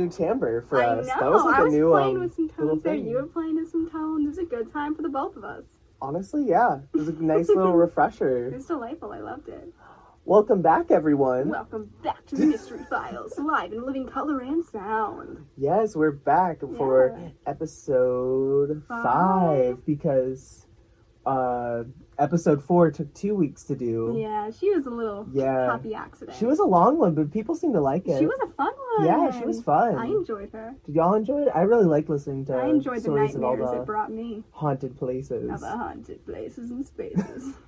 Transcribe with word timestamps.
new 0.00 0.10
timbre 0.10 0.62
for 0.62 0.82
I 0.82 0.86
us. 0.86 1.06
know. 1.06 1.14
That 1.20 1.30
was 1.30 1.44
like 1.44 1.56
I 1.58 1.60
a 1.60 1.64
was 1.64 1.74
new 1.74 1.90
playing 1.90 2.16
um, 2.16 2.20
with 2.22 2.34
some 2.34 2.48
tones 2.48 2.82
there. 2.82 2.94
thing. 2.94 3.06
You 3.06 3.16
were 3.16 3.26
playing 3.26 3.56
with 3.56 3.70
some 3.70 3.90
tones. 3.90 4.24
It 4.24 4.28
was 4.28 4.38
a 4.38 4.44
good 4.44 4.72
time 4.72 4.94
for 4.94 5.02
the 5.02 5.08
both 5.08 5.36
of 5.36 5.44
us. 5.44 5.64
Honestly, 6.02 6.46
yeah, 6.48 6.78
it 6.94 6.96
was 6.96 7.08
a 7.08 7.12
nice 7.12 7.48
little 7.48 7.72
refresher. 7.76 8.48
It 8.48 8.54
was 8.54 8.66
delightful. 8.66 9.12
I 9.12 9.18
loved 9.20 9.48
it. 9.48 9.72
Welcome 10.24 10.62
back, 10.62 10.90
everyone. 10.90 11.48
Welcome 11.48 11.90
back 12.02 12.24
to 12.26 12.36
the 12.36 12.46
Mystery 12.46 12.80
Files, 12.90 13.38
live 13.38 13.72
in 13.72 13.84
living 13.84 14.06
color 14.06 14.40
and 14.40 14.64
sound. 14.64 15.46
Yes, 15.56 15.96
we're 15.96 16.12
back 16.12 16.60
for 16.60 17.18
episode 17.46 18.82
Five. 18.86 19.02
five 19.02 19.86
because 19.86 20.66
uh 21.26 21.84
episode 22.18 22.62
four 22.62 22.90
took 22.90 23.12
two 23.14 23.34
weeks 23.34 23.62
to 23.64 23.74
do. 23.76 24.14
Yeah, 24.18 24.50
she 24.50 24.70
was 24.70 24.86
a 24.86 24.90
little 24.90 25.26
Yeah. 25.32 25.70
happy 25.72 25.94
accident. 25.94 26.36
She 26.38 26.44
was 26.44 26.58
a 26.58 26.64
long 26.64 26.98
one, 26.98 27.14
but 27.14 27.30
people 27.30 27.54
seem 27.54 27.72
to 27.72 27.80
like 27.80 28.06
it. 28.06 28.18
She 28.18 28.26
was 28.26 28.38
a 28.42 28.48
fun 28.48 28.72
one. 28.98 29.06
Yeah, 29.06 29.30
she 29.30 29.44
was 29.46 29.62
fun. 29.62 29.94
I 29.96 30.06
enjoyed 30.06 30.50
her. 30.52 30.74
Did 30.84 30.94
y'all 30.96 31.14
enjoy 31.14 31.42
it? 31.42 31.48
I 31.54 31.62
really 31.62 31.86
like 31.86 32.08
listening 32.08 32.44
to 32.46 32.54
I 32.54 32.66
enjoyed 32.68 32.96
the 32.98 33.02
stories 33.02 33.34
of 33.34 33.42
all 33.44 33.50
nightmares 33.52 33.70
the 33.76 33.82
it 33.82 33.86
brought 33.86 34.10
me 34.12 34.44
haunted 34.52 34.98
places. 34.98 35.50
of 35.50 35.60
haunted 35.62 36.24
places 36.26 36.70
and 36.70 36.84
spaces. 36.84 37.54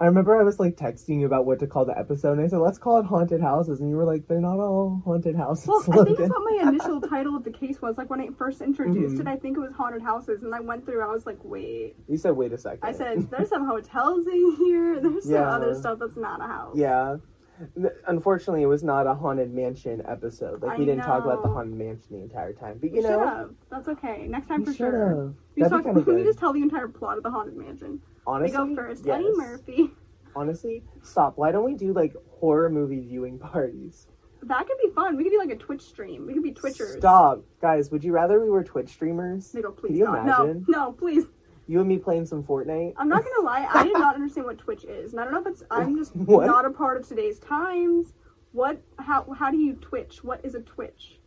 I 0.00 0.06
remember 0.06 0.38
I 0.38 0.42
was 0.42 0.58
like 0.58 0.76
texting 0.76 1.20
you 1.20 1.26
about 1.26 1.44
what 1.46 1.58
to 1.60 1.66
call 1.66 1.84
the 1.84 1.96
episode, 1.98 2.32
and 2.32 2.40
I 2.42 2.46
said, 2.48 2.58
"Let's 2.58 2.78
call 2.78 2.98
it 2.98 3.04
haunted 3.06 3.40
houses," 3.40 3.80
and 3.80 3.90
you 3.90 3.96
were 3.96 4.04
like, 4.04 4.26
"They're 4.28 4.40
not 4.40 4.58
all 4.58 5.02
haunted 5.04 5.36
houses." 5.36 5.66
well, 5.68 5.80
I 5.80 5.84
think 5.84 5.96
Logan." 5.96 6.14
that's 6.18 6.30
what 6.30 6.50
my 6.62 6.68
initial 6.70 7.00
title 7.00 7.36
of 7.36 7.44
the 7.44 7.50
case 7.50 7.80
was. 7.82 7.98
Like 7.98 8.08
when 8.10 8.20
I 8.20 8.28
first 8.38 8.60
introduced 8.60 9.16
Mhm. 9.16 9.20
it, 9.20 9.26
I 9.26 9.36
think 9.36 9.56
it 9.56 9.60
was 9.60 9.72
haunted 9.72 10.02
houses, 10.02 10.42
and 10.42 10.54
I 10.54 10.60
went 10.60 10.84
through. 10.84 11.02
I 11.02 11.06
was 11.08 11.26
like, 11.26 11.38
wait. 11.44 11.96
You 12.08 12.16
said, 12.16 12.30
"Wait 12.32 12.52
a 12.52 12.58
second. 12.58 12.80
I 12.82 12.92
said, 12.92 13.30
there's 13.30 13.48
some 13.50 13.66
hotels 13.66 14.26
in 14.26 14.56
here. 14.56 15.00
There's 15.02 15.24
some 15.24 15.34
other 15.44 15.74
stuff 15.74 15.98
that's 15.98 16.16
not 16.16 16.40
a 16.40 16.46
house. 16.46 16.76
Yeah. 16.76 17.16
Unfortunately, 18.08 18.62
it 18.62 18.66
was 18.66 18.82
not 18.82 19.06
a 19.06 19.14
haunted 19.14 19.52
mansion 19.54 20.02
episode. 20.06 20.62
Like 20.62 20.72
I 20.72 20.76
we 20.78 20.84
didn't 20.84 21.04
talk 21.04 21.24
about 21.24 21.42
the 21.42 21.48
haunted 21.48 21.76
mansion 21.78 22.06
the 22.10 22.18
entire 22.22 22.52
time. 22.52 22.78
But 22.80 22.90
We 22.90 22.96
you 22.96 23.02
should 23.02 23.10
know, 23.10 23.26
have. 23.26 23.50
That's 23.70 23.88
okay. 23.88 24.26
Next 24.26 24.48
time 24.48 24.60
we 24.60 24.66
for 24.66 24.72
should 24.72 24.78
sure. 24.78 25.34
We, 25.54 25.62
talk, 25.62 25.78
be 25.78 25.84
kind 25.84 25.96
of 25.98 26.06
we 26.06 26.24
just 26.24 26.38
tell 26.40 26.52
the 26.52 26.62
entire 26.62 26.88
plot 26.88 27.18
of 27.18 27.22
the 27.22 27.30
haunted 27.30 27.56
mansion. 27.56 28.00
Honestly, 28.26 28.56
go 28.56 28.74
first. 28.74 29.04
yes. 29.04 29.14
Eddie 29.16 29.30
Murphy. 29.34 29.90
Honestly, 30.36 30.82
stop. 31.02 31.36
Why 31.36 31.52
don't 31.52 31.64
we 31.64 31.74
do 31.74 31.92
like 31.92 32.14
horror 32.40 32.70
movie 32.70 33.00
viewing 33.00 33.38
parties? 33.52 34.08
That 34.44 34.66
could 34.66 34.78
be 34.82 34.90
fun. 34.90 35.16
We 35.16 35.22
could 35.24 35.30
do 35.30 35.38
like 35.38 35.50
a 35.50 35.56
Twitch 35.56 35.82
stream. 35.82 36.26
We 36.26 36.34
could 36.34 36.42
be 36.42 36.52
Twitchers. 36.52 36.98
Stop, 36.98 37.44
guys. 37.60 37.90
Would 37.92 38.02
you 38.02 38.12
rather 38.12 38.40
we 38.40 38.50
were 38.50 38.64
Twitch 38.64 38.88
streamers? 38.90 39.52
They 39.52 39.62
go, 39.62 39.70
please 39.70 39.90
Can 39.90 39.96
you 39.98 40.06
God. 40.06 40.22
imagine? 40.26 40.64
No, 40.68 40.86
no, 40.86 40.92
please. 40.92 41.26
You 41.68 41.78
and 41.78 41.88
me 41.88 41.98
playing 41.98 42.26
some 42.26 42.42
Fortnite. 42.42 42.94
I'm 42.96 43.08
not 43.08 43.22
gonna 43.24 43.46
lie, 43.46 43.68
I 43.72 43.84
did 43.84 43.92
not 43.92 44.14
understand 44.16 44.46
what 44.46 44.58
Twitch 44.58 44.82
is. 44.84 45.12
And 45.12 45.20
I 45.20 45.24
don't 45.24 45.32
know 45.34 45.40
if 45.42 45.46
it's 45.46 45.62
I'm 45.70 45.96
just 45.96 46.14
What? 46.16 46.46
not 46.46 46.64
a 46.66 46.70
part 46.70 47.00
of 47.00 47.06
today's 47.06 47.38
times. 47.38 48.14
What 48.50 48.82
how 48.98 49.32
how 49.32 49.50
do 49.52 49.58
you 49.58 49.74
Twitch? 49.74 50.24
What 50.24 50.44
is 50.44 50.56
a 50.56 50.60
Twitch? 50.60 51.20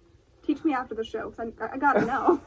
Teach 0.46 0.64
me 0.66 0.74
after 0.74 0.94
the 0.94 1.06
show 1.06 1.30
because 1.30 1.54
I, 1.62 1.74
I 1.74 1.78
gotta 1.78 2.02
know. 2.06 2.42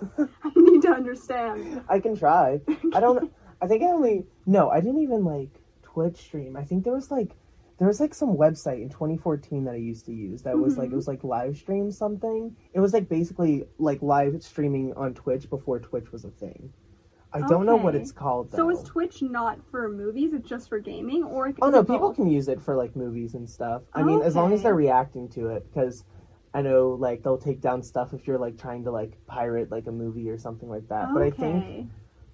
I 0.45 0.51
need 0.55 0.83
to 0.83 0.91
understand. 0.91 1.83
I 1.89 1.99
can 1.99 2.15
try. 2.15 2.61
I 2.95 3.01
don't. 3.01 3.33
I 3.61 3.67
think 3.67 3.83
I 3.83 3.87
only. 3.87 4.27
No, 4.47 4.70
I 4.70 4.81
didn't 4.81 5.03
even 5.03 5.25
like 5.25 5.61
Twitch 5.83 6.17
stream. 6.17 6.56
I 6.56 6.62
think 6.64 6.84
there 6.84 6.92
was 6.92 7.11
like 7.11 7.33
there 7.78 7.87
was 7.89 8.00
like 8.00 8.15
some 8.15 8.37
website 8.37 8.83
in 8.83 8.89
2014 8.89 9.65
that 9.65 9.75
I 9.75 9.77
used 9.77 10.05
to 10.06 10.12
use 10.12 10.42
that 10.42 10.59
was 10.59 10.77
like 10.77 10.89
it 10.89 10.92
Mhm. 10.92 10.97
was 10.97 11.09
like 11.09 11.23
live 11.25 11.56
stream 11.56 11.91
something. 11.92 12.56
It 12.73 12.81
was 12.81 12.92
like 12.92 13.09
basically 13.09 13.65
like 13.78 14.03
live 14.03 14.43
streaming 14.43 14.93
on 14.94 15.15
Twitch 15.15 15.49
before 15.49 15.78
Twitch 15.78 16.10
was 16.12 16.25
a 16.25 16.31
thing. 16.31 16.72
I 17.33 17.43
don't 17.43 17.66
know 17.66 17.77
what 17.77 17.94
it's 17.94 18.10
called. 18.10 18.50
Though. 18.50 18.56
So 18.56 18.71
is 18.71 18.83
Twitch 18.83 19.21
not 19.22 19.59
for 19.71 19.87
movies? 19.88 20.33
It's 20.33 20.49
just 20.49 20.69
for 20.69 20.78
gaming, 20.78 21.22
or 21.25 21.53
Oh 21.60 21.69
no, 21.69 21.84
people 21.84 22.12
can 22.15 22.27
use 22.27 22.49
it 22.49 22.60
for 22.60 22.75
like 22.75 22.97
movies 22.97 23.34
and 23.34 23.49
stuff. 23.49 23.83
I 23.93 24.03
mean, 24.03 24.22
as 24.22 24.34
long 24.34 24.53
as 24.53 24.62
they're 24.62 24.75
reacting 24.75 25.28
to 25.31 25.49
it, 25.49 25.66
because 25.69 26.04
I 26.54 26.62
know 26.62 26.97
like 26.99 27.22
they'll 27.22 27.37
take 27.38 27.60
down 27.60 27.83
stuff 27.83 28.15
if 28.15 28.27
you're 28.27 28.38
like 28.38 28.56
trying 28.56 28.84
to 28.84 28.91
like 28.91 29.25
pirate 29.27 29.71
like 29.71 29.87
a 29.87 29.93
movie 29.93 30.31
or 30.31 30.38
something 30.38 30.69
like 30.71 30.88
that. 30.88 31.10
But 31.12 31.22
I 31.22 31.31
think 31.31 31.56
Okay. 31.65 31.87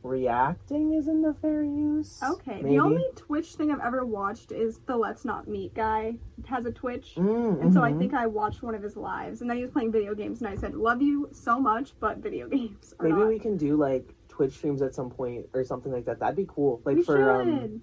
Reacting 0.05 0.93
isn't 0.95 1.23
the 1.23 1.35
fair 1.35 1.63
use. 1.65 2.21
Okay. 2.23 2.57
maybe. 2.63 2.77
The 2.77 2.79
only 2.79 3.05
Twitch 3.17 3.55
thing 3.55 3.71
I've 3.71 3.81
ever 3.81 4.05
watched 4.05 4.53
is 4.53 4.79
the 4.87 4.97
Let's 4.97 5.25
Not 5.25 5.49
Meet 5.49 5.75
guy. 5.75 6.17
Has 6.47 6.67
a 6.67 6.71
Twitch. 6.73 7.15
Mm, 7.17 7.61
And 7.63 7.73
so 7.73 7.83
I 7.83 7.93
mhm. 7.93 7.99
think 7.99 8.15
I 8.15 8.27
watched 8.27 8.63
one 8.63 8.75
of 8.75 8.83
his 8.83 8.97
lives, 8.97 9.41
and 9.41 9.49
then 9.51 9.57
he 9.57 9.63
was 9.63 9.71
playing 9.73 9.93
video 9.93 10.15
games, 10.15 10.41
and 10.41 10.49
I 10.49 10.57
said, 10.57 10.75
"Love 10.75 11.03
you 11.03 11.29
so 11.33 11.59
much, 11.59 11.95
but 11.99 12.19
video 12.19 12.49
games 12.57 12.95
maybe 13.01 13.15
not." 13.17 13.29
we 13.29 13.39
can 13.39 13.57
do 13.57 13.77
like 13.77 14.15
Twitch 14.29 14.53
streams 14.55 14.83
at 14.83 14.95
some 14.95 15.11
point 15.11 15.47
or 15.55 15.65
something 15.65 15.91
like 15.93 16.05
that. 16.05 16.19
That'd 16.21 16.37
be 16.37 16.47
cool. 16.49 16.81
Like 16.85 16.97
We 16.97 17.03
for 17.03 17.31
um 17.41 17.61
should. 17.61 17.81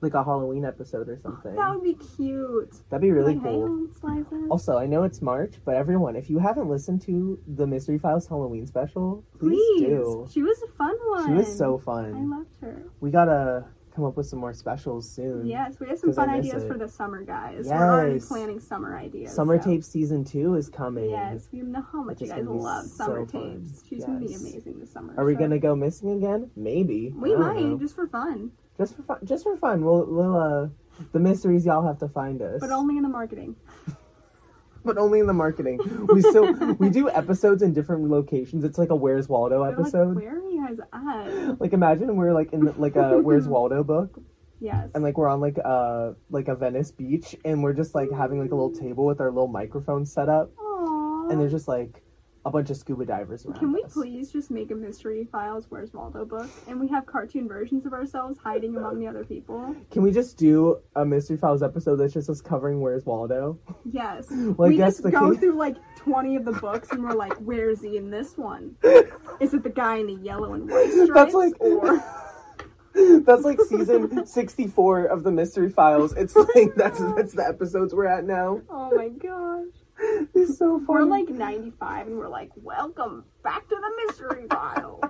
Like 0.00 0.14
a 0.14 0.22
Halloween 0.24 0.64
episode 0.64 1.08
or 1.08 1.16
something. 1.18 1.54
That 1.56 1.70
would 1.70 1.82
be 1.82 1.94
cute. 1.94 2.74
That'd 2.90 3.02
be 3.02 3.10
really 3.10 3.34
cool. 3.34 3.42
Hang 3.42 3.62
on, 3.62 3.92
slices. 3.92 4.46
Also, 4.50 4.76
I 4.78 4.86
know 4.86 5.02
it's 5.02 5.20
March, 5.20 5.54
but 5.64 5.74
everyone, 5.74 6.14
if 6.16 6.30
you 6.30 6.38
haven't 6.38 6.68
listened 6.68 7.02
to 7.02 7.38
the 7.46 7.66
Mystery 7.66 7.98
Files 7.98 8.28
Halloween 8.28 8.66
special, 8.66 9.24
please, 9.38 9.56
Please. 9.78 9.86
do. 9.86 10.28
She 10.32 10.42
was 10.42 10.60
a 10.62 10.68
fun 10.68 10.94
one. 11.08 11.26
She 11.26 11.32
was 11.32 11.56
so 11.58 11.78
fun. 11.78 12.14
I 12.14 12.36
loved 12.36 12.56
her. 12.60 12.84
We 13.00 13.10
gotta 13.10 13.66
come 13.94 14.04
up 14.04 14.16
with 14.16 14.26
some 14.26 14.38
more 14.38 14.54
specials 14.54 15.10
soon. 15.10 15.44
Yes, 15.44 15.80
we 15.80 15.88
have 15.88 15.98
some 15.98 16.12
fun 16.12 16.30
ideas 16.30 16.62
it. 16.62 16.68
for 16.68 16.78
the 16.78 16.86
summer, 16.86 17.24
guys. 17.24 17.62
Yes. 17.66 17.70
We're 17.70 17.90
already 17.92 18.20
planning 18.20 18.60
summer 18.60 18.96
ideas. 18.96 19.32
Summer 19.34 19.60
so- 19.60 19.68
Tape 19.70 19.82
Season 19.82 20.22
2 20.24 20.54
is 20.54 20.68
coming. 20.68 21.10
Yes, 21.10 21.48
we 21.52 21.62
know 21.62 21.82
how 21.90 22.04
much 22.04 22.20
you 22.20 22.28
guys 22.28 22.44
love 22.46 22.84
so 22.86 23.04
summer 23.06 23.26
fun. 23.26 23.64
tapes. 23.64 23.82
She's 23.88 24.04
gonna 24.04 24.20
be 24.20 24.26
amazing 24.34 24.78
this 24.78 24.92
summer. 24.92 25.14
Are 25.16 25.24
we 25.24 25.34
so- 25.34 25.40
gonna 25.40 25.58
go 25.58 25.74
missing 25.74 26.10
again? 26.10 26.52
Maybe. 26.54 27.12
We 27.16 27.34
might 27.34 27.58
know. 27.60 27.76
just 27.78 27.96
for 27.96 28.06
fun, 28.06 28.52
Just 28.78 28.96
for 28.96 29.02
fun. 29.02 29.18
Just 29.24 29.42
for 29.44 29.56
fun. 29.56 29.84
We'll, 29.84 30.06
we'll 30.06 30.36
uh, 30.36 30.68
the 31.12 31.18
mysteries 31.18 31.66
y'all 31.66 31.86
have 31.86 31.98
to 31.98 32.08
find 32.08 32.40
us. 32.40 32.60
but 32.60 32.70
only 32.70 32.96
in 32.96 33.02
the 33.02 33.08
marketing. 33.08 33.56
but 34.84 34.96
only 34.98 35.18
in 35.20 35.26
the 35.26 35.32
marketing. 35.34 35.78
We 36.12 36.22
still 36.22 36.52
we 36.78 36.88
do 36.88 37.10
episodes 37.10 37.62
in 37.62 37.72
different 37.72 38.08
locations. 38.08 38.64
It's 38.64 38.78
like 38.78 38.90
a 38.90 38.96
Where's 38.96 39.28
Waldo 39.28 39.60
We're 39.60 39.70
like, 39.70 39.78
episode. 39.80 40.16
where 40.16 40.36
are 40.38 40.48
you 40.50 40.66
guys 40.66 40.78
at? 40.92 41.60
Like 41.60 41.72
imagine 41.72 42.16
we're 42.16 42.32
like 42.32 42.52
in 42.52 42.72
like 42.78 42.96
a 42.96 43.18
Where's 43.18 43.48
Waldo 43.48 43.82
book, 43.82 44.20
Yes. 44.60 44.90
and 44.94 45.02
like 45.02 45.18
we're 45.18 45.28
on 45.28 45.40
like 45.40 45.58
uh 45.62 46.12
like 46.30 46.48
a 46.48 46.54
Venice 46.54 46.90
beach, 46.92 47.36
and 47.44 47.62
we're 47.62 47.74
just 47.74 47.94
like 47.94 48.10
having 48.12 48.38
like 48.40 48.50
a 48.52 48.54
little 48.54 48.72
table 48.74 49.04
with 49.04 49.20
our 49.20 49.30
little 49.30 49.48
microphone 49.48 50.06
set 50.06 50.28
up, 50.28 50.54
Aww. 50.56 51.30
and 51.30 51.40
there's 51.40 51.52
just 51.52 51.68
like 51.68 52.02
a 52.44 52.50
bunch 52.50 52.70
of 52.70 52.76
scuba 52.76 53.04
divers 53.04 53.44
around. 53.44 53.58
Can 53.58 53.72
we 53.72 53.82
us. 53.82 53.92
please 53.92 54.32
just 54.32 54.50
make 54.50 54.70
a 54.70 54.74
mystery 54.74 55.28
files 55.30 55.66
Where's 55.68 55.92
Waldo 55.92 56.24
book, 56.24 56.48
and 56.66 56.80
we 56.80 56.88
have 56.88 57.04
cartoon 57.06 57.48
versions 57.48 57.84
of 57.84 57.92
ourselves 57.92 58.38
hiding 58.42 58.76
among 58.76 59.00
the 59.00 59.06
other 59.06 59.24
people? 59.24 59.74
Can 59.90 60.02
we 60.02 60.10
just 60.12 60.38
do 60.38 60.78
a 60.96 61.04
Mystery 61.04 61.36
Files 61.36 61.62
episode 61.62 61.96
that's 61.96 62.14
just 62.14 62.30
us 62.30 62.40
covering 62.40 62.80
Where's 62.80 63.04
Waldo? 63.04 63.58
Yes. 63.90 64.26
Well, 64.30 64.68
we 64.68 64.76
just 64.76 65.02
go 65.02 65.30
key- 65.32 65.38
through 65.38 65.56
like 65.56 65.76
twenty 65.96 66.36
of 66.36 66.44
the 66.44 66.52
books, 66.52 66.90
and 66.90 67.02
we're 67.02 67.14
like, 67.14 67.32
"Where 67.38 67.70
is 67.70 67.80
he 67.82 67.96
in 67.96 68.10
this 68.10 68.36
one? 68.36 68.76
Is 69.40 69.54
it 69.54 69.62
the 69.62 69.70
guy 69.70 69.96
in 69.96 70.06
the 70.08 70.14
yellow 70.14 70.52
and 70.52 70.68
white 70.68 70.90
stripes, 70.90 71.10
That's 71.14 71.34
like 71.34 71.52
or 71.60 72.02
That's 73.24 73.44
like 73.44 73.60
season 73.68 74.26
64 74.26 75.04
of 75.04 75.22
the 75.22 75.30
Mystery 75.30 75.68
Files. 75.68 76.12
It's 76.14 76.34
like 76.34 76.74
that's 76.76 76.98
that's 77.14 77.34
the 77.34 77.46
episodes 77.46 77.94
we're 77.94 78.06
at 78.06 78.24
now. 78.24 78.60
oh 78.68 78.90
my 78.96 79.08
gosh, 79.08 79.66
It's 80.34 80.58
so 80.58 80.78
funny. 80.78 80.86
we're 80.86 81.04
like 81.04 81.28
ninety-five, 81.28 82.06
and 82.06 82.16
we're 82.16 82.28
like, 82.28 82.50
"Welcome 82.56 83.24
back 83.42 83.68
to 83.68 83.74
the 83.76 84.06
mystery 84.06 84.46
files." 84.48 85.02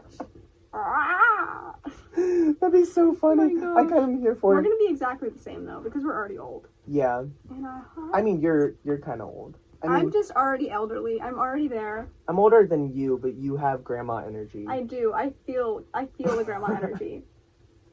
Ah! 0.73 1.75
That'd 2.17 2.73
be 2.73 2.85
so 2.85 3.15
funny. 3.15 3.55
Oh 3.63 3.77
I 3.77 3.83
kind 3.85 3.99
of 3.99 4.05
am 4.05 4.21
here 4.21 4.35
for 4.35 4.53
We're 4.55 4.61
it. 4.61 4.65
gonna 4.65 4.77
be 4.79 4.89
exactly 4.91 5.29
the 5.29 5.39
same 5.39 5.65
though, 5.65 5.81
because 5.81 6.05
we're 6.05 6.15
already 6.15 6.39
old. 6.39 6.69
Yeah. 6.87 7.25
And 7.51 7.67
uh, 7.67 7.81
I 8.13 8.23
mean, 8.23 8.41
you're 8.41 8.75
you're 8.85 8.99
kind 8.99 9.21
of 9.21 9.29
old. 9.29 9.57
I 9.83 9.87
mean, 9.89 9.97
I'm 9.97 10.13
just 10.13 10.33
already 10.33 10.71
elderly. 10.71 11.21
I'm 11.23 11.39
already 11.39 11.69
there. 11.69 12.09
I'm 12.27 12.39
older 12.39 12.67
than 12.67 12.93
you, 12.95 13.19
but 13.23 13.35
you 13.35 13.57
have 13.57 13.85
grandma 13.85 14.17
energy. 14.27 14.67
I 14.69 14.83
do. 14.83 15.13
I 15.15 15.33
feel. 15.47 15.85
I 15.95 16.07
feel 16.07 16.37
the 16.37 16.45
grandma 16.45 16.75
energy. 16.75 17.23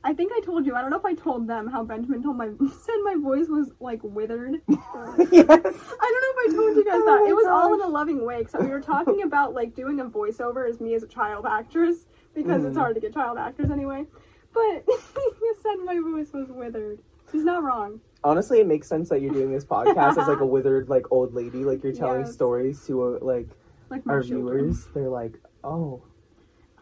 I 0.05 0.13
think 0.13 0.31
I 0.35 0.39
told 0.45 0.65
you. 0.67 0.75
I 0.75 0.81
don't 0.81 0.91
know 0.91 0.97
if 0.99 1.05
I 1.05 1.15
told 1.15 1.47
them 1.47 1.67
how 1.67 1.83
Benjamin 1.83 2.21
told 2.21 2.37
my 2.37 2.47
said 2.85 2.95
my 3.03 3.15
voice 3.19 3.47
was 3.49 3.71
like 3.79 3.99
withered. 4.03 4.61
yes. 4.67 4.77
I 4.77 5.17
don't 5.27 5.59
know 5.59 6.31
if 6.31 6.53
I 6.53 6.55
told 6.55 6.75
you 6.77 6.85
guys 6.85 7.01
Oh 7.01 7.05
that. 7.23 7.27
It 7.29 7.35
was 7.35 7.47
all 7.47 7.73
in 7.73 7.81
a 7.81 7.87
loving 7.87 8.23
way. 8.23 8.45
So 8.45 8.59
we 8.61 8.67
were 8.69 8.81
talking 8.81 9.21
about 9.23 9.53
like 9.55 9.73
doing 9.75 9.99
a 9.99 10.05
voiceover 10.05 10.69
as 10.69 10.79
me 10.79 10.93
as 10.93 11.01
a 11.03 11.07
child 11.07 11.45
actress 11.45 12.05
because 12.35 12.63
it's 12.63 12.75
Mhm. 12.77 12.81
hard 12.81 12.95
to 12.95 13.01
get 13.01 13.13
child 13.13 13.37
actors 13.39 13.71
anyway. 13.71 14.05
But 14.53 14.85
he 14.87 15.51
said 15.63 15.75
my 15.83 15.99
voice 15.99 16.31
was 16.31 16.49
withered. 16.49 16.99
He's 17.31 17.43
not 17.43 17.63
wrong. 17.63 17.99
Honestly, 18.23 18.59
it 18.59 18.67
makes 18.67 18.87
sense 18.87 19.09
that 19.09 19.21
you're 19.21 19.33
doing 19.33 19.51
this 19.51 19.65
podcast 19.65 20.17
as 20.21 20.27
like 20.27 20.39
a 20.39 20.45
withered 20.45 20.87
like 20.87 21.11
old 21.11 21.33
lady, 21.33 21.63
like 21.65 21.83
you're 21.83 21.93
telling 21.93 22.21
Yes. 22.25 22.33
stories 22.33 22.85
to 22.85 23.03
uh, 23.03 23.19
like 23.21 23.49
Like 23.89 24.03
our 24.07 24.21
children. 24.21 24.65
viewers. 24.65 24.87
They're 24.93 25.09
like, 25.09 25.39
oh, 25.63 26.03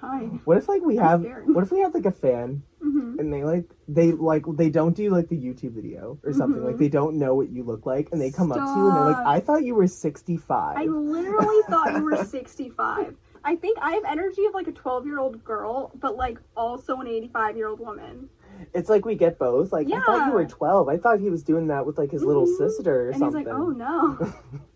Hi. 0.04 0.24
what 0.44 0.58
if 0.58 0.68
like 0.68 0.82
we 0.84 1.00
I'm 1.00 1.06
have 1.24 1.26
what 1.48 1.64
if 1.64 1.72
we 1.72 1.80
have 1.80 1.94
like 1.94 2.06
a 2.06 2.12
fan 2.12 2.64
hmm 2.82 3.16
and 3.20 3.32
they 3.34 3.44
like 3.46 3.70
they 3.88 4.12
like 4.12 4.44
they 4.58 4.70
don't 4.70 4.96
do 4.96 5.10
like 5.12 5.30
the 5.30 5.38
YouTube 5.38 5.72
video 5.76 6.20
or 6.24 6.34
something 6.34 6.62
Mhm. 6.62 6.66
like 6.66 6.78
they 6.78 6.90
don't 6.90 7.18
know 7.18 7.36
what 7.36 7.50
you 7.50 7.64
look 7.64 7.86
like 7.86 8.10
and 8.12 8.20
they 8.20 8.30
come 8.32 8.52
up 8.52 8.66
to 8.74 8.80
you 8.80 8.88
and 8.88 8.96
they're 8.98 9.06
like 9.06 9.18
I 9.26 9.40
thought 9.40 9.64
you 9.64 9.76
were 9.76 9.88
65. 9.88 10.78
I 10.78 10.86
literally 10.86 11.62
thought 11.70 11.96
you 11.96 12.04
were 12.04 12.18
65. 12.26 13.16
I 13.46 13.56
think 13.56 13.78
I 13.82 13.92
have 13.94 14.04
energy 14.06 14.46
of 14.46 14.54
like 14.54 14.68
a 14.68 14.72
12 14.72 15.06
year 15.06 15.20
old 15.20 15.44
girl, 15.44 15.92
but 15.96 16.16
like 16.18 16.40
also 16.58 16.98
an 17.00 17.08
85 17.08 17.56
year 17.58 17.68
old 17.68 17.80
woman. 17.80 18.30
It's 18.74 18.90
like 18.90 19.06
we 19.06 19.16
get 19.16 19.38
both. 19.40 19.72
Like 19.72 19.88
I 19.92 20.00
thought 20.02 20.26
you 20.28 20.34
were 20.34 20.46
12. 20.46 20.90
I 20.90 20.98
thought 20.98 21.20
he 21.20 21.30
was 21.30 21.44
doing 21.44 21.68
that 21.68 21.86
with 21.86 21.98
like 21.98 22.12
his 22.12 22.24
little 22.24 22.46
Mhm. 22.48 22.58
sister 22.58 23.08
or 23.08 23.10
And 23.12 23.20
something. 23.20 23.40
he's 23.40 23.48
like, 23.48 23.56
oh 23.56 23.70
no. 23.70 24.34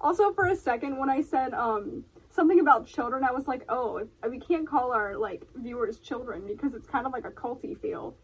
Also, 0.00 0.30
for 0.34 0.46
a 0.46 0.54
second, 0.56 0.98
when 0.98 1.08
I 1.08 1.22
said 1.22 1.54
um 1.54 2.04
something 2.36 2.60
about 2.60 2.86
children, 2.86 3.24
I 3.24 3.32
was 3.32 3.48
like, 3.48 3.64
oh, 3.68 4.06
we 4.30 4.38
can't 4.38 4.68
call 4.68 4.92
our 4.92 5.16
like 5.16 5.42
viewers 5.56 5.98
children 5.98 6.46
because 6.46 6.74
it's 6.74 6.86
kind 6.86 7.06
of 7.06 7.12
like 7.12 7.24
a 7.24 7.30
culty 7.30 7.76
feel. 7.76 8.14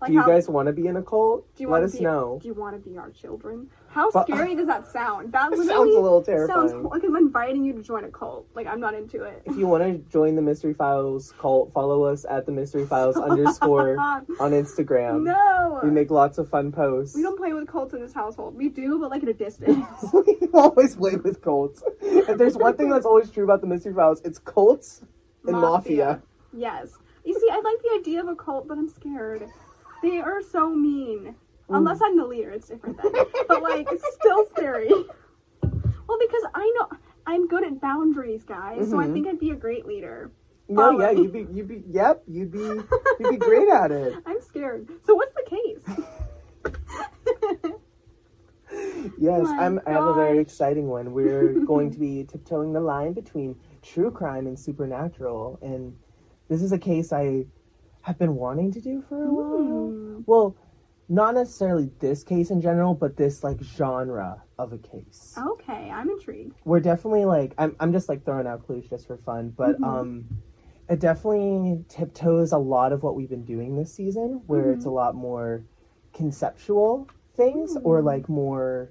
Like 0.00 0.08
Do 0.08 0.14
you 0.14 0.20
how- 0.20 0.26
guys 0.26 0.48
want 0.48 0.66
to 0.66 0.72
be 0.72 0.86
in 0.88 0.96
a 0.96 1.02
cult? 1.02 1.46
do 1.54 1.62
you 1.62 1.70
Let 1.70 1.84
us 1.84 1.94
be, 1.94 2.00
know. 2.00 2.38
Do 2.42 2.48
you 2.48 2.54
want 2.54 2.74
to 2.82 2.90
be 2.90 2.98
our 2.98 3.10
children? 3.10 3.70
How 3.92 4.10
But- 4.10 4.26
scary 4.26 4.54
does 4.54 4.66
that 4.68 4.86
sound? 4.90 5.32
That 5.32 5.50
sounds 5.54 5.68
a 5.68 6.00
little 6.00 6.22
terrifying. 6.22 6.68
Sounds 6.70 6.84
like 6.86 7.04
I'm 7.04 7.14
inviting 7.16 7.62
you 7.62 7.74
to 7.74 7.82
join 7.82 8.04
a 8.04 8.08
cult. 8.08 8.46
Like 8.54 8.66
I'm 8.66 8.80
not 8.80 8.94
into 8.94 9.22
it. 9.24 9.42
If 9.44 9.56
you 9.56 9.66
want 9.66 9.82
to 9.84 9.98
join 10.10 10.34
the 10.34 10.40
Mystery 10.40 10.72
Files 10.72 11.34
cult, 11.38 11.72
follow 11.74 12.04
us 12.04 12.24
at 12.28 12.46
the 12.46 12.52
Mystery 12.52 12.86
Files 12.86 13.16
underscore 13.30 13.98
on 14.00 14.24
Instagram. 14.52 15.24
no, 15.24 15.80
We 15.82 15.90
make 15.90 16.10
lots 16.10 16.38
of 16.38 16.48
fun 16.48 16.72
posts. 16.72 17.14
we 17.14 17.22
don't 17.22 17.36
play 17.36 17.52
with 17.52 17.68
cults 17.68 17.92
in 17.92 18.00
this 18.00 18.14
household. 18.14 18.54
We 18.56 18.70
do, 18.70 18.98
but 18.98 19.10
like 19.10 19.22
at 19.24 19.28
a 19.28 19.34
distance. 19.34 19.84
we 20.14 20.38
always 20.54 20.96
play 20.96 21.16
with 21.16 21.42
cults. 21.42 21.82
If 22.00 22.38
there's 22.38 22.56
one 22.56 22.76
thing 22.78 22.88
that's 22.88 23.04
always 23.06 23.30
true 23.30 23.44
about 23.44 23.60
the 23.60 23.66
Mystery 23.66 23.92
Files, 23.92 24.22
it's 24.24 24.38
cults 24.38 25.02
and 25.46 25.56
mafia. 25.60 26.22
Yes. 26.54 26.98
You 27.24 27.34
see, 27.38 27.48
I 27.50 27.56
like 27.56 27.82
the 27.82 27.98
idea 28.00 28.20
of 28.20 28.28
a 28.28 28.34
cult, 28.34 28.66
but 28.68 28.78
I'm 28.78 28.88
scared. 28.88 29.48
They 30.02 30.18
are 30.18 30.40
so 30.42 30.70
mean. 30.70 31.36
Unless 31.68 32.00
I'm 32.04 32.16
the 32.16 32.26
leader, 32.26 32.50
it's 32.50 32.68
different 32.68 33.00
then. 33.02 33.12
but 33.48 33.62
like, 33.62 33.88
it's 33.90 34.04
still 34.14 34.46
scary. 34.46 34.88
Well, 34.92 36.18
because 36.20 36.44
I 36.54 36.72
know 36.78 36.88
I'm 37.26 37.48
good 37.48 37.64
at 37.64 37.80
boundaries, 37.80 38.44
guys. 38.44 38.90
So 38.90 39.00
I 39.00 39.06
Mhm. 39.06 39.12
think 39.14 39.26
I'd 39.28 39.38
be 39.40 39.50
a 39.50 39.56
great 39.56 39.86
leader. 39.86 40.30
No, 40.68 40.90
Follow. 40.90 41.00
yeah, 41.00 41.10
you'd 41.10 41.32
be, 41.32 41.46
you'd 41.52 41.68
be, 41.68 41.82
yep, 41.88 42.22
you'd 42.26 42.50
be, 42.52 42.58
you'd 42.58 43.30
be 43.30 43.36
great 43.36 43.68
at 43.68 43.90
it. 43.90 44.14
I'm 44.26 44.40
scared. 44.40 44.88
So 45.06 45.14
what's 45.14 45.34
the 45.34 45.44
case? 45.48 45.84
Yes, 49.18 49.42
my 49.42 49.56
I'm. 49.66 49.80
I 49.86 49.90
have 49.90 50.06
a 50.06 50.14
very 50.14 50.36
gosh. 50.38 50.46
exciting 50.46 50.88
one. 50.88 51.12
We're 51.12 51.52
going 51.66 51.90
to 51.90 51.98
be 51.98 52.24
tiptoeing 52.24 52.72
the 52.72 52.80
line 52.80 53.12
between 53.12 53.56
true 53.82 54.10
crime 54.10 54.46
and 54.46 54.58
supernatural, 54.58 55.58
and 55.60 55.96
this 56.48 56.62
is 56.62 56.72
a 56.72 56.78
case 56.78 57.12
I 57.12 57.44
have 58.02 58.18
been 58.18 58.34
wanting 58.36 58.72
to 58.72 58.80
do 58.80 59.02
for 59.08 59.22
a 59.24 59.32
while. 59.32 59.88
Hmm. 59.90 60.20
Well, 60.24 60.56
not 61.12 61.34
necessarily 61.34 61.90
this 62.00 62.22
case 62.24 62.50
in 62.50 62.60
general, 62.62 62.94
but 62.94 63.16
this 63.16 63.44
like 63.44 63.60
genre 63.62 64.42
of 64.58 64.72
a 64.72 64.78
case. 64.78 65.34
Okay, 65.36 65.90
I'm 65.90 66.08
intrigued. 66.08 66.56
We're 66.64 66.80
definitely 66.80 67.24
like 67.26 67.54
I'm. 67.58 67.76
I'm 67.80 67.92
just 67.92 68.08
like 68.08 68.24
throwing 68.24 68.46
out 68.46 68.64
clues 68.64 68.86
just 68.88 69.06
for 69.06 69.16
fun, 69.18 69.50
but 69.56 69.78
Mhm. 69.80 69.84
um, 69.86 70.24
it 70.88 70.98
definitely 71.00 71.84
tiptoes 71.88 72.50
a 72.52 72.58
lot 72.58 72.92
of 72.92 73.02
what 73.02 73.14
we've 73.14 73.28
been 73.30 73.44
doing 73.44 73.76
this 73.76 73.92
season, 73.94 74.42
where 74.46 74.72
it's 74.72 74.84
a 74.84 74.88
Mm-hmm. 74.88 74.94
lot 74.96 75.14
more 75.14 75.64
conceptual 76.14 77.08
things 77.36 77.76
or 77.84 78.00
Mm. 78.00 78.04
like 78.04 78.28
more, 78.28 78.90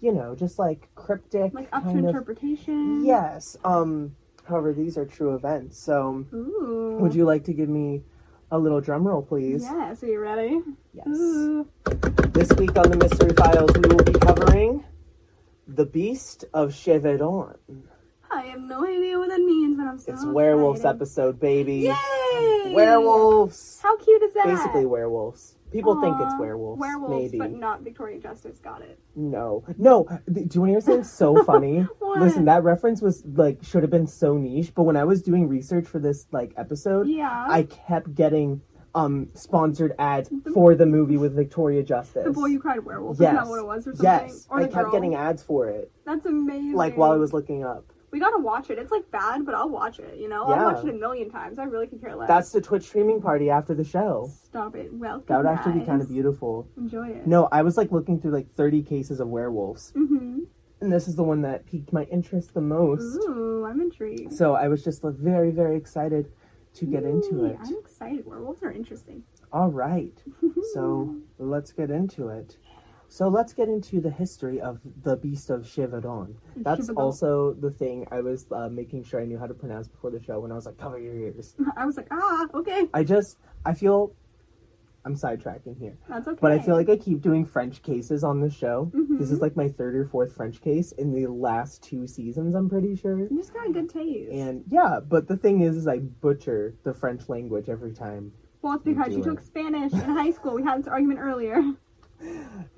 you 0.00 0.12
know, 0.12 0.34
just 0.34 0.58
like 0.58 0.88
cryptic 0.94 1.54
Like 1.54 1.68
up 1.72 1.82
to 1.84 1.92
kind 1.92 1.98
of. 2.00 2.04
interpretation. 2.06 3.04
Yes. 3.04 3.56
Um. 3.64 4.16
However, 4.44 4.72
these 4.72 4.96
are 4.96 5.04
true 5.06 5.34
events. 5.34 5.76
So, 5.78 6.24
Ooh. 6.32 6.98
would 7.00 7.14
you 7.14 7.24
like 7.24 7.44
to 7.44 7.52
give 7.52 7.68
me 7.68 8.04
a 8.50 8.58
little 8.58 8.80
drum 8.80 9.06
roll, 9.06 9.22
please? 9.22 9.62
Yes. 9.62 10.02
Are 10.02 10.06
you 10.06 10.20
ready? 10.20 10.60
Yes. 10.94 11.06
Ooh. 11.08 11.68
This 12.30 12.52
week 12.54 12.76
on 12.78 12.90
the 12.90 12.96
Mystery 12.96 13.32
Files, 13.34 13.70
we 13.74 13.88
will 13.88 14.04
be 14.04 14.12
covering 14.12 14.84
the 15.66 15.86
Beast 15.86 16.44
of 16.54 16.70
Chevedon. 16.70 17.56
I 18.30 18.42
have 18.42 18.60
no 18.60 18.84
idea 18.86 19.18
what 19.18 19.28
that 19.28 19.40
means, 19.40 19.76
but 19.76 19.86
I'm 19.86 19.98
so 19.98 20.12
It's 20.12 20.24
werewolves 20.24 20.84
episode, 20.84 21.40
baby. 21.40 21.76
Yay! 21.76 22.25
Werewolves. 22.74 23.80
How 23.82 23.96
cute 23.96 24.22
is 24.22 24.34
that? 24.34 24.46
Basically, 24.46 24.86
werewolves. 24.86 25.54
People 25.72 26.00
think 26.00 26.16
it's 26.20 26.32
werewolves. 26.38 26.80
Werewolves, 26.80 27.32
maybe. 27.32 27.38
but 27.38 27.52
not 27.52 27.82
Victoria 27.82 28.18
Justice. 28.18 28.58
Got 28.60 28.82
it. 28.82 28.98
No. 29.14 29.64
No. 29.76 30.04
Do 30.30 30.40
you 30.40 30.60
want 30.60 30.68
to 30.68 30.72
hear 30.72 30.80
something 30.80 31.04
so 31.04 31.42
funny? 31.44 31.86
Listen, 32.00 32.44
that 32.46 32.62
reference 32.62 33.02
was 33.02 33.24
like 33.26 33.62
should 33.62 33.82
have 33.82 33.90
been 33.90 34.06
so 34.06 34.36
niche, 34.38 34.72
but 34.74 34.84
when 34.84 34.96
I 34.96 35.04
was 35.04 35.22
doing 35.22 35.48
research 35.48 35.86
for 35.86 35.98
this 35.98 36.28
like 36.30 36.52
episode, 36.56 37.08
Yeah. 37.08 37.46
I 37.48 37.64
kept 37.64 38.14
getting 38.14 38.62
um 38.94 39.28
sponsored 39.34 39.92
ads 39.98 40.30
for 40.54 40.74
the 40.74 40.86
movie 40.86 41.18
with 41.18 41.34
Victoria 41.34 41.82
Justice. 41.82 42.24
the 42.24 42.30
boy 42.30 42.46
you 42.46 42.60
cried 42.60 42.82
werewolf. 42.84 43.18
yes. 43.20 43.32
Isn't 43.32 43.44
that 43.44 43.50
what 43.50 43.58
it 43.58 43.66
was 43.66 43.86
or 43.86 43.94
something? 43.94 44.04
Yes. 44.04 44.46
Or 44.48 44.58
I 44.60 44.62
kept 44.62 44.74
girl? 44.74 44.92
getting 44.92 45.14
ads 45.16 45.42
for 45.42 45.68
it. 45.68 45.90
That's 46.06 46.24
amazing. 46.24 46.74
Like 46.74 46.96
while 46.96 47.10
I 47.12 47.16
was 47.16 47.32
looking 47.34 47.64
up. 47.64 47.92
We 48.12 48.20
gotta 48.20 48.38
watch 48.38 48.70
it. 48.70 48.78
It's 48.78 48.90
like 48.92 49.10
bad, 49.10 49.44
but 49.44 49.54
I'll 49.54 49.68
watch 49.68 49.98
it. 49.98 50.16
You 50.18 50.28
know, 50.28 50.48
Yeah. 50.48 50.54
I'll 50.66 50.72
watch 50.74 50.84
it 50.84 50.90
a 50.90 50.92
million 50.92 51.30
times. 51.30 51.58
I 51.58 51.64
really 51.64 51.86
could 51.86 52.00
care 52.00 52.14
less. 52.14 52.28
That's 52.28 52.52
the 52.52 52.60
Twitch 52.60 52.84
streaming 52.84 53.20
party 53.20 53.50
after 53.50 53.74
the 53.74 53.84
show. 53.84 54.30
Stop 54.44 54.76
it. 54.76 54.92
Well, 54.94 55.22
That 55.26 55.38
would 55.38 55.46
actually 55.46 55.80
be 55.80 55.84
kind 55.86 56.00
of 56.00 56.08
beautiful. 56.08 56.68
Enjoy 56.76 57.08
it. 57.08 57.26
No, 57.26 57.48
I 57.52 57.62
was 57.62 57.76
like 57.76 57.90
looking 57.92 58.20
through 58.20 58.32
like 58.32 58.48
30 58.50 58.82
cases 58.82 59.20
of 59.20 59.28
werewolves, 59.28 59.92
Mm-hmm. 59.96 60.40
and 60.80 60.92
this 60.92 61.08
is 61.08 61.16
the 61.16 61.24
one 61.24 61.42
that 61.42 61.66
piqued 61.66 61.92
my 61.92 62.04
interest 62.04 62.54
the 62.54 62.60
most. 62.60 63.18
Ooh, 63.28 63.66
I'm 63.66 63.80
intrigued. 63.80 64.32
So 64.32 64.54
I 64.54 64.68
was 64.68 64.84
just 64.84 65.02
like, 65.04 65.14
very, 65.14 65.50
very 65.50 65.76
excited 65.76 66.30
to 66.74 66.84
get 66.86 67.04
into 67.04 67.44
it. 67.46 67.56
I'm 67.60 67.76
excited. 67.78 68.24
Werewolves 68.26 68.62
are 68.62 68.70
interesting. 68.70 69.24
All 69.52 69.70
right, 69.70 70.22
so 70.74 71.16
let's 71.38 71.72
get 71.72 71.90
into 71.90 72.28
it. 72.28 72.56
So 73.08 73.28
let's 73.28 73.52
get 73.52 73.68
into 73.68 74.00
the 74.00 74.10
history 74.10 74.60
of 74.60 74.80
the 75.02 75.16
Beast 75.16 75.48
of 75.50 75.62
Shivadon. 75.62 76.34
That's 76.56 76.88
Shivadon. 76.90 76.96
also 76.98 77.54
the 77.54 77.70
thing 77.70 78.06
I 78.10 78.20
was 78.20 78.46
uh, 78.52 78.68
making 78.68 79.04
sure 79.04 79.20
I 79.20 79.24
knew 79.24 79.38
how 79.38 79.46
to 79.46 79.54
pronounce 79.54 79.88
before 79.88 80.10
the 80.10 80.22
show 80.22 80.40
when 80.40 80.52
I 80.52 80.54
was 80.54 80.66
like, 80.66 80.76
cover 80.76 80.98
your 80.98 81.14
ears. 81.14 81.54
I 81.76 81.86
was 81.86 81.96
like, 81.96 82.08
ah, 82.10 82.46
okay, 82.54 82.88
I 82.92 83.04
just, 83.04 83.38
I 83.64 83.74
feel, 83.74 84.12
I'm 85.04 85.14
sidetracking 85.14 85.78
here. 85.78 85.96
that's 86.08 86.26
okay. 86.26 86.38
But 86.42 86.50
I 86.52 86.58
feel 86.58 86.74
like 86.74 86.88
I 86.90 86.96
keep 86.96 87.20
doing 87.22 87.46
French 87.46 87.80
cases 87.82 88.24
on 88.24 88.40
the 88.40 88.50
show. 88.50 88.90
This 88.92 89.28
Mhm. 89.30 89.32
is 89.34 89.40
like 89.40 89.54
my 89.56 89.68
third 89.68 89.94
or 89.94 90.04
fourth 90.04 90.34
French 90.34 90.60
case 90.60 90.90
in 90.92 91.12
the 91.12 91.26
last 91.28 91.82
two 91.84 92.06
seasons, 92.08 92.54
I'm 92.56 92.68
pretty 92.68 92.96
sure. 92.96 93.16
you 93.20 93.36
just 93.38 93.54
got 93.54 93.68
a 93.68 93.72
good 93.72 93.88
taste. 93.88 94.32
And 94.32 94.64
yeah, 94.68 94.98
but 95.00 95.28
the 95.28 95.36
thing 95.36 95.60
is, 95.60 95.76
is 95.76 95.86
I 95.86 95.98
butcher 96.00 96.74
the 96.82 96.92
French 96.92 97.28
language 97.28 97.68
every 97.68 97.92
time. 97.92 98.32
well, 98.62 98.74
it's 98.74 98.84
because 98.84 99.14
you 99.14 99.22
took 99.22 99.40
Spanish 99.40 99.92
in 99.92 100.00
high 100.00 100.32
school. 100.32 100.54
We 100.54 100.64
had 100.64 100.80
this 100.80 100.88
argument 100.88 101.20
earlier. 101.20 101.62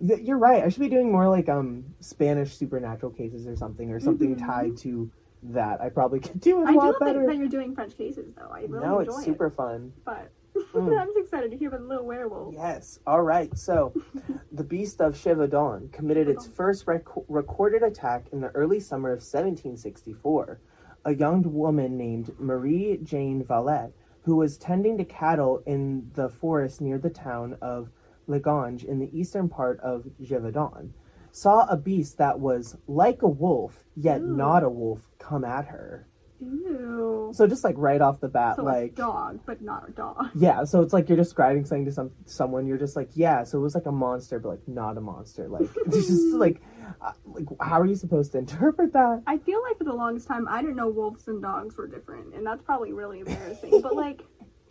You're 0.00 0.38
right. 0.38 0.62
I 0.64 0.68
should 0.68 0.80
be 0.80 0.88
doing 0.88 1.10
more 1.12 1.28
like 1.28 1.48
um 1.48 1.94
Spanish 2.00 2.54
supernatural 2.56 3.12
cases 3.12 3.46
or 3.46 3.56
something, 3.56 3.90
or 3.90 4.00
something 4.00 4.36
Mhm. 4.36 4.46
tied 4.46 4.76
to 4.78 5.10
that. 5.42 5.80
I 5.80 5.88
probably 5.88 6.20
could 6.26 6.40
do 6.40 6.60
it 6.60 6.64
a 6.64 6.68
I 6.68 6.72
do 6.72 6.78
lot 6.78 6.98
that, 6.98 7.04
better. 7.04 7.26
that 7.26 7.36
you're 7.36 7.48
doing 7.48 7.74
French 7.74 7.96
cases, 7.96 8.32
though. 8.34 8.48
I 8.50 8.60
really 8.62 8.86
no, 8.86 8.98
enjoy 9.00 9.14
it's 9.16 9.24
super 9.24 9.46
it. 9.46 9.52
fun. 9.52 9.92
But 10.04 10.30
Mm. 10.74 10.98
I'm 11.00 11.06
just 11.08 11.18
excited 11.18 11.52
to 11.52 11.56
hear 11.56 11.68
about 11.68 11.82
the 11.82 11.86
little 11.86 12.04
werewolf. 12.06 12.52
Yes. 12.52 12.98
All 13.06 13.22
right. 13.22 13.56
So, 13.56 13.92
the 14.52 14.64
Beast 14.64 15.00
of 15.00 15.14
Chivadon 15.14 15.92
committed 15.92 16.28
its 16.28 16.48
first 16.48 16.86
rec- 16.86 17.04
recorded 17.28 17.82
attack 17.84 18.26
in 18.32 18.40
the 18.40 18.48
early 18.50 18.80
summer 18.80 19.10
of 19.10 19.18
1764. 19.20 20.58
A 21.04 21.14
young 21.14 21.42
woman 21.54 21.96
named 21.96 22.34
Marie 22.40 22.98
Jane 23.02 23.42
Valette, 23.44 23.92
who 24.22 24.34
was 24.36 24.58
tending 24.58 24.98
to 24.98 25.04
cattle 25.04 25.62
in 25.64 26.10
the 26.14 26.28
forest 26.28 26.80
near 26.80 26.98
the 26.98 27.10
town 27.10 27.56
of 27.62 27.90
Legange 28.28 28.84
in 28.84 28.98
the 28.98 29.18
eastern 29.18 29.48
part 29.48 29.80
of 29.80 30.06
Gévaudan, 30.22 30.90
saw 31.30 31.66
a 31.66 31.76
beast 31.76 32.18
that 32.18 32.40
was 32.40 32.76
like 32.86 33.22
a 33.22 33.28
wolf, 33.28 33.84
yet 33.96 34.22
not 34.22 34.62
a 34.62 34.68
wolf, 34.68 35.08
come 35.18 35.44
at 35.44 35.66
her. 35.66 36.06
Ew. 36.40 37.32
So 37.34 37.46
just 37.46 37.64
like 37.64 37.74
right 37.76 38.00
off 38.00 38.20
the 38.20 38.28
bat, 38.28 38.56
So 38.56 38.62
like 38.62 38.76
like 38.76 38.94
dog, 38.94 39.40
but 39.44 39.60
not 39.60 39.88
a 39.88 39.92
dog. 39.92 40.28
yeah, 40.34 40.64
so 40.64 40.82
it's 40.82 40.92
like 40.92 41.08
you're 41.08 41.16
describing 41.16 41.64
something 41.64 41.86
to 41.86 41.92
some 41.92 42.12
someone. 42.26 42.66
You're 42.66 42.78
just 42.78 42.94
like, 42.94 43.10
yeah. 43.14 43.42
So 43.42 43.58
it 43.58 43.62
was 43.62 43.74
like 43.74 43.86
a 43.86 43.92
monster, 43.92 44.38
but 44.38 44.50
like 44.50 44.68
not 44.68 44.96
a 44.96 45.00
monster. 45.00 45.48
Like 45.48 45.68
it's 45.86 46.06
just 46.06 46.22
like, 46.34 46.60
uh, 47.02 47.12
like 47.26 47.46
how 47.60 47.80
are 47.80 47.86
you 47.86 47.96
supposed 47.96 48.32
to 48.32 48.38
interpret 48.38 48.92
that? 48.92 49.22
I 49.26 49.38
feel 49.38 49.60
like 49.62 49.78
for 49.78 49.84
the 49.84 49.94
longest 49.94 50.28
time 50.28 50.46
I 50.48 50.60
didn't 50.60 50.76
know 50.76 50.88
wolves 50.88 51.26
and 51.26 51.42
dogs 51.42 51.76
were 51.76 51.88
different, 51.88 52.34
and 52.34 52.46
that's 52.46 52.62
probably 52.62 52.92
really 52.92 53.18
embarrassing. 53.20 53.80
but 53.82 53.96
like, 53.96 54.22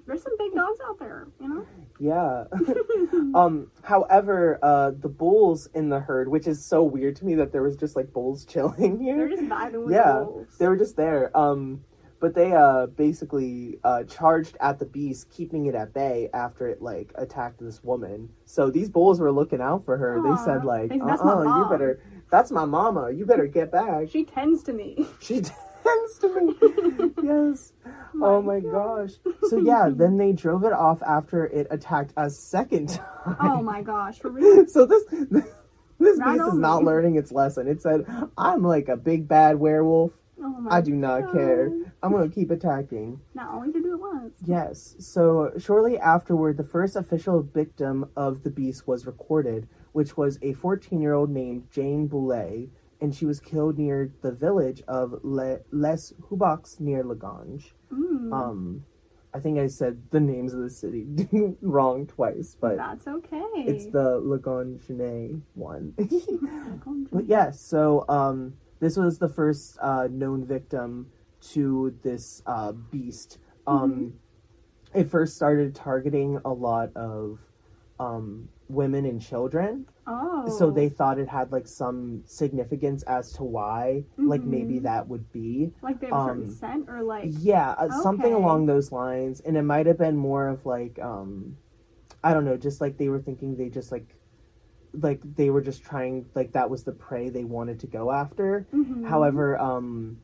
there's 0.08 0.24
some 0.24 0.34
big 0.38 0.54
dogs 0.54 0.80
out 0.88 0.98
there, 1.00 1.28
you 1.40 1.48
know. 1.50 1.66
Yeah. 2.00 2.46
um. 3.40 3.72
However, 3.84 4.58
uh, 4.62 4.92
the 4.92 5.10
bulls 5.10 5.68
in 5.74 5.90
the 5.90 6.00
herd, 6.00 6.30
which 6.30 6.48
is 6.48 6.64
so 6.66 6.84
weird 6.84 7.16
to 7.18 7.26
me 7.26 7.36
that 7.36 7.52
there 7.52 7.62
was 7.64 7.76
just 7.76 7.96
like 7.96 8.14
bulls 8.14 8.46
chilling 8.50 9.00
here. 9.00 9.18
They're 9.18 9.30
just 9.30 9.44
vibing 9.44 9.84
with 9.86 9.94
Yeah, 9.94 10.20
the 10.20 10.26
wolves. 10.26 10.58
They 10.58 10.68
were 10.68 10.78
just 10.78 10.96
there. 10.96 11.36
Um. 11.38 11.84
But 12.20 12.34
they 12.34 12.52
uh 12.52 12.88
basically 12.88 13.78
uh 13.84 14.04
charged 14.06 14.58
at 14.60 14.80
the 14.80 14.86
beast, 14.86 15.30
keeping 15.30 15.68
it 15.68 15.76
at 15.76 15.94
bay 15.94 16.32
after 16.34 16.68
it 16.68 16.82
like 16.82 17.12
attacked 17.14 17.60
this 17.60 17.84
woman. 17.84 18.30
So 18.44 18.72
these 18.72 18.90
bulls 18.90 19.20
were 19.20 19.32
looking 19.32 19.62
out 19.62 19.86
for 19.86 19.98
her. 19.98 20.18
Aw. 20.18 20.24
They 20.36 20.44
said 20.44 20.66
like, 20.66 20.90
They 20.90 20.96
"Uh, 20.96 21.00
said, 21.00 21.08
"That's 21.10 21.24
my 21.24 21.34
uh 21.34 21.58
you 21.60 21.70
better. 21.70 22.00
That's 22.32 22.50
my 22.50 22.66
mama. 22.66 23.12
You 23.12 23.28
better 23.28 23.46
get 23.46 23.72
back." 23.72 24.10
She 24.10 24.24
tends 24.26 24.64
to 24.64 24.74
me. 24.74 25.06
She 25.22 25.42
to 26.20 26.42
me. 26.42 27.12
yes. 27.24 27.74
Oh 28.22 28.42
my 28.42 28.60
gosh. 28.60 29.12
So 29.50 29.58
yeah, 29.58 29.90
then 29.94 30.18
they 30.18 30.34
drove 30.34 30.64
it 30.64 30.74
off 30.74 31.02
after 31.04 31.46
it 31.46 31.68
attacked 31.70 32.14
a 32.18 32.30
second 32.30 32.90
time. 33.26 33.36
Oh 33.40 33.62
my 33.62 33.82
gosh, 33.82 34.20
for 34.20 34.30
real. 34.30 34.66
So 34.68 34.86
this 34.86 35.04
this 36.00 36.18
Not 36.18 36.34
beast 36.38 36.48
is 36.48 36.54
not 36.56 36.84
learning 36.84 37.16
its 37.16 37.32
lesson. 37.32 37.68
It 37.68 37.82
said, 37.82 38.06
"I'm 38.38 38.64
like 38.64 38.88
a 38.88 38.98
big 38.98 39.28
bad 39.28 39.58
werewolf. 39.58 40.14
Oh 40.40 40.50
my 40.62 40.78
I 40.78 40.82
do 40.82 40.96
not 40.96 41.26
God. 41.26 41.34
care. 41.34 41.72
I'm 42.04 42.12
gonna 42.12 42.30
keep 42.30 42.52
attacking." 42.52 43.22
Not 43.34 43.54
only 43.54 43.72
to 43.74 43.82
do 43.82 43.94
it 43.94 44.00
once. 44.00 44.38
Yes. 44.46 44.96
So 45.00 45.52
shortly 45.58 45.98
afterward, 45.98 46.58
the 46.58 46.64
first 46.64 46.96
official 46.96 47.42
victim 47.42 48.10
of 48.16 48.44
the 48.44 48.50
beast 48.50 48.88
was 48.88 49.06
recorded, 49.06 49.68
which 49.94 50.16
was 50.18 50.38
a 50.38 50.54
14-year-old 50.54 51.30
named 51.30 51.70
Jane 51.72 52.08
Boulay, 52.08 52.70
and 53.00 53.14
she 53.16 53.26
was 53.26 53.40
killed 53.40 53.78
near 53.78 54.12
the 54.22 54.32
village 54.32 54.82
of 54.88 55.20
Le- 55.24 55.60
Les 55.72 56.14
Hubaks 56.30 56.80
near 56.80 57.04
Lagrange. 57.04 57.74
Mm, 57.92 58.34
Um, 58.34 58.86
I 59.34 59.40
think 59.40 59.60
I 59.60 59.68
said 59.68 60.04
the 60.12 60.20
names 60.20 60.54
of 60.54 60.62
the 60.62 60.70
city 60.70 61.06
wrong 61.62 62.08
twice, 62.08 62.56
but 62.60 62.78
that's 62.78 63.08
okay. 63.08 63.44
it's 63.56 63.88
the 63.92 64.18
Lagrange 64.20 64.82
one. 65.54 65.94
But 67.12 67.26
yeah, 67.26 67.52
so 67.52 68.06
um, 68.10 68.56
this 68.80 68.98
was 68.98 69.20
the 69.20 69.28
first 69.30 69.78
uh, 69.82 70.08
known 70.10 70.44
victim 70.46 71.12
to 71.54 71.96
this 72.04 72.42
uh, 72.46 72.72
beast. 72.72 73.38
Um, 73.68 74.14
It 74.94 75.10
first 75.10 75.36
started 75.36 75.76
targeting 75.76 76.40
a 76.44 76.54
lot 76.54 76.96
of 76.96 77.52
um, 78.00 78.50
women 78.70 79.06
and 79.06 79.22
children, 79.22 79.86
oh. 80.06 80.46
so 80.58 80.70
they 80.72 80.90
thought 80.90 81.18
it 81.20 81.30
had 81.30 81.52
like 81.52 81.68
some 81.68 82.24
significance 82.26 83.04
as 83.04 83.32
to 83.34 83.44
why, 83.44 84.04
like 84.18 84.44
maybe 84.44 84.80
Mhm. 84.80 84.84
that 84.84 85.08
would 85.08 85.32
be. 85.32 85.72
like 85.82 86.00
they 86.00 86.08
have 86.08 86.16
a 86.18 86.26
certain 86.26 86.44
um, 86.44 86.50
scent 86.52 86.90
or 86.90 87.02
like 87.04 87.26
Yeah, 87.40 87.72
uh, 87.72 87.90
something 88.02 88.34
along 88.34 88.66
those 88.66 88.92
lines, 88.92 89.40
and 89.42 89.56
it 89.58 89.64
might 89.64 89.86
have 89.86 89.98
been 89.98 90.18
more 90.18 90.48
of 90.48 90.66
like, 90.66 91.00
um, 91.00 91.58
I 92.24 92.34
don't 92.34 92.46
know, 92.46 92.58
just 92.58 92.82
like 92.82 92.98
they 92.98 93.10
were 93.10 93.22
thinking 93.22 93.56
they 93.56 93.70
just 93.70 93.92
like, 93.92 94.16
like 94.94 95.22
they 95.36 95.50
were 95.50 95.62
just 95.62 95.84
trying 95.84 96.26
like 96.36 96.52
that 96.54 96.70
was 96.70 96.84
the 96.84 96.92
prey 96.92 97.30
they 97.30 97.44
wanted 97.44 97.80
to 97.82 97.88
go 97.88 98.12
after. 98.12 98.68
Mhm. 98.74 99.06
However, 99.06 99.58
um, 99.58 100.18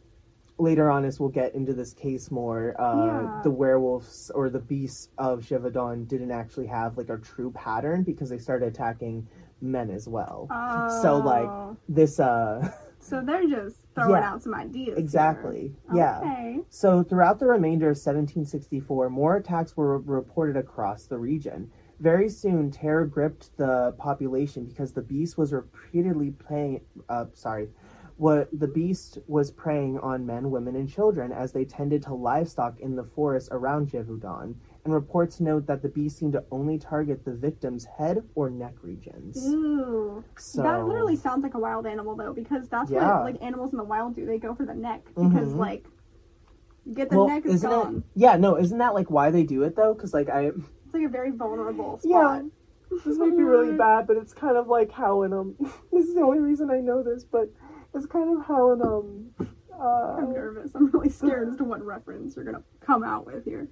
later 0.63 0.89
on, 0.89 1.05
as 1.05 1.19
we'll 1.19 1.29
get 1.29 1.53
into 1.53 1.73
this 1.73 1.93
case 1.93 2.31
more, 2.31 2.73
uh, 2.81 3.05
Yeah. 3.05 3.41
the 3.43 3.51
werewolves 3.51 4.31
or 4.33 4.49
the 4.49 4.59
beasts 4.59 5.09
of 5.17 5.41
Gévaudan 5.41 6.07
didn't 6.07 6.31
actually 6.31 6.67
have 6.67 6.97
like 6.97 7.09
a 7.09 7.17
true 7.17 7.51
pattern 7.51 8.03
because 8.03 8.29
they 8.29 8.37
started 8.39 8.67
attacking 8.67 9.27
men 9.61 9.89
as 9.89 10.07
well. 10.07 10.47
Oh. 10.49 11.01
So 11.01 11.17
like 11.17 11.77
this, 11.87 12.19
uh, 12.19 12.71
So 12.99 13.19
they're 13.19 13.45
just 13.47 13.79
throwing 13.95 14.11
Yeah. 14.21 14.31
out 14.33 14.41
some 14.41 14.53
ideas. 14.55 14.97
exactly, 14.97 15.75
here. 15.91 15.95
yeah. 16.01 16.19
Okay. 16.19 16.61
So, 16.69 17.03
throughout 17.03 17.37
the 17.39 17.47
remainder 17.47 17.89
of 17.89 17.97
1764, 17.97 19.09
more 19.09 19.35
attacks 19.35 19.75
were 19.75 19.97
reported 19.99 20.55
across 20.55 21.05
the 21.05 21.17
region. 21.17 21.69
Very 21.99 22.29
soon, 22.29 22.71
terror 22.71 23.05
gripped 23.05 23.57
the 23.57 23.93
population 23.97 24.65
because 24.65 24.93
the 24.93 25.01
beast 25.01 25.37
was 25.37 25.51
repeatedly 25.51 26.31
playing. 26.31 26.81
Uh, 27.09 27.25
sorry, 27.33 27.69
what 28.17 28.47
the 28.57 28.67
beast 28.67 29.17
was 29.27 29.51
preying 29.51 29.97
on 29.99 30.25
men, 30.25 30.51
women, 30.51 30.75
and 30.75 30.89
children 30.89 31.31
as 31.31 31.51
they 31.51 31.65
tended 31.65 32.03
to 32.03 32.13
livestock 32.13 32.79
in 32.79 32.95
the 32.95 33.03
forest 33.03 33.49
around 33.51 33.89
Gévaudan. 33.89 34.55
And 34.85 34.93
reports 34.93 35.39
note 35.39 35.65
that 35.67 35.81
the 35.81 35.87
beast 35.89 36.17
seemed 36.17 36.33
to 36.33 36.43
only 36.51 36.77
target 36.77 37.23
the 37.25 37.33
victim's 37.33 37.85
head 37.97 38.23
or 38.35 38.49
neck 38.49 38.75
regions. 38.81 39.37
Ooh. 39.47 40.23
So 40.37 40.61
That 40.61 40.85
literally 40.85 41.15
sounds 41.15 41.41
like 41.43 41.53
a 41.53 41.59
wild 41.59 41.87
animal 41.87 42.15
though, 42.15 42.33
because 42.33 42.67
that's 42.67 42.91
Yeah. 42.91 43.15
what 43.23 43.33
like 43.33 43.41
animals 43.41 43.71
in 43.71 43.77
the 43.77 43.83
wild 43.85 44.13
do. 44.15 44.25
They 44.25 44.37
go 44.39 44.53
for 44.53 44.65
the 44.65 44.73
neck 44.75 45.05
because 45.15 45.53
Mhm. 45.53 45.57
like 45.57 45.85
get 46.93 47.09
the 47.09 47.17
well, 47.17 47.27
neck 47.27 47.45
is 47.45 47.61
gone. 47.63 47.97
it? 47.97 48.03
Yeah, 48.19 48.35
no, 48.35 48.57
isn't 48.57 48.77
that 48.77 48.93
like 48.93 49.09
why 49.09 49.31
they 49.31 49.43
do 49.43 49.63
it 49.63 49.75
though? 49.77 49.93
Because 49.93 50.13
like 50.13 50.29
I. 50.29 50.47
It's 50.85 50.93
like 50.93 51.03
a 51.05 51.09
very 51.09 51.31
vulnerable 51.31 51.99
Yeah. 52.03 52.39
spot. 52.39 52.51
This 53.05 53.17
might 53.17 53.35
be 53.35 53.41
really 53.41 53.75
bad, 53.75 54.05
but 54.05 54.17
it's 54.17 54.33
kind 54.33 54.55
of 54.57 54.67
like 54.67 54.91
how 54.91 55.23
in 55.23 55.31
um. 55.33 55.55
This 55.93 56.07
is 56.07 56.13
the 56.15 56.21
only 56.21 56.39
reason 56.39 56.69
I 56.69 56.79
know 56.81 57.01
this, 57.01 57.23
but 57.23 57.49
it's 57.93 58.05
kind 58.05 58.37
of 58.39 58.45
how 58.45 58.71
in 58.73 58.81
um. 58.81 59.29
I'm 59.39 60.25
Uh, 60.27 60.31
nervous. 60.31 60.71
I'm 60.75 60.91
really 60.91 61.09
scared 61.09 61.49
as 61.49 61.57
to 61.57 61.63
what 61.63 61.83
reference 61.83 62.35
you're 62.35 62.45
gonna 62.45 62.63
come 62.79 63.03
out 63.03 63.25
with 63.25 63.43
here. 63.43 63.69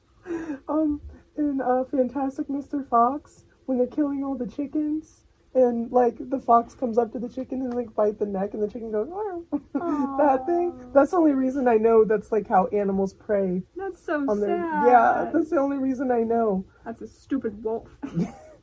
um, 0.68 1.00
in 1.38 1.62
uh, 1.62 1.84
Fantastic 1.86 2.48
Mr. 2.48 2.86
Fox, 2.88 3.46
when 3.66 3.78
they're 3.78 3.88
killing 3.88 4.24
all 4.24 4.36
the 4.36 4.48
chickens, 4.48 5.26
and 5.54 5.92
like 5.92 6.18
the 6.30 6.40
fox 6.40 6.74
comes 6.74 6.98
up 6.98 7.12
to 7.14 7.20
the 7.20 7.30
chicken 7.30 7.62
and 7.62 7.74
like 7.74 7.94
bite 7.96 8.18
the 8.20 8.26
neck, 8.26 8.54
and 8.54 8.62
the 8.64 8.68
chicken 8.68 8.92
goes, 8.92 9.10
"Oh," 9.12 9.46
that 10.18 10.46
thing. 10.48 10.74
That's 10.94 11.12
the 11.12 11.18
only 11.18 11.34
reason 11.34 11.68
I 11.68 11.78
know. 11.78 12.04
That's 12.04 12.32
like 12.32 12.48
how 12.48 12.68
animals 12.68 13.14
prey 13.14 13.62
That's 13.76 14.04
so 14.04 14.26
sad. 14.26 14.40
their. 14.42 14.58
Yeah, 14.58 15.30
that's 15.34 15.50
the 15.52 15.60
only 15.60 15.78
reason 15.78 16.12
I 16.12 16.24
know. 16.24 16.66
That's 16.84 17.02
a 17.02 17.08
stupid 17.08 17.64
wolf. 17.64 17.90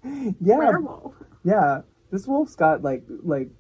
Yeah, 0.05 0.59
Werewolf. 0.59 1.15
yeah. 1.45 1.81
This 2.11 2.27
wolf's 2.27 2.55
got 2.57 2.83
like 2.83 3.05
like. 3.23 3.50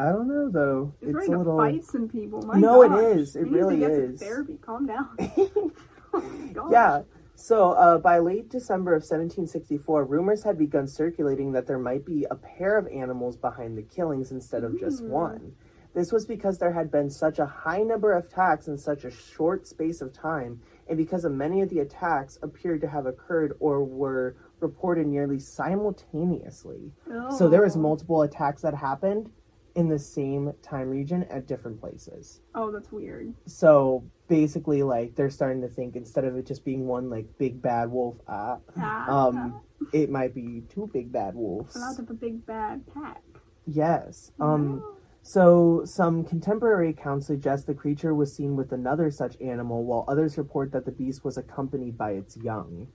I 0.00 0.12
don't 0.12 0.28
know 0.28 0.48
though. 0.50 0.94
It's, 1.00 1.10
It's 1.16 1.28
a 1.28 1.30
to 1.32 1.38
little. 1.38 1.56
fight 1.58 1.84
some 1.84 2.08
people. 2.08 2.42
My 2.42 2.58
No, 2.58 2.82
it 2.82 2.88
gosh. 2.88 3.16
is. 3.16 3.36
It 3.36 3.44
He 3.44 3.50
needs 3.50 3.54
to 3.54 3.68
really 3.68 3.84
is. 3.84 4.20
Therapy. 4.20 4.58
Calm 4.60 4.86
down. 4.86 5.08
Oh. 6.12 6.68
Yeah. 6.72 7.02
So 7.36 7.70
uh, 7.70 7.98
by 7.98 8.18
late 8.18 8.48
December 8.50 8.94
of 8.94 9.02
1764, 9.02 10.04
rumors 10.04 10.42
had 10.42 10.58
begun 10.58 10.88
circulating 10.88 11.52
that 11.52 11.66
there 11.68 11.78
might 11.78 12.04
be 12.04 12.26
a 12.30 12.34
pair 12.34 12.76
of 12.76 12.88
animals 12.88 13.36
behind 13.36 13.78
the 13.78 13.82
killings 13.82 14.32
instead 14.32 14.64
of 14.64 14.78
just 14.80 15.02
Mm. 15.04 15.08
one. 15.08 15.52
This 15.94 16.10
was 16.12 16.26
because 16.26 16.58
there 16.58 16.72
had 16.72 16.90
been 16.90 17.10
such 17.10 17.38
a 17.38 17.46
high 17.46 17.82
number 17.84 18.12
of 18.12 18.24
attacks 18.26 18.66
in 18.68 18.76
such 18.76 19.04
a 19.04 19.10
short 19.10 19.66
space 19.68 20.00
of 20.00 20.12
time, 20.12 20.60
and 20.88 20.96
because 20.98 21.24
of 21.24 21.32
many 21.32 21.62
of 21.62 21.70
the 21.70 21.78
attacks 21.78 22.38
appeared 22.42 22.80
to 22.82 22.88
have 22.88 23.06
occurred 23.06 23.54
or 23.60 23.82
were 23.84 24.34
reported 24.60 25.06
nearly 25.06 25.38
simultaneously. 25.38 26.92
So 27.38 27.48
there 27.48 27.62
was 27.62 27.76
Oh. 27.76 27.80
multiple 27.80 28.22
attacks 28.22 28.62
that 28.62 28.74
happened 28.74 29.30
in 29.74 29.88
the 29.88 29.98
same 29.98 30.52
time 30.62 30.88
region 30.88 31.24
at 31.24 31.46
different 31.46 31.80
places. 31.80 32.40
Oh, 32.54 32.70
that's 32.70 32.90
weird. 32.90 33.34
So 33.46 34.04
basically, 34.28 34.82
like 34.82 35.14
they're 35.16 35.30
starting 35.30 35.62
to 35.62 35.68
think 35.68 35.96
instead 35.96 36.24
of 36.24 36.36
it 36.36 36.46
just 36.46 36.64
being 36.64 36.86
one 36.86 37.10
like 37.10 37.26
big 37.38 37.60
bad 37.62 37.90
wolf, 37.90 38.16
ah, 38.28 38.58
Ah, 38.76 39.26
um, 39.26 39.60
it 39.92 40.10
might 40.10 40.34
be 40.34 40.62
two 40.68 40.88
big 40.92 41.12
bad 41.12 41.34
wolves. 41.34 41.76
A 41.76 41.78
lot 41.78 41.98
of 41.98 42.10
a 42.10 42.14
big 42.14 42.44
bad 42.46 42.84
pack. 42.92 43.22
Yes. 43.66 44.32
Um. 44.40 44.82
So 45.22 45.82
some 45.84 46.24
contemporary 46.24 46.88
accounts 46.90 47.26
suggest 47.26 47.66
the 47.66 47.74
creature 47.74 48.14
was 48.14 48.34
seen 48.34 48.56
with 48.56 48.72
another 48.72 49.10
such 49.10 49.38
animal, 49.40 49.84
while 49.84 50.04
others 50.08 50.38
report 50.38 50.72
that 50.72 50.86
the 50.86 50.92
beast 50.92 51.24
was 51.24 51.36
accompanied 51.36 51.98
by 51.98 52.12
its 52.12 52.36
young. 52.38 52.88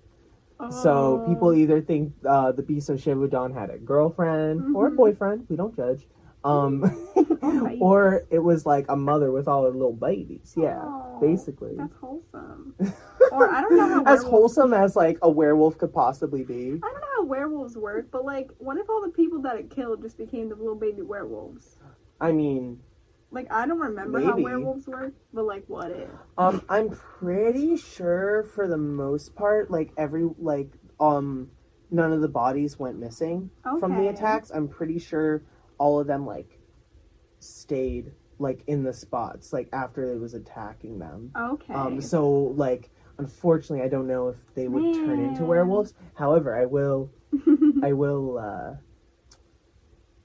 So 0.71 1.21
Oh. 1.21 1.25
people 1.27 1.53
either 1.53 1.81
think 1.81 2.13
uh, 2.25 2.51
the 2.53 2.63
beast 2.63 2.89
of 2.89 2.97
Shivudon 2.97 3.53
had 3.53 3.69
a 3.69 3.77
girlfriend 3.77 4.75
or 4.75 4.87
a 4.87 4.91
Mhm. 4.91 4.95
boyfriend. 4.95 5.45
We 5.49 5.55
don't 5.57 5.75
judge. 5.75 6.07
Um, 6.45 6.83
or 7.81 8.25
it 8.29 8.39
was 8.39 8.65
like 8.65 8.85
a 8.87 8.95
mother 8.95 9.31
with 9.31 9.47
all 9.47 9.63
her 9.63 9.71
little 9.71 9.93
babies. 9.93 10.53
Yeah, 10.55 10.79
Oh, 10.83 11.17
basically. 11.19 11.73
That's 11.75 11.95
wholesome. 11.95 12.75
or 13.31 13.49
I 13.49 13.61
don't 13.61 13.75
know 13.75 13.87
how 13.87 14.03
as 14.05 14.21
wholesome 14.23 14.73
as 14.73 14.95
like 14.95 15.17
a 15.23 15.29
werewolf 15.29 15.77
could 15.79 15.91
possibly 15.93 16.43
be. 16.43 16.79
I 16.83 16.87
don't 16.87 17.01
know 17.01 17.07
how 17.17 17.23
werewolves 17.25 17.75
work, 17.75 18.07
but 18.11 18.23
like, 18.25 18.51
what 18.59 18.77
if 18.77 18.89
all 18.89 19.01
the 19.01 19.09
people 19.09 19.41
that 19.41 19.57
it 19.57 19.71
killed 19.71 20.01
just 20.03 20.17
became 20.17 20.49
the 20.49 20.55
little 20.55 20.75
baby 20.75 21.01
werewolves? 21.01 21.77
I 22.21 22.31
mean, 22.31 22.79
Like, 23.31 23.51
I 23.51 23.65
don't 23.65 23.79
remember 23.79 24.21
how 24.23 24.37
werewolves 24.37 24.87
work, 24.87 25.13
but 25.33 25.45
like, 25.45 25.63
what 25.67 25.89
if? 25.91 26.09
um, 26.37 26.61
I'm 26.69 26.89
pretty 26.91 27.75
sure 27.75 28.43
for 28.43 28.67
the 28.67 28.77
most 28.77 29.35
part, 29.35 29.71
like 29.71 29.91
every 29.97 30.29
like 30.37 30.69
um, 30.99 31.49
none 31.89 32.13
of 32.13 32.21
the 32.21 32.29
bodies 32.29 32.77
went 32.77 32.99
missing 32.99 33.49
from 33.79 33.95
the 33.95 34.07
attacks. 34.09 34.51
I'm 34.51 34.67
pretty 34.67 34.99
sure 34.99 35.41
all 35.77 35.99
of 35.99 36.07
them 36.07 36.25
like 36.25 36.59
stayed 37.39 38.11
like 38.37 38.63
in 38.67 38.83
the 38.83 38.93
spots 38.93 39.53
like 39.53 39.69
after 39.71 40.13
it 40.13 40.19
was 40.19 40.33
attacking 40.33 40.99
them. 40.99 41.31
Okay. 41.37 41.73
Um, 41.73 42.01
so 42.01 42.27
like 42.29 42.89
unfortunately, 43.17 43.85
I 43.85 43.89
don't 43.89 44.07
know 44.07 44.29
if 44.29 44.37
they 44.55 44.67
would 44.67 44.95
turn 44.95 45.19
into 45.19 45.45
werewolves. 45.45 45.93
However, 46.15 46.59
I 46.59 46.65
will 46.65 47.11
I 47.83 47.93
will 47.93 48.37
uh, 48.37 48.75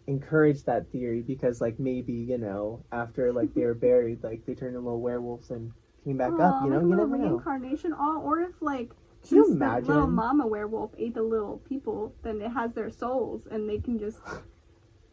encourage 0.07 0.65
that 0.65 0.91
theory 0.91 1.23
because, 1.23 1.61
like, 1.61 1.79
maybe 1.79 2.13
you 2.13 2.39
know, 2.39 2.85
after 2.93 3.33
like 3.33 3.55
they 3.55 3.65
were 3.65 3.75
buried, 3.89 4.23
like 4.23 4.45
they 4.47 4.55
turned 4.55 4.77
into 4.77 4.81
little 4.81 5.01
werewolves 5.01 5.51
and 5.51 5.73
came 6.05 6.17
back 6.17 6.33
up. 6.33 6.65
You 6.65 6.71
know, 6.71 6.79
like 6.79 6.89
you 6.89 6.97
never 6.97 7.17
know. 7.17 7.29
reincarnation. 7.29 7.95
Oh, 7.99 8.21
or 8.23 8.41
if 8.41 8.61
like 8.61 8.91
Can 9.27 9.39
you 9.39 9.57
the 9.59 9.81
little 9.83 10.07
mama 10.07 10.47
werewolf 10.47 10.93
ate 10.99 11.15
the 11.15 11.23
little 11.23 11.59
people, 11.69 12.15
then 12.23 12.41
it 12.41 12.51
has 12.51 12.75
their 12.75 12.91
souls, 12.91 13.47
and 13.47 13.69
they 13.69 13.79
can 13.79 13.99
just 13.99 14.19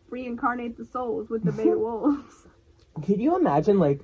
reincarnate 0.10 0.78
the 0.78 0.86
souls 0.86 1.30
with 1.30 1.44
the 1.44 1.52
baby 1.60 1.70
wolves. 1.76 2.48
Could 3.06 3.20
you 3.22 3.36
imagine 3.36 3.80
like 3.80 4.02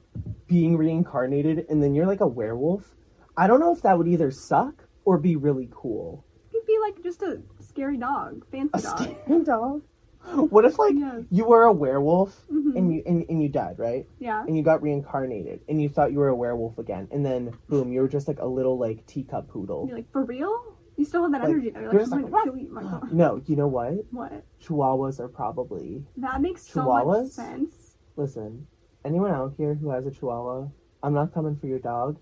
being 0.47 0.77
reincarnated 0.77 1.65
and 1.69 1.81
then 1.81 1.95
you're 1.95 2.05
like 2.07 2.21
a 2.21 2.27
werewolf? 2.27 2.95
I 3.35 3.47
don't 3.47 3.59
know 3.59 3.73
if 3.73 3.81
that 3.81 3.97
would 3.97 4.07
either 4.07 4.29
suck 4.31 4.87
or 5.05 5.17
be 5.17 5.35
really 5.35 5.67
cool. 5.71 6.23
You'd 6.53 6.65
be 6.67 6.77
like 6.79 7.01
just 7.03 7.21
a 7.23 7.41
scary 7.59 7.97
dog, 7.97 8.45
fancy 8.51 8.69
A 8.75 8.81
dog. 8.81 8.97
scary 9.23 9.43
dog. 9.45 9.81
What 10.25 10.63
if 10.63 10.79
like 10.79 10.93
Yes. 10.95 11.23
you 11.31 11.43
were 11.45 11.63
a 11.63 11.73
werewolf 11.73 12.45
Mhm. 12.49 12.77
and 12.77 12.93
you 12.93 13.03
and, 13.05 13.25
and 13.27 13.41
you 13.43 13.49
died, 13.49 13.77
right? 13.77 14.07
Yeah. 14.19 14.43
and 14.47 14.55
you 14.55 14.63
got 14.63 14.81
reincarnated 14.81 15.61
and 15.67 15.81
you 15.81 15.89
thought 15.89 16.11
you 16.13 16.19
were 16.19 16.29
a 16.29 16.35
werewolf 16.35 16.77
again 16.77 17.07
and 17.11 17.25
then 17.25 17.53
boom 17.67 17.91
you 17.91 17.99
were 18.01 18.07
just 18.07 18.27
like 18.27 18.39
a 18.39 18.45
little 18.45 18.77
like 18.77 19.05
teacup 19.05 19.49
poodle 19.49 19.85
You're 19.87 19.97
like, 19.97 20.11
for 20.11 20.23
real? 20.23 20.77
You 20.95 21.05
still 21.05 21.23
have 21.23 21.31
that 21.31 21.41
Like, 21.41 21.49
energy. 21.49 21.69
though. 21.71 21.79
You're 21.81 21.93
like, 22.05 22.11
I'm 22.11 22.13
oh 22.13 22.15
like, 22.27 22.31
gonna 22.31 22.43
kill 22.43 22.57
you. 22.57 23.01
No 23.11 23.41
you 23.45 23.55
know 23.55 23.67
what 23.67 23.93
What? 24.11 24.43
chihuahuas 24.63 25.19
are 25.19 25.27
probably 25.27 26.03
That 26.17 26.41
makes 26.41 26.67
so 26.67 26.83
much 26.83 27.03
Chihuahuas? 27.05 27.29
sense. 27.31 27.97
listen 28.15 28.67
anyone 29.03 29.31
out 29.31 29.53
here 29.57 29.73
who 29.75 29.89
has 29.89 30.05
a 30.05 30.11
chihuahua 30.11 30.67
i'm 31.01 31.13
not 31.13 31.33
coming 31.33 31.55
for 31.57 31.65
your 31.67 31.79
dog 31.79 32.19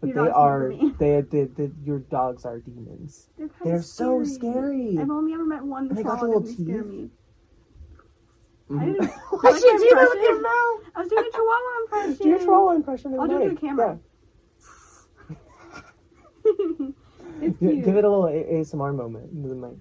but 0.00 0.08
Your 0.08 0.24
they 0.24 0.30
are 0.32 0.72
they, 0.98 1.20
they, 1.20 1.44
they 1.44 1.70
your 1.84 2.00
dogs 2.00 2.44
are 2.44 2.58
demons 2.58 3.28
They're, 3.38 3.50
they're 3.62 3.82
so 3.82 4.24
scary 4.24 4.96
I've 4.98 5.10
only 5.10 5.32
ever 5.34 5.44
met 5.44 5.62
one 5.62 5.88
And 5.88 5.96
they 5.96 6.02
got 6.02 6.18
the 6.20 6.26
little 6.26 6.42
teeth. 6.42 6.58
me. 6.58 7.10
Mm-hmm. 8.68 8.78
I 8.80 8.84
didn't. 8.86 9.04
Why 9.06 9.50
like 9.50 9.60
should 9.60 9.80
you 9.80 9.90
do 9.90 9.96
with 9.96 10.22
your 10.22 10.40
mouth? 10.40 10.80
I 10.96 11.00
was 11.00 11.08
doing 11.08 11.24
a 11.28 11.30
chihuahua 11.30 11.72
impression. 11.82 12.14
Do 12.22 12.28
your 12.30 12.38
chihuahua 12.38 12.70
impression. 12.74 13.14
I'll 13.20 13.28
do 13.28 13.42
it 13.42 13.48
to 13.50 13.54
camera. 13.56 13.98
it's 17.40 17.58
cute. 17.58 17.84
Give 17.84 17.96
it 17.96 18.04
a 18.04 18.08
little 18.08 18.26
A- 18.26 18.44
ASMR 18.60 18.94
moment 18.94 19.30
into 19.32 19.48
the 19.48 19.54
mic. 19.54 19.76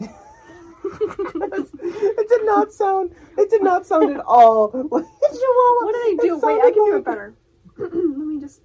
it 0.84 2.28
did 2.28 2.44
not 2.44 2.72
sound. 2.72 3.12
It 3.38 3.50
did 3.50 3.62
not 3.62 3.86
sound 3.86 4.10
at 4.14 4.20
all 4.26 4.70
like 4.72 5.04
chihuahua. 5.04 5.84
What 5.84 5.94
do 5.94 6.16
they 6.16 6.28
do? 6.28 6.38
Wait, 6.38 6.60
I 6.60 6.70
can 6.70 6.84
do 6.84 6.96
it 6.96 7.04
better. 7.04 7.34
Let 7.78 7.92
me 7.92 8.40
just 8.40 8.60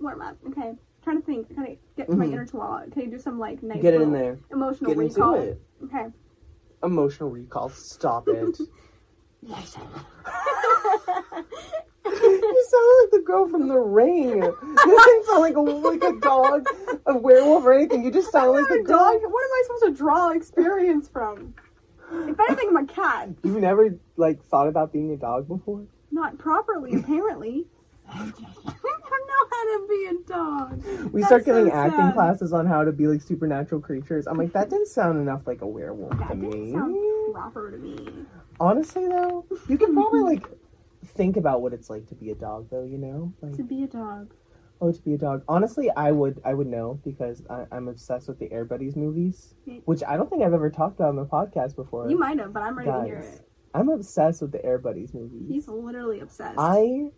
warm 0.00 0.20
up. 0.22 0.36
Okay. 0.48 0.74
trying 1.02 1.20
to 1.20 1.26
think. 1.26 1.46
I 1.50 1.54
Trying 1.54 1.66
to 1.66 1.76
get 1.96 2.06
to 2.10 2.16
my 2.16 2.26
Mhm. 2.26 2.32
inner 2.32 2.46
chihuahua. 2.46 2.86
Can 2.92 3.02
you 3.02 3.10
do 3.10 3.18
some 3.18 3.38
like 3.38 3.62
nice 3.62 3.80
Get 3.82 3.94
it 3.94 4.02
in 4.02 4.12
little 4.12 4.24
there. 4.26 4.38
emotional 4.52 4.94
Get 4.94 5.00
into 5.02 5.14
recall? 5.20 5.34
it. 5.34 5.60
Okay. 5.84 6.06
Emotional 6.82 7.30
recall. 7.30 7.68
Stop 7.70 8.28
it. 8.28 8.58
Oh 9.48 9.64
You 12.12 12.66
sound 12.70 12.86
like 13.02 13.10
the 13.12 13.22
girl 13.24 13.48
from 13.48 13.68
The 13.68 13.78
Ring. 13.78 14.42
You 14.86 15.04
didn't 15.04 15.26
sound 15.26 15.40
like 15.42 15.56
a 15.56 15.60
like 15.60 16.02
a 16.04 16.20
dog, 16.20 16.66
a 17.06 17.16
werewolf, 17.16 17.64
or 17.64 17.72
anything. 17.74 18.04
You 18.04 18.10
just 18.10 18.30
sound 18.30 18.52
like 18.52 18.70
a 18.70 18.74
a 18.74 18.78
oh 18.80 18.82
dog. 18.84 18.88
dog. 18.88 19.22
What 19.22 19.44
am 19.44 19.50
I 19.52 19.62
supposed 19.66 19.84
to 19.84 19.92
draw 19.92 20.30
experience 20.30 21.08
from? 21.08 21.54
If 22.12 22.38
anything, 22.38 22.68
I'm 22.70 22.76
a 22.76 22.86
cat. 22.86 23.30
You've 23.42 23.56
never 23.60 23.96
like 24.16 24.44
thought 24.44 24.68
about 24.68 24.92
being 24.92 25.10
a 25.12 25.16
dog 25.16 25.48
before? 25.48 25.86
Not 26.12 26.38
properly, 26.38 26.94
apparently. 26.94 27.66
I 28.08 28.18
don't 28.18 29.28
know 29.28 29.44
how 29.50 29.64
to 29.64 29.86
be 29.88 30.06
a 30.06 30.28
dog. 30.28 31.12
We 31.12 31.20
That's 31.22 31.28
start 31.44 31.44
so 31.44 31.70
acting 31.72 32.12
classes 32.12 32.52
on 32.52 32.66
how 32.66 32.84
to 32.84 32.92
be 32.92 33.08
like 33.08 33.20
supernatural 33.20 33.80
creatures. 33.80 34.26
I'm 34.28 34.36
like, 34.38 34.52
that 34.52 34.70
didn't 34.70 34.86
sound 34.88 35.18
enough 35.20 35.46
like 35.46 35.62
a 35.62 35.66
werewolf 35.66 36.12
to 36.12 36.18
That 36.18 36.38
me. 36.38 36.50
didn't 36.50 36.72
sound 36.74 37.34
proper 37.34 37.70
to 37.72 37.78
me. 37.78 38.08
Honestly, 38.60 39.08
though, 39.08 39.44
you 39.68 39.76
can 39.76 39.92
probably 39.92 40.20
like 40.20 40.44
think 41.06 41.36
about 41.36 41.62
what 41.62 41.72
it's 41.72 41.88
like 41.90 42.06
to 42.08 42.14
be 42.14 42.30
a 42.30 42.34
dog, 42.34 42.68
though. 42.70 42.84
You 42.84 42.98
know, 42.98 43.32
like 43.40 43.56
To 43.56 43.62
be 43.64 43.82
a 43.82 43.86
dog. 43.86 44.34
oh, 44.80 44.92
to 44.92 45.02
be 45.02 45.14
a 45.14 45.18
dog. 45.18 45.42
Honestly, 45.48 45.90
I 45.96 46.12
would, 46.12 46.40
I 46.44 46.54
would 46.54 46.66
know 46.66 47.00
because 47.04 47.42
I, 47.48 47.64
I'm 47.72 47.88
obsessed 47.88 48.28
with 48.28 48.38
the 48.38 48.52
Air 48.52 48.64
Buddies 48.64 48.94
movies, 48.96 49.54
which 49.84 50.02
I 50.06 50.16
don't 50.16 50.28
think 50.28 50.42
I've 50.42 50.52
ever 50.52 50.70
talked 50.70 50.96
about 50.96 51.10
on 51.10 51.16
the 51.16 51.24
podcast 51.26 51.76
before. 51.76 52.10
You 52.10 52.18
might 52.18 52.38
have, 52.38 52.52
but 52.52 52.62
I'm 52.62 52.76
ready 52.76 52.90
to 52.90 53.04
hear 53.04 53.18
it. 53.18 53.48
I'm 53.74 53.88
obsessed 53.88 54.40
with 54.42 54.52
the 54.52 54.64
Air 54.64 54.78
Buddies 54.78 55.12
movies. 55.14 55.48
He's 55.48 55.68
literally 55.68 56.20
obsessed. 56.20 56.58
I 56.58 57.10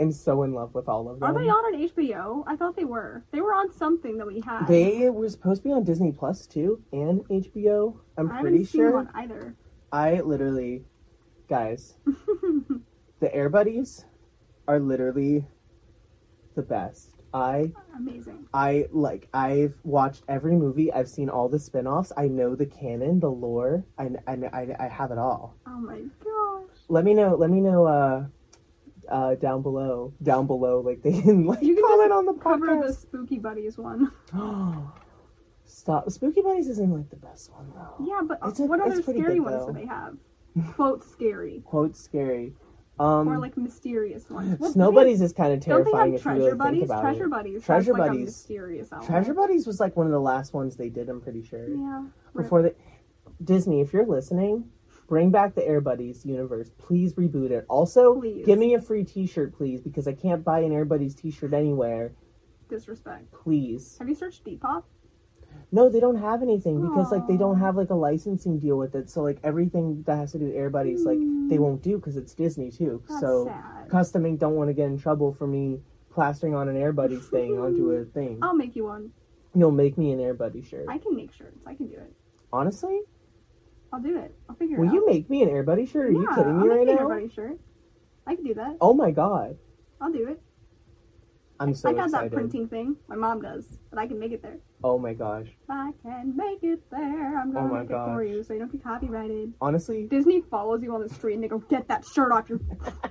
am 0.00 0.10
so 0.10 0.42
in 0.42 0.52
love 0.52 0.74
with 0.74 0.88
all 0.88 1.08
of 1.08 1.20
them. 1.20 1.28
Are 1.30 1.32
they 1.32 1.48
on 1.48 1.74
on 1.74 1.88
HBO? 1.88 2.42
I 2.48 2.56
thought 2.56 2.74
they 2.76 2.84
were. 2.84 3.24
They 3.30 3.40
were 3.40 3.54
on 3.54 3.70
something 3.72 4.18
that 4.18 4.26
we 4.26 4.40
had. 4.40 4.66
They 4.66 5.08
were 5.10 5.28
supposed 5.28 5.62
to 5.62 5.68
be 5.68 5.72
on 5.72 5.84
Disney 5.84 6.10
Plus 6.12 6.46
too 6.46 6.82
and 6.92 7.20
HBO. 7.28 7.98
I'm 8.18 8.28
I 8.30 8.40
pretty 8.40 8.56
haven't 8.58 8.66
seen 8.70 8.80
sure. 8.80 8.92
one 8.92 9.08
either. 9.14 9.54
I 9.92 10.20
literally, 10.20 10.84
guys, 11.48 11.94
the 13.24 13.34
Air 13.34 13.48
Buddies 13.48 14.04
are 14.68 14.78
literally 14.78 15.46
the 16.54 16.60
best. 16.62 17.08
I 17.32 17.72
Amazing. 17.96 18.46
I 18.52 18.84
like 18.92 19.28
I've 19.32 19.80
watched 19.82 20.24
every 20.28 20.52
movie. 20.56 20.92
I've 20.92 21.08
seen 21.08 21.30
all 21.30 21.48
the 21.48 21.58
spin-offs. 21.58 22.12
I 22.18 22.28
know 22.28 22.54
the 22.54 22.66
canon, 22.66 23.20
the 23.20 23.30
lore. 23.30 23.86
I 23.98 24.10
I 24.26 24.32
I, 24.52 24.76
I 24.78 24.88
have 24.88 25.10
it 25.10 25.16
all. 25.16 25.56
Oh 25.66 25.78
my 25.80 26.00
gosh. 26.22 26.76
Let 26.88 27.04
me 27.04 27.14
know. 27.14 27.34
Let 27.34 27.48
me 27.48 27.60
know. 27.60 27.86
Uh, 27.86 28.26
uh, 29.08 29.34
down 29.36 29.62
below, 29.62 30.12
down 30.22 30.46
below, 30.46 30.80
like 30.80 31.02
they 31.02 31.20
can 31.22 31.44
like 31.46 31.62
You 31.62 31.74
can 31.74 31.84
comment 31.84 32.12
on 32.12 32.26
the 32.26 32.34
Cover 32.34 32.82
the. 32.86 32.92
Spooky 32.92 33.38
Buddies 33.38 33.78
one. 33.78 34.12
Stop. 35.64 36.10
Spooky 36.10 36.42
Buddies 36.42 36.68
isn't 36.68 36.92
like 36.92 37.08
the 37.08 37.16
best 37.16 37.50
one 37.52 37.72
though. 37.74 38.04
Yeah, 38.06 38.20
but 38.22 38.38
It's 38.44 38.60
a- 38.60 38.64
what 38.64 38.80
other 38.80 39.02
scary 39.02 39.36
good, 39.38 39.44
ones 39.44 39.64
do 39.66 39.72
they 39.72 39.86
have? 39.86 40.16
Quote 40.74 41.02
scary. 41.02 41.62
Quote 41.64 41.96
scary. 41.96 42.52
Um, 42.98 43.26
or 43.28 43.38
like 43.38 43.56
mysterious 43.56 44.30
ones. 44.30 44.58
What- 44.60 44.72
Snow 44.72 44.92
Buddies 44.92 45.20
is 45.20 45.32
kind 45.32 45.52
of 45.52 45.60
terrifying 45.60 46.14
if 46.14 46.20
you 46.20 46.22
Treasure 46.22 46.38
really 46.44 46.56
Buddies? 46.56 46.78
think 46.80 46.90
about 46.90 47.00
Treasure 47.02 47.24
it. 47.24 47.30
Buddies. 47.30 47.64
Treasure 47.64 47.92
like 47.92 48.02
a 48.02 48.06
Buddies. 48.12 48.24
mysterious 48.26 48.92
element. 48.92 49.10
Treasure 49.10 49.34
Buddies 49.34 49.66
was 49.66 49.80
like 49.80 49.96
one 49.96 50.06
of 50.06 50.12
the 50.12 50.20
last 50.20 50.54
ones 50.54 50.76
they 50.76 50.88
did. 50.90 51.08
I'm 51.08 51.20
pretty 51.20 51.42
sure. 51.42 51.68
Yeah. 51.68 52.04
Before 52.36 52.62
the 52.62 52.74
Disney, 53.42 53.80
if 53.80 53.92
you're 53.92 54.06
listening, 54.06 54.70
bring 55.08 55.30
back 55.30 55.54
the 55.56 55.66
Air 55.66 55.80
Buddies 55.80 56.24
universe. 56.24 56.70
Please 56.78 57.14
reboot 57.14 57.50
it. 57.50 57.64
Also, 57.68 58.14
Please. 58.20 58.46
give 58.46 58.58
me 58.60 58.74
a 58.74 58.80
free 58.80 59.02
T-shirt, 59.02 59.56
please, 59.56 59.80
because 59.80 60.06
I 60.06 60.12
can't 60.12 60.44
buy 60.44 60.60
an 60.60 60.70
Air 60.72 60.84
Buddies 60.84 61.14
T-shirt 61.16 61.52
anywhere. 61.52 62.12
Disrespect. 62.68 63.32
Please. 63.32 63.96
Have 63.98 64.08
you 64.08 64.14
searched 64.14 64.44
Depop? 64.44 64.84
No, 65.72 65.88
they 65.88 66.00
don't 66.00 66.18
have 66.18 66.42
anything 66.42 66.80
because 66.80 67.10
like 67.10 67.26
they 67.26 67.36
don't 67.36 67.58
have 67.58 67.76
like 67.76 67.90
a 67.90 67.94
licensing 67.94 68.58
deal 68.58 68.76
with 68.76 68.94
it. 68.94 69.10
So 69.10 69.22
like 69.22 69.38
everything 69.42 70.04
that 70.06 70.16
has 70.16 70.32
to 70.32 70.38
do 70.38 70.46
with 70.46 70.54
Air 70.54 70.70
Buddies, 70.70 71.04
like 71.04 71.18
they 71.18 71.56
hmm. 71.56 71.62
won't 71.62 71.82
do 71.82 71.96
because 71.96 72.16
it's 72.16 72.34
Disney 72.34 72.70
too. 72.70 73.02
That's 73.08 73.20
so 73.20 73.46
sad. 73.46 73.90
Custom 73.90 74.26
Ink 74.26 74.40
don't 74.40 74.54
want 74.54 74.68
to 74.68 74.74
get 74.74 74.86
in 74.86 74.98
trouble 74.98 75.32
for 75.32 75.46
me 75.46 75.80
plastering 76.12 76.54
on 76.54 76.68
an 76.68 76.76
Air 76.76 76.92
Buddies 76.92 77.26
thing 77.26 77.58
onto 77.58 77.90
a 77.90 78.04
thing. 78.14 78.38
I'll 78.42 78.54
make 78.54 78.76
you 78.76 78.84
one. 78.84 79.10
You'll 79.54 79.72
make 79.72 79.98
me 79.98 80.12
an 80.12 80.20
Air 80.20 80.34
Buddy 80.34 80.62
shirt. 80.62 80.86
I 80.88 80.98
can 80.98 81.14
make 81.14 81.32
shirts. 81.32 81.64
I 81.66 81.74
can 81.74 81.86
do 81.86 81.94
it. 81.94 82.12
Honestly, 82.52 83.00
I'll 83.92 84.00
do 84.00 84.16
it. 84.18 84.34
I'll 84.48 84.56
figure 84.56 84.78
will 84.78 84.84
it 84.84 84.88
out. 84.88 84.94
Will 84.94 85.00
you 85.00 85.06
make 85.06 85.30
me 85.30 85.42
an 85.42 85.48
Air 85.48 85.62
Buddy 85.62 85.86
shirt? 85.86 86.08
Are 86.08 86.12
you 86.12 86.28
kidding 86.34 86.60
me 86.60 86.68
I'll 86.68 86.76
right 86.76 86.86
make 86.86 86.86
now? 86.86 86.92
an 86.92 87.12
Everybody 87.12 87.28
shirt. 87.34 87.58
I 88.26 88.34
can 88.34 88.44
do 88.44 88.54
that. 88.54 88.76
Oh 88.80 88.94
my 88.94 89.10
god, 89.10 89.58
I'll 90.00 90.12
do 90.12 90.28
it. 90.28 90.40
I'm 91.60 91.74
so 91.74 91.88
I 91.88 91.92
got 91.92 92.06
excited. 92.06 92.32
that 92.32 92.34
printing 92.34 92.68
thing. 92.68 92.96
My 93.08 93.16
mom 93.16 93.40
does, 93.42 93.78
but 93.90 93.98
I 93.98 94.06
can 94.06 94.18
make 94.18 94.32
it 94.32 94.42
there. 94.42 94.58
Oh 94.86 94.98
my 94.98 95.14
gosh. 95.14 95.46
I 95.70 95.92
can 96.02 96.36
make 96.36 96.62
it 96.62 96.78
there. 96.90 97.38
I'm 97.38 97.54
gonna 97.54 97.72
Oh 97.72 97.78
make 97.80 97.88
it 97.90 97.94
for 98.04 98.22
you, 98.22 98.42
so 98.42 98.52
you 98.52 98.58
don't 98.58 98.70
get 98.70 98.84
copyrighted. 98.84 99.54
Honestly, 99.58 100.06
Disney 100.10 100.42
follows 100.42 100.82
you 100.82 100.94
on 100.94 101.00
the 101.00 101.08
street 101.08 101.34
and 101.34 101.42
they 101.42 101.48
go, 101.48 101.56
"Get 101.58 101.88
that 101.88 102.04
shirt 102.04 102.30
off 102.32 102.50
your 102.50 102.60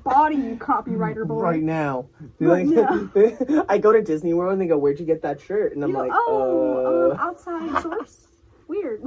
body, 0.03 0.35
you 0.35 0.55
copywriter 0.57 1.27
boy." 1.27 1.41
right 1.41 1.63
now, 1.63 2.09
like, 2.39 2.67
I 3.69 3.79
go 3.79 3.91
to 3.91 4.03
Disney 4.03 4.35
World 4.35 4.53
and 4.53 4.61
they 4.61 4.67
go, 4.67 4.77
"Where'd 4.77 4.99
you 4.99 5.05
get 5.07 5.23
that 5.23 5.41
shirt?" 5.41 5.73
And 5.73 5.83
I'm 5.83 5.89
You 5.89 5.97
like, 5.97 6.11
"Oh, 6.13 7.09
uh, 7.09 7.13
um, 7.15 7.19
outside 7.19 7.81
source." 7.81 8.27
Weird. 8.67 9.01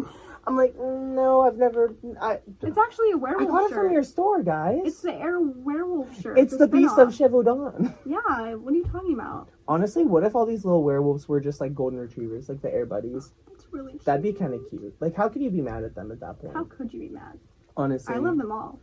I'm 0.44 0.57
like, 0.57 0.74
"Mm, 0.76 1.14
no, 1.14 1.42
I've 1.42 1.57
never. 1.57 1.94
I, 2.20 2.40
It's 2.62 2.76
actually 2.79 3.12
a 3.12 3.16
werewolf 3.16 3.42
shirt. 3.42 3.48
I 3.48 3.52
got 3.52 3.64
it 3.64 3.68
shirt. 3.68 3.85
from 3.85 3.92
your 3.92 4.02
store, 4.02 4.42
guys. 4.42 4.81
It's 4.85 5.02
the 5.02 5.14
Air 5.14 5.38
Werewolf 5.40 6.20
shirt. 6.20 6.37
It's 6.37 6.57
the 6.57 6.66
Beast 6.66 6.98
of. 6.98 7.11
Chevaudan. 7.11 7.94
Yeah. 8.05 8.55
What 8.55 8.74
are 8.74 8.76
you 8.76 8.85
talking 8.85 9.14
about? 9.14 9.50
Honestly, 9.68 10.05
what 10.05 10.22
if 10.24 10.35
all 10.37 10.46
these 10.46 10.64
little 10.64 10.83
werewolves 10.85 11.29
were 11.29 11.40
just 11.40 11.61
like 11.61 11.74
golden 11.74 11.98
retrievers, 11.98 12.48
like 12.48 12.62
the 12.62 12.72
Air 12.72 12.87
Buddies? 12.87 13.33
That's 13.48 13.66
really. 13.72 13.92
Cute. 13.92 14.05
That'd 14.05 14.22
be 14.22 14.33
kind 14.33 14.55
of 14.55 14.61
cute. 14.70 14.94
Like, 15.00 15.16
how 15.16 15.29
could 15.29 15.42
you 15.42 15.50
be 15.50 15.61
mad 15.61 15.83
at 15.85 15.94
them 15.94 16.12
at 16.12 16.20
that 16.20 16.38
point? 16.40 16.55
How 16.55 16.64
could 16.64 16.92
you 16.92 17.00
be 17.00 17.09
mad? 17.09 17.38
Honestly, 17.76 18.14
I 18.14 18.18
love 18.18 18.38
them 18.38 18.52
all. 18.52 18.79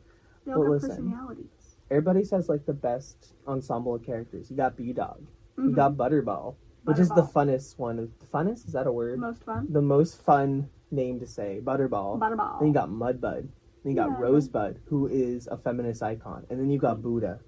They 0.45 0.51
all 0.51 0.63
got 0.63 0.69
listen. 0.71 0.89
personalities. 0.89 1.77
Air 1.89 2.01
Buddies 2.01 2.31
has 2.31 2.49
like 2.49 2.65
the 2.65 2.73
best 2.73 3.33
ensemble 3.47 3.95
of 3.95 4.03
characters. 4.03 4.49
You 4.51 4.57
got 4.57 4.75
B 4.75 4.91
Dog, 4.93 5.25
you 5.57 5.69
Mhm. 5.71 5.75
got 5.75 5.95
Butterball, 5.95 6.55
which 6.83 6.99
is 6.99 7.09
the 7.09 7.15
Butterball. 7.21 7.33
funnest 7.33 7.79
one. 7.79 7.99
of 7.99 8.19
The 8.19 8.25
funnest 8.25 8.65
is 8.67 8.73
that 8.73 8.87
a 8.87 8.91
word? 8.91 9.19
Most 9.19 9.43
fun. 9.43 9.67
The 9.71 9.81
most 9.81 10.21
fun 10.21 10.69
name 10.91 11.19
to 11.19 11.27
say, 11.27 11.61
Butterball. 11.63 12.19
Butterball. 12.19 12.59
Then 12.59 12.67
you 12.69 12.73
got 12.73 12.89
Mudbud. 12.89 13.47
Then 13.83 13.91
you 13.91 13.95
got 13.95 14.09
Yeah. 14.11 14.21
Rosebud, 14.21 14.79
who 14.85 15.07
is 15.07 15.47
a 15.47 15.57
feminist 15.57 16.01
icon, 16.03 16.45
and 16.49 16.59
then 16.59 16.69
you 16.69 16.77
got 16.79 17.01
Buddha. 17.01 17.39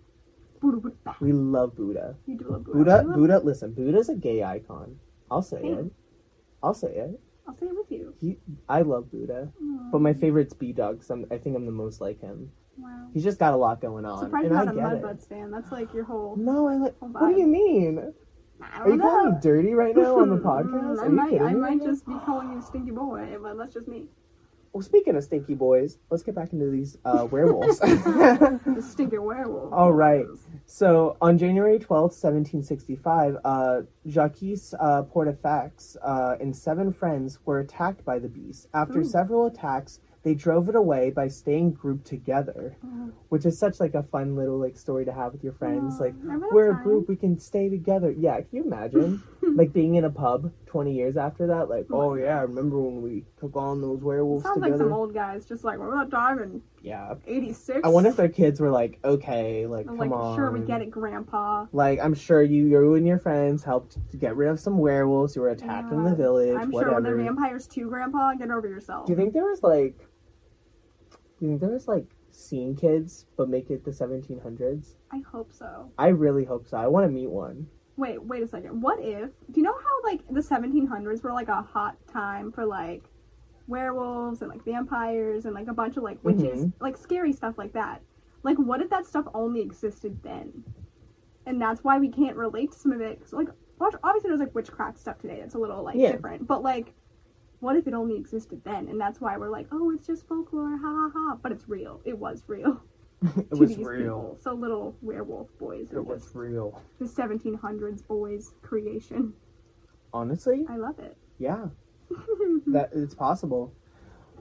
Buddha, 0.66 0.78
Buddha. 0.82 1.16
We 1.22 1.32
love 1.34 1.76
Buddha. 1.76 2.16
You 2.26 2.38
do 2.38 2.46
love 2.50 2.64
Buddha. 2.66 2.78
Buddha, 2.78 3.04
love- 3.08 3.16
Buddha. 3.16 3.40
Listen, 3.44 3.74
Buddha's 3.74 4.10
a 4.10 4.16
gay 4.16 4.44
icon. 4.44 5.00
I'll 5.30 5.42
say 5.42 5.62
it. 5.62 5.92
I'll 6.64 6.74
say 6.74 6.94
it. 6.96 7.20
I'll 7.48 7.54
say 7.54 7.68
it 7.68 7.76
with 7.76 7.92
you. 7.92 8.14
He, 8.20 8.38
I 8.68 8.82
love 8.82 9.12
Buddha, 9.12 9.50
Aw, 9.62 9.90
but 9.92 10.02
my 10.02 10.14
favorite's 10.14 10.54
B 10.54 10.72
Dog. 10.74 11.04
I'm, 11.10 11.26
I 11.30 11.38
think 11.38 11.56
I'm 11.56 11.66
the 11.68 11.72
most 11.72 12.02
like 12.02 12.20
him. 12.20 12.52
wow. 12.78 13.08
He's 13.14 13.24
just 13.24 13.38
got 13.38 13.54
a 13.54 13.56
lot 13.58 13.80
going 13.82 14.04
on, 14.06 14.20
Surprised 14.24 14.48
you're 14.48 14.54
not 14.56 14.68
a 14.70 14.76
get 14.76 14.94
it. 14.94 15.02
Mudbud 15.04 15.22
stand. 15.22 15.54
That's 15.54 15.72
like 15.72 15.94
your 15.94 16.06
whole. 16.06 16.36
No, 16.38 16.68
I 16.68 16.76
like. 16.78 16.96
What 17.00 17.30
do 17.36 17.40
you 17.40 17.46
mean? 17.48 18.14
Are 18.62 18.90
you 18.90 18.98
don't 18.98 19.02
calling 19.02 19.32
me 19.34 19.38
dirty 19.42 19.74
right 19.74 19.96
now 19.96 20.18
on 20.20 20.30
the 20.30 20.38
Mm, 20.42 20.44
podcast? 20.44 21.00
I 21.00 21.04
Are 21.04 21.06
you 21.06 21.12
might, 21.12 21.34
I 21.42 21.54
might 21.54 21.60
right 21.60 21.78
now? 21.78 21.86
just 21.86 22.08
be 22.08 22.14
calling 22.26 22.52
you 22.54 22.60
a 22.60 22.62
stinky 22.64 22.92
boy, 22.92 23.38
but 23.42 23.58
that's 23.58 23.74
just 23.74 23.88
me. 23.88 24.06
Well, 24.76 24.82
speaking 24.82 25.16
of 25.16 25.24
stinky 25.24 25.54
boys, 25.54 26.00
let's 26.10 26.22
get 26.22 26.36
back 26.36 26.52
into 26.52 26.70
these 26.70 26.98
uh, 27.06 27.26
werewolves. 27.32 27.80
The 27.80 28.86
stinky 28.86 29.18
werewolf. 29.18 29.72
All 29.72 29.94
right. 29.94 30.26
So 30.66 31.16
on 31.22 31.38
January 31.38 31.80
twelfth, 31.80 32.16
seventeen 32.16 32.62
sixty-five, 32.62 33.38
uh, 33.46 33.84
Jacques 34.06 34.44
uh, 34.78 35.04
Portefax 35.04 35.96
uh, 36.04 36.36
and 36.42 36.54
seven 36.54 36.92
friends 36.92 37.40
were 37.46 37.60
attacked 37.60 38.04
by 38.04 38.20
the 38.20 38.28
beast. 38.28 38.68
After 38.74 39.00
Ooh. 39.00 39.08
several 39.08 39.46
attacks, 39.46 40.02
they 40.26 40.34
drove 40.34 40.68
it 40.68 40.76
away 40.76 41.12
by 41.12 41.28
staying 41.30 41.72
grouped 41.72 42.06
together, 42.08 42.76
Oh. 42.84 43.12
which 43.30 43.46
is 43.46 43.58
such 43.58 43.80
like 43.80 43.94
a 43.94 44.04
fun 44.04 44.36
little 44.36 44.58
like 44.60 44.76
story 44.76 45.06
to 45.06 45.14
have 45.14 45.32
with 45.32 45.44
your 45.44 45.54
friends. 45.54 45.96
Aw, 46.02 46.04
like 46.04 46.16
we're 46.52 46.72
a 46.72 46.74
time? 46.74 46.84
group, 46.84 47.08
we 47.08 47.16
can 47.16 47.38
stay 47.40 47.70
together. 47.70 48.12
Yeah, 48.12 48.38
can 48.42 48.50
you 48.52 48.64
imagine 48.64 49.22
like 49.56 49.72
being 49.72 49.96
in 49.96 50.04
a 50.04 50.10
pub 50.10 50.52
twenty 50.66 50.94
years 50.96 51.16
after 51.16 51.46
that? 51.48 51.70
Like, 51.70 51.86
Oh 51.92 52.02
oh 52.02 52.14
yeah, 52.16 52.40
I 52.40 52.42
remember 52.42 52.80
when 52.82 53.02
we 53.04 53.24
took 53.40 53.56
on 53.56 53.82
those 53.82 54.02
werewolves 54.02 54.44
Sounds 54.44 54.60
like 54.62 54.76
some 54.76 54.92
old 54.92 55.14
guys, 55.14 55.46
just 55.46 55.64
like 55.64 55.78
remember 55.78 56.04
that 56.04 56.12
time 56.12 56.40
in 56.40 56.62
yeah. 56.82 57.14
'86. 57.28 57.82
I 57.84 57.88
wonder 57.90 58.10
if 58.10 58.16
their 58.16 58.28
kids 58.30 58.60
were 58.60 58.72
like, 58.72 58.98
okay, 59.06 59.68
like 59.68 59.86
I'm 59.88 59.98
come 59.98 60.10
like, 60.10 60.20
on. 60.20 60.36
sure, 60.36 60.50
we 60.52 60.60
get 60.62 60.82
it, 60.82 60.90
Grandpa. 60.90 61.68
Like 61.72 62.00
I'm 62.02 62.16
sure 62.16 62.42
you, 62.42 62.66
you 62.66 62.96
and 62.96 63.06
your 63.06 63.20
friends 63.20 63.64
helped 63.64 63.98
to 64.10 64.18
get 64.18 64.36
rid 64.36 64.50
of 64.50 64.60
some 64.60 64.80
werewolves 64.80 65.36
who 65.36 65.42
were 65.42 65.50
attacked 65.50 65.92
in 65.92 66.04
Yeah, 66.04 66.10
the 66.10 66.16
village. 66.16 66.58
I'm 66.60 66.72
whatever. 66.72 66.94
sure 66.96 67.02
they're 67.02 67.18
vampires 67.18 67.68
too, 67.68 67.90
Grandpa. 67.90 68.34
Get 68.34 68.50
over 68.50 68.68
yourself. 68.68 69.06
Do 69.06 69.14
you 69.14 69.18
think 69.18 69.34
there 69.34 69.46
was 69.46 69.62
like? 69.62 69.96
Do 71.46 71.52
you 71.52 71.58
think 71.60 71.62
there 71.62 71.70
was 71.74 71.88
like 71.88 72.08
scene 72.32 72.76
kids, 72.76 73.28
but 73.38 73.48
make 73.50 73.70
it 73.70 73.86
the 73.86 73.92
1700s? 73.92 74.96
I 75.12 75.20
hope 75.32 75.54
so. 75.54 75.92
I 75.98 76.08
really 76.08 76.46
hope 76.46 76.68
so. 76.68 76.78
I 76.78 76.88
want 76.88 77.06
to 77.06 77.12
meet 77.12 77.30
one. 77.30 77.68
Wait, 77.98 78.24
wait 78.24 78.42
a 78.42 78.48
second. 78.48 78.82
What 78.82 79.00
if? 79.00 79.30
Do 79.52 79.60
you 79.60 79.62
know 79.62 79.76
how 79.78 80.04
like 80.04 80.22
the 80.30 80.42
1700s 80.42 81.22
were 81.22 81.32
like 81.32 81.48
a 81.48 81.62
hot 81.62 81.98
time 82.12 82.52
for 82.52 82.66
like 82.66 83.04
werewolves 83.68 84.42
and 84.42 84.50
like 84.50 84.66
vampires 84.66 85.46
and 85.46 85.54
like 85.54 85.68
a 85.68 85.74
bunch 85.74 85.98
of 85.98 86.04
like 86.04 86.18
witches, 86.24 86.66
Mhm. 86.66 86.74
like 86.80 86.98
scary 86.98 87.32
stuff 87.32 87.58
like 87.60 87.74
that. 87.74 88.02
Like, 88.44 88.58
what 88.58 88.82
if 88.82 88.90
that 88.90 89.06
stuff 89.06 89.26
only 89.36 89.62
existed 89.62 90.24
then? 90.24 90.64
And 91.46 91.62
that's 91.62 91.84
why 91.84 92.00
we 92.00 92.10
can't 92.10 92.36
relate 92.38 92.72
to 92.72 92.78
some 92.80 92.92
of 92.92 93.02
it. 93.02 93.20
Cause 93.22 93.34
like, 93.34 93.50
watch- 93.80 93.96
obviously 94.04 94.30
there's 94.30 94.40
like 94.40 94.56
witchcraft 94.56 94.98
stuff 94.98 95.20
today 95.20 95.38
that's 95.42 95.54
a 95.56 95.60
little 95.60 95.84
like 95.84 95.96
Yeah. 95.96 96.12
different. 96.12 96.48
But 96.48 96.64
like, 96.64 96.94
what 97.66 97.76
if 97.76 97.88
it 97.88 97.94
only 97.96 98.16
existed 98.16 98.62
then? 98.64 98.88
And 98.88 99.02
that's 99.02 99.20
why 99.20 99.36
we're 99.38 99.50
like, 99.50 99.68
oh, 99.72 99.92
it's 99.92 100.06
just 100.06 100.28
folklore, 100.28 100.78
ha 100.78 100.88
ha 100.88 101.10
ha. 101.14 101.36
But 101.42 101.52
it's 101.52 101.68
real. 101.68 102.00
It 102.06 102.20
was 102.20 102.44
real. 102.48 102.84
it 103.38 103.50
to 103.52 103.58
was 103.58 103.70
these 103.70 103.80
real. 103.80 103.98
people. 103.98 104.38
So 104.42 104.54
little 104.54 104.96
werewolf 105.02 105.50
boys 105.58 105.88
It 105.92 106.06
was 106.06 106.30
real. 106.36 106.80
the 107.00 107.06
1700s 107.06 108.06
boys 108.08 108.54
creation. 108.62 109.34
Honestly, 110.14 110.66
I 110.70 110.78
love 110.78 111.00
it. 111.00 111.18
yeah. 111.40 111.68
that 112.68 112.92
it's 112.94 113.16
possible. 113.16 113.74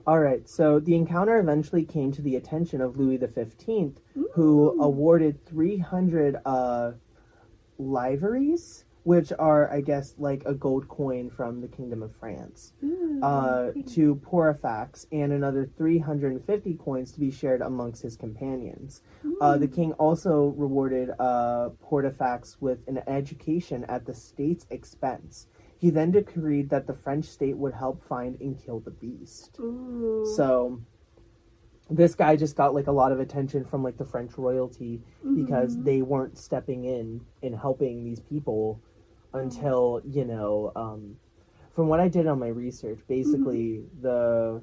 All 0.06 0.20
right, 0.20 0.46
so 0.46 0.78
the 0.78 0.94
encounter 0.94 1.38
eventually 1.38 1.82
came 1.86 2.12
to 2.12 2.20
the 2.20 2.36
attention 2.36 2.82
of 2.82 2.98
Louis 2.98 3.16
XV, 3.16 3.92
who 4.34 4.78
awarded 4.78 5.42
300 5.42 6.36
uh, 6.44 6.92
liveries, 7.78 8.84
which 9.04 9.32
are, 9.38 9.70
I 9.70 9.80
guess, 9.82 10.14
like 10.18 10.42
a 10.44 10.54
gold 10.54 10.88
coin 10.88 11.30
from 11.30 11.60
the 11.60 11.68
Kingdom 11.68 12.02
of 12.02 12.14
France, 12.16 12.72
uh, 13.22 13.70
to 13.90 14.16
Porifax, 14.16 15.06
and 15.12 15.32
another 15.32 15.66
350 15.76 16.74
coins 16.74 17.12
to 17.12 17.20
be 17.20 17.30
shared 17.30 17.60
amongst 17.60 18.02
his 18.02 18.16
companions. 18.16 19.02
Uh, 19.40 19.56
the 19.58 19.68
king 19.68 19.92
also 19.92 20.46
rewarded 20.56 21.10
uh, 21.18 21.68
Portifax 21.80 22.56
with 22.60 22.82
an 22.88 23.02
education 23.06 23.84
at 23.84 24.06
the 24.06 24.14
state's 24.14 24.66
expense. 24.70 25.46
He 25.76 25.90
then 25.90 26.10
decreed 26.12 26.70
that 26.70 26.86
the 26.86 26.94
French 26.94 27.26
state 27.26 27.58
would 27.58 27.74
help 27.74 28.00
find 28.02 28.40
and 28.40 28.58
kill 28.58 28.80
the 28.80 28.90
beast. 28.90 29.56
Ooh. 29.60 30.24
So 30.34 30.80
this 31.90 32.14
guy 32.14 32.36
just 32.36 32.56
got 32.56 32.74
like 32.74 32.86
a 32.86 32.92
lot 32.92 33.12
of 33.12 33.20
attention 33.20 33.66
from 33.66 33.82
like 33.82 33.98
the 33.98 34.04
French 34.06 34.38
royalty 34.38 35.02
because 35.34 35.76
Mhm. 35.76 35.84
they 35.84 36.00
weren't 36.00 36.38
stepping 36.38 36.84
in 36.84 37.26
and 37.42 37.56
helping 37.56 38.02
these 38.04 38.20
people 38.20 38.80
until, 39.34 40.00
you 40.04 40.24
know, 40.24 40.72
um, 40.76 41.16
from 41.70 41.88
what 41.88 42.00
I 42.00 42.08
did 42.08 42.26
on 42.26 42.38
my 42.38 42.46
research, 42.48 43.00
basically 43.08 43.82
the 44.00 44.62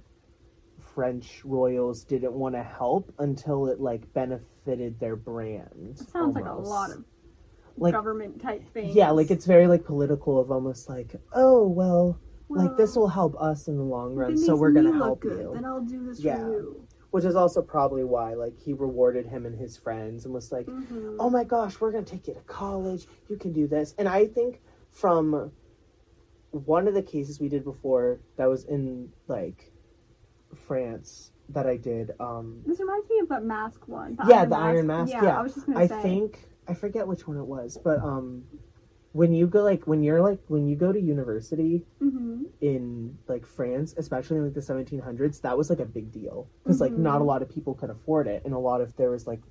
French 0.95 1.41
royals 1.45 2.03
didn't 2.03 2.33
want 2.33 2.55
to 2.55 2.63
help 2.63 3.13
until 3.19 3.67
it 3.67 3.79
like 3.79 4.11
benefited 4.13 4.99
their 4.99 5.15
brand. 5.15 5.97
It 5.99 6.09
sounds 6.09 6.35
like 6.35 6.45
a 6.45 6.53
lot 6.53 6.91
of 6.91 7.03
Like- 7.77 7.93
government 7.93 8.41
type 8.41 8.65
things. 8.69 8.95
Yeah, 8.95 9.11
like 9.11 9.29
it's 9.29 9.45
very 9.45 9.67
like 9.67 9.85
political 9.85 10.39
of 10.39 10.51
almost 10.51 10.89
like, 10.89 11.15
oh 11.33 11.67
well, 11.67 12.17
like 12.49 12.75
this 12.75 12.95
will 12.97 13.07
help 13.09 13.35
us 13.39 13.67
in 13.69 13.77
the 13.77 13.83
long 13.83 14.13
run, 14.15 14.37
so 14.37 14.55
we're 14.57 14.71
gonna 14.71 14.91
help 14.93 15.21
good, 15.21 15.39
you. 15.39 15.51
Then 15.53 15.63
I'll 15.65 15.79
do 15.81 16.05
this 16.05 16.19
Yeah. 16.19 16.37
for 16.37 16.51
you. 16.51 16.87
Which 17.11 17.25
is 17.25 17.35
also 17.35 17.61
probably 17.61 18.03
why 18.05 18.33
like 18.33 18.57
he 18.57 18.73
rewarded 18.73 19.27
him 19.27 19.45
and 19.45 19.57
his 19.59 19.77
friends 19.77 20.23
and 20.25 20.33
was 20.33 20.51
like, 20.51 20.65
Mhm. 20.67 21.17
oh 21.19 21.29
my 21.29 21.43
gosh, 21.43 21.79
we're 21.79 21.91
gonna 21.91 22.05
take 22.05 22.27
you 22.27 22.33
to 22.33 22.39
college. 22.41 23.05
You 23.27 23.35
can 23.37 23.51
do 23.51 23.67
this. 23.67 23.93
And 23.97 24.07
I 24.07 24.25
think 24.27 24.61
from 24.89 25.51
one 26.51 26.87
of 26.87 26.93
the 26.93 27.01
cases 27.03 27.39
we 27.39 27.49
did 27.49 27.63
before 27.63 28.21
that 28.37 28.49
was 28.49 28.63
in 28.63 29.11
like 29.27 29.71
France 30.55 31.31
that 31.49 31.65
I 31.67 31.77
did, 31.77 32.11
um, 32.19 32.61
This 32.65 32.79
reminds 32.79 33.09
me 33.09 33.19
of 33.19 33.29
that 33.29 33.43
mask 33.43 33.87
one. 33.87 34.17
Yeah, 34.27 34.45
the 34.45 34.55
Iron 34.57 34.87
Mask, 34.87 35.11
yeah. 35.11 35.37
I 35.37 35.41
was 35.43 35.53
just 35.53 35.65
gonna 35.65 35.79
I 35.79 35.87
say. 35.87 36.01
think 36.01 36.47
I 36.67 36.73
forget 36.73 37.07
which 37.07 37.27
one 37.27 37.37
it 37.37 37.45
was, 37.45 37.77
but 37.83 37.99
um, 37.99 38.45
when 39.13 39.33
you 39.33 39.47
go 39.47 39.61
like 39.63 39.85
when 39.87 40.01
you're 40.03 40.21
like 40.21 40.39
when 40.47 40.67
you 40.67 40.75
go 40.75 40.91
to 40.91 40.99
university 40.99 41.85
hmm 41.99 42.43
in 42.61 43.17
like 43.27 43.45
France, 43.47 43.93
especially 43.97 44.37
in 44.37 44.43
like 44.45 44.53
the 44.53 44.61
1700s, 44.61 45.41
that 45.41 45.57
was 45.57 45.69
like 45.69 45.79
a 45.79 45.85
big 45.85 46.11
deal 46.11 46.47
because 46.63 46.79
like 46.79 46.95
not 46.95 47.19
a 47.19 47.23
Mhm. 47.23 47.27
lot 47.27 47.41
of 47.41 47.49
people 47.49 47.73
could 47.73 47.89
afford 47.89 48.27
it, 48.27 48.43
and 48.45 48.53
a 48.53 48.59
lot 48.59 48.81
of 48.81 48.95
there 48.97 49.09
was 49.11 49.25
like 49.27 49.41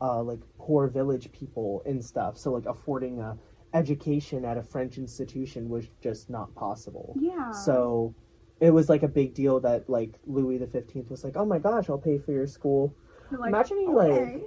uh 0.00 0.22
like 0.22 0.40
poor 0.58 0.86
village 0.86 1.32
people 1.32 1.82
and 1.86 2.04
stuff. 2.04 2.36
So 2.38 2.52
like 2.52 2.66
affording 2.66 3.20
a 3.20 3.38
education 3.74 4.44
at 4.44 4.56
a 4.56 4.62
French 4.62 4.98
institution 4.98 5.68
was 5.68 5.86
just 6.02 6.28
not 6.30 6.54
possible. 6.54 7.16
Yeah. 7.20 7.50
So 7.52 8.14
it 8.60 8.70
was 8.72 8.88
like 8.88 9.02
a 9.02 9.08
big 9.08 9.34
deal 9.34 9.60
that 9.60 9.88
like 9.88 10.18
Louis 10.26 10.58
the 10.58 10.66
Fifteenth 10.66 11.10
was 11.10 11.24
like, 11.24 11.36
"Oh 11.36 11.44
my 11.46 11.58
gosh, 11.58 11.88
I'll 11.88 11.98
pay 11.98 12.18
for 12.18 12.32
your 12.32 12.46
school." 12.46 12.94
Like, 13.30 13.48
imagine 13.48 13.78
he, 13.78 13.86
like, 13.86 14.10
okay. 14.10 14.44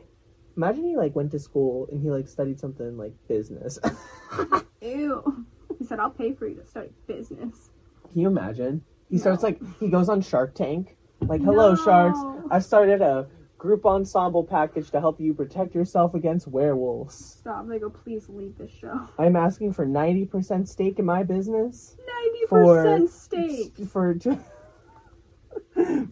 Imagine 0.57 0.83
he 0.83 0.95
like 0.97 1.15
went 1.15 1.31
to 1.31 1.39
school 1.39 1.87
and 1.91 2.01
he 2.01 2.09
like 2.11 2.27
studied 2.27 2.59
something 2.59 2.97
like 2.97 3.13
business. 3.27 3.79
Ew. 4.81 5.45
He 5.79 5.85
said, 5.85 5.99
"I'll 5.99 6.09
pay 6.09 6.33
for 6.33 6.47
you 6.47 6.55
to 6.55 6.65
start 6.65 6.91
business." 7.07 7.69
Can 8.11 8.21
you 8.21 8.27
imagine? 8.27 8.83
He 9.09 9.15
No. 9.17 9.21
starts 9.21 9.43
like 9.43 9.59
he 9.79 9.87
goes 9.89 10.09
on 10.09 10.21
Shark 10.21 10.53
Tank. 10.53 10.97
Like, 11.21 11.41
hello 11.41 11.75
sharks. 11.75 12.17
No. 12.19 12.47
I've 12.49 12.65
started 12.65 13.01
a 13.01 13.27
group 13.57 13.85
ensemble 13.85 14.43
package 14.43 14.89
to 14.89 14.99
help 14.99 15.19
you 15.21 15.33
protect 15.35 15.75
yourself 15.75 16.15
against 16.15 16.47
werewolves. 16.47 17.13
Stop. 17.39 17.67
They 17.67 17.77
go, 17.77 17.91
please 17.91 18.27
leave 18.27 18.57
this 18.57 18.71
show. 18.71 19.07
I'm 19.19 19.35
asking 19.35 19.73
for 19.73 19.85
90% 19.85 20.67
stake 20.67 20.97
in 20.97 21.05
my 21.05 21.21
business 21.21 21.95
Ninety 21.99 22.45
For- 22.49 22.83
percent 22.83 23.09
stake. 23.11 23.77
for 23.87 24.15
tw- 24.15 24.39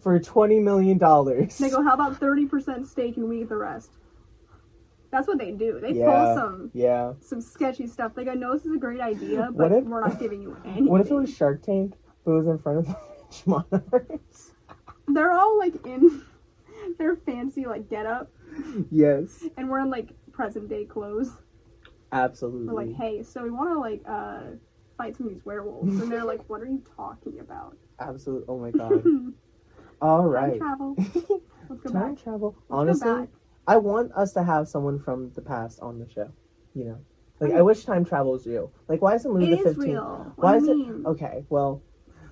for 0.00 0.18
20 0.20 0.60
million 0.60 0.96
dollars. 0.98 1.58
They 1.58 1.70
go, 1.70 1.82
how 1.82 1.94
about 1.94 2.18
thirty 2.18 2.46
percent 2.46 2.86
stake 2.86 3.16
and 3.16 3.28
we 3.28 3.40
get 3.40 3.48
the 3.48 3.56
rest? 3.56 3.90
That's 5.10 5.26
what 5.26 5.38
they 5.38 5.50
do. 5.50 5.80
They 5.80 5.92
Yeah. 5.92 6.06
pull 6.06 6.34
some 6.34 6.70
Yeah. 6.72 7.14
some 7.20 7.40
sketchy 7.40 7.86
stuff. 7.86 8.14
They 8.14 8.24
go, 8.24 8.34
no, 8.34 8.52
this 8.54 8.64
is 8.64 8.72
a 8.72 8.78
great 8.78 9.00
idea, 9.00 9.50
but 9.54 9.72
if- 9.72 9.84
we're 9.84 10.00
not 10.00 10.18
giving 10.20 10.40
you 10.42 10.56
anything. 10.64 10.86
What 10.90 11.00
if 11.00 11.10
it 11.10 11.14
was 11.14 11.30
Shark 11.34 11.62
Tank 11.62 11.94
but 12.24 12.32
it 12.32 12.34
was 12.34 12.46
in 12.46 12.58
front 12.58 12.78
of 12.78 12.86
the 12.86 12.96
monarchs? 13.46 14.52
They're 15.08 15.32
all 15.32 15.58
like 15.58 15.84
in 15.86 16.22
their 16.98 17.16
fancy 17.16 17.66
like 17.66 17.88
get 17.88 18.06
up, 18.06 18.30
yes. 18.90 19.44
and 19.56 19.68
we're 19.68 19.80
in 19.80 19.90
like 19.90 20.10
present 20.32 20.68
day 20.68 20.84
clothes. 20.84 21.32
Absolutely. 22.12 22.66
We're 22.68 22.86
like, 22.86 22.94
hey, 22.96 23.22
so 23.22 23.42
we 23.42 23.50
want 23.50 23.70
to 23.70 23.78
like 23.78 24.02
uh 24.08 24.56
fight 24.96 25.16
some 25.16 25.26
of 25.26 25.32
these 25.32 25.44
werewolves, 25.44 26.00
and 26.00 26.10
they're 26.12 26.24
like, 26.24 26.48
what 26.48 26.60
are 26.60 26.66
you 26.66 26.82
talking 26.96 27.40
about? 27.40 27.76
Absolutely. 27.98 28.44
Oh 28.48 28.58
my 28.58 28.70
god. 28.70 29.02
all 30.00 30.26
right. 30.26 30.58
Time 30.58 30.58
travel. 30.60 30.94
Let's 31.68 31.80
go 31.82 31.92
Time 31.92 32.14
back. 32.14 32.22
travel. 32.22 32.54
Let's 32.56 32.68
go 32.68 32.74
Honestly, 33.10 33.12
back. 33.12 33.28
I 33.70 33.76
want 33.76 34.10
us 34.16 34.32
to 34.32 34.42
have 34.42 34.66
someone 34.66 34.98
from 34.98 35.30
the 35.36 35.40
past 35.40 35.78
on 35.80 36.00
the 36.00 36.08
show. 36.10 36.32
You 36.74 36.84
know, 36.86 36.98
like 37.38 37.52
I 37.52 37.62
wish 37.62 37.84
time 37.84 38.04
travel 38.04 38.32
was 38.32 38.44
real. 38.44 38.72
Like, 38.88 39.00
why 39.00 39.14
isn't 39.14 39.32
Louis 39.32 39.52
It 39.52 39.58
the 39.58 39.62
Fifteenth? 39.70 39.86
real. 39.92 40.32
Why 40.34 40.56
is 40.56 40.64
you 40.64 41.04
it 41.06 41.08
okay? 41.10 41.44
Well, 41.48 41.80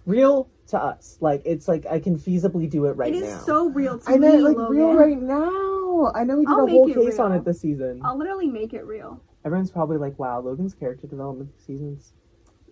real 0.04 0.50
to 0.68 0.82
us. 0.82 1.16
Like 1.20 1.42
it's 1.44 1.68
like 1.68 1.86
I 1.86 2.00
can 2.00 2.18
feasibly 2.18 2.68
do 2.68 2.86
it 2.86 2.96
right 2.96 3.12
now. 3.12 3.18
it 3.18 3.22
is 3.22 3.34
now. 3.34 3.40
so 3.42 3.68
real 3.68 4.00
to 4.00 4.10
I 4.10 4.18
meant 4.18 4.38
me, 4.38 4.40
like 4.42 4.56
Logan. 4.56 4.76
real 4.76 4.94
right 4.94 5.20
now. 5.20 6.10
I 6.12 6.24
know 6.24 6.38
we 6.38 6.44
did 6.44 6.52
I'll 6.52 6.66
a 6.66 6.70
whole 6.70 6.92
case 6.92 7.20
on 7.20 7.30
it 7.30 7.44
this 7.44 7.60
season. 7.60 8.00
I'll 8.04 8.18
literally 8.18 8.48
make 8.48 8.74
it 8.74 8.84
real. 8.84 9.22
Everyone's 9.44 9.70
probably 9.70 9.96
like, 9.96 10.18
"Wow, 10.18 10.40
Logan's 10.40 10.74
character 10.74 11.06
development 11.06 11.54
this 11.54 11.64
season's 11.66 12.14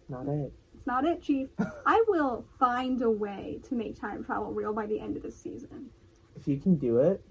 not 0.08 0.26
it." 0.26 0.52
It's 0.74 0.88
not 0.88 1.04
it, 1.04 1.22
Chief. 1.22 1.50
I 1.86 2.02
will 2.08 2.44
find 2.58 3.00
a 3.00 3.10
way 3.10 3.60
to 3.68 3.76
make 3.76 4.00
time 4.00 4.24
travel 4.24 4.52
real 4.52 4.72
by 4.72 4.86
the 4.86 4.98
end 4.98 5.16
of 5.16 5.22
this 5.22 5.40
season. 5.40 5.90
If 6.34 6.48
you 6.48 6.58
can 6.58 6.76
do 6.76 6.98
it, 6.98 7.22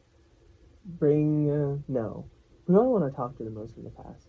bring 0.86 1.50
uh, 1.50 1.82
no. 1.88 2.30
We 2.68 2.76
only 2.76 2.90
want 2.90 3.12
to 3.12 3.16
talk 3.16 3.38
to 3.38 3.44
the 3.44 3.50
most 3.52 3.78
in 3.78 3.84
the 3.84 3.90
past. 3.90 4.28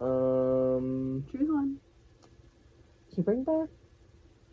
Um, 0.00 1.24
Choose 1.30 1.48
one. 1.48 1.78
Can 3.10 3.16
you 3.18 3.22
bring 3.22 3.44
back? 3.44 3.68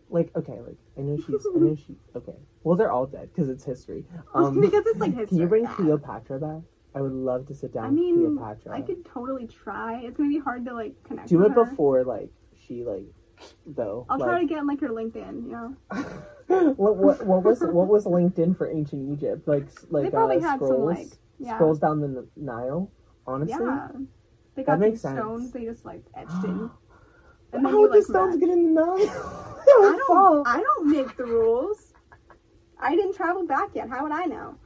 Like, 0.09 0.31
okay, 0.35 0.59
like 0.59 0.77
I 0.97 1.01
know 1.01 1.17
she's, 1.17 1.45
I 1.55 1.59
know 1.59 1.75
she. 1.75 1.95
Okay, 2.15 2.35
well 2.63 2.75
they're 2.75 2.91
all 2.91 3.05
dead 3.05 3.29
because 3.33 3.49
it's 3.49 3.63
history. 3.63 4.05
Um, 4.33 4.61
because 4.61 4.85
it's 4.85 4.99
like 4.99 5.11
history. 5.11 5.27
can 5.27 5.37
you 5.37 5.47
bring 5.47 5.65
Cleopatra 5.65 6.39
back? 6.39 6.61
I 6.93 7.01
would 7.01 7.13
love 7.13 7.47
to 7.47 7.55
sit 7.55 7.73
down 7.73 7.85
I 7.85 7.87
with 7.89 7.95
mean, 7.95 8.37
Cleopatra. 8.37 8.77
I 8.77 8.81
could 8.81 9.05
totally 9.05 9.47
try. 9.47 10.01
It's 10.01 10.17
gonna 10.17 10.29
be 10.29 10.39
hard 10.39 10.65
to 10.65 10.73
like 10.73 11.01
connect. 11.03 11.29
do 11.29 11.43
it 11.45 11.53
her. 11.53 11.65
before 11.65 12.03
like 12.03 12.29
she 12.67 12.83
like 12.83 13.05
though. 13.65 14.05
I'll 14.09 14.19
like, 14.19 14.29
try 14.29 14.41
to 14.41 14.47
get 14.47 14.65
like 14.65 14.81
her 14.81 14.89
LinkedIn. 14.89 15.45
You 15.45 15.51
know, 15.51 15.75
what 16.75 16.97
what 16.97 17.25
what 17.25 17.43
was 17.43 17.61
what 17.61 17.87
was 17.87 18.05
LinkedIn 18.05 18.57
for 18.57 18.69
ancient 18.69 19.11
Egypt? 19.13 19.47
Like 19.47 19.67
like 19.89 20.05
they 20.05 20.09
probably 20.09 20.37
uh, 20.37 20.41
had 20.41 20.59
some 20.59 20.85
like 20.85 21.07
yeah, 21.41 21.55
scrolls 21.55 21.79
down 21.79 22.01
the 22.01 22.27
Nile. 22.35 22.91
Honestly, 23.27 23.55
yeah. 23.59 23.89
They 24.55 24.63
got 24.63 24.73
some 24.73 24.79
makes 24.81 25.01
sense. 25.01 25.17
stones. 25.17 25.51
They 25.51 25.65
just 25.65 25.85
like 25.85 26.03
etched 26.15 26.43
in. 26.43 26.69
And 27.53 27.65
how 27.65 27.71
you, 27.71 27.81
would 27.81 27.91
the 27.91 27.95
like, 27.97 28.03
stones 28.03 28.35
map- 28.35 28.39
get 28.39 28.49
in 28.49 28.73
the 28.73 28.81
Nile? 28.81 28.97
I 29.61 29.95
don't. 29.97 30.07
fall. 30.07 30.43
I 30.45 30.61
don't 30.61 30.89
make 30.89 31.17
the 31.17 31.25
rules. 31.25 31.93
I 32.79 32.95
didn't 32.95 33.15
travel 33.15 33.45
back 33.45 33.75
yet. 33.75 33.89
How 33.89 34.03
would 34.03 34.11
I 34.11 34.25
know? 34.25 34.57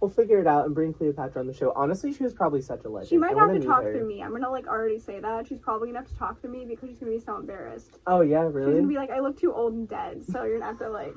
We'll 0.00 0.10
figure 0.10 0.40
it 0.40 0.46
out 0.46 0.66
and 0.66 0.74
bring 0.74 0.92
Cleopatra 0.92 1.40
on 1.40 1.46
the 1.46 1.54
show. 1.54 1.72
Honestly, 1.76 2.12
she 2.12 2.24
was 2.24 2.34
probably 2.34 2.60
such 2.60 2.84
a 2.84 2.88
legend. 2.88 3.08
She 3.08 3.16
might 3.16 3.36
I 3.36 3.38
have 3.38 3.48
wanna 3.48 3.60
talk 3.60 3.84
her. 3.84 3.92
through 3.92 4.06
me. 4.06 4.20
I'm 4.20 4.32
gonna 4.32 4.50
like 4.50 4.66
already 4.66 4.98
say 4.98 5.20
that 5.20 5.46
she's 5.46 5.60
probably 5.60 5.88
gonna 5.88 6.00
have 6.00 6.08
to 6.08 6.16
talk 6.16 6.40
through 6.40 6.50
me 6.50 6.64
because 6.66 6.88
she's 6.88 6.98
gonna 6.98 7.12
be 7.12 7.20
so 7.20 7.36
embarrassed. 7.36 7.98
Oh 8.06 8.20
yeah, 8.20 8.42
really? 8.42 8.72
She's 8.72 8.76
gonna 8.78 8.88
be 8.88 8.96
like, 8.96 9.10
I 9.10 9.20
look 9.20 9.38
too 9.38 9.54
old 9.54 9.74
and 9.74 9.88
dead, 9.88 10.24
so 10.24 10.42
you're 10.42 10.58
gonna 10.58 10.72
have 10.72 10.78
to 10.80 10.90
like 10.90 11.16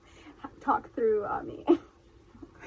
talk 0.60 0.92
through 0.92 1.24
uh, 1.24 1.42
me. 1.42 1.64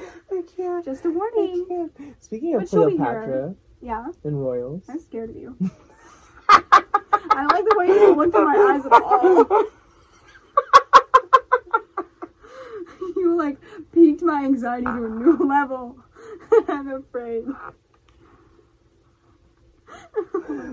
I 0.31 0.43
can't. 0.55 0.85
Just 0.85 1.05
a 1.05 1.09
warning. 1.11 1.65
can't. 1.67 1.91
Speaking 2.23 2.55
of 2.55 2.61
But 2.61 2.69
Cleopatra 2.69 3.55
Yeah, 3.81 4.07
and 4.23 4.41
royals, 4.41 4.83
I'm 4.89 4.99
scared 4.99 5.31
of 5.31 5.35
you. 5.35 5.55
I 6.49 7.43
don't 7.43 7.51
like 7.53 7.65
the 7.65 7.75
way 7.77 7.87
you 7.87 8.15
looked 8.15 8.35
in 8.35 8.43
my 8.43 8.55
eyes 8.55 8.85
at 8.85 8.91
all. 8.91 9.65
you 13.15 13.35
like 13.37 13.57
piqued 13.93 14.21
my 14.21 14.43
anxiety 14.43 14.85
to 14.85 15.05
a 15.05 15.09
new 15.09 15.37
level. 15.37 15.97
I'm 16.67 16.89
afraid. 16.89 17.45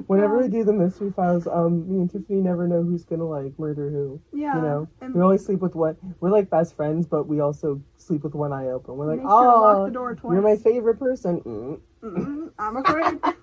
Whenever 0.07 0.39
we 0.39 0.49
do 0.49 0.65
the 0.65 0.73
mystery 0.73 1.13
files, 1.13 1.47
um, 1.47 1.91
me 1.91 2.01
and 2.01 2.11
Tiffany 2.11 2.41
never 2.41 2.67
know 2.69 2.83
who's 2.83 3.05
gonna 3.05 3.27
like 3.27 3.59
murder 3.59 3.91
who. 3.91 4.21
Yeah. 4.33 4.57
You 4.57 4.63
know, 4.63 4.89
and 5.01 5.15
we 5.15 5.21
always 5.21 5.45
sleep 5.45 5.61
with 5.61 5.75
what 5.75 5.97
We're 6.21 6.31
like 6.31 6.51
best 6.51 6.75
friends, 6.77 7.07
but 7.07 7.27
we 7.27 7.41
also 7.41 7.83
sleep 7.97 8.23
with 8.23 8.35
one 8.35 8.53
eye 8.53 8.67
open. 8.69 8.97
We're 8.97 9.07
like, 9.11 9.21
sure 9.21 9.29
oh, 9.31 9.85
the 9.87 9.93
door 9.93 10.15
twice. 10.15 10.33
you're 10.33 10.43
my 10.43 10.57
favorite 10.57 10.99
person. 10.99 11.41
Mm. 11.41 11.81
Mm, 12.03 12.51
I'm 12.59 12.77
afraid. 12.77 13.19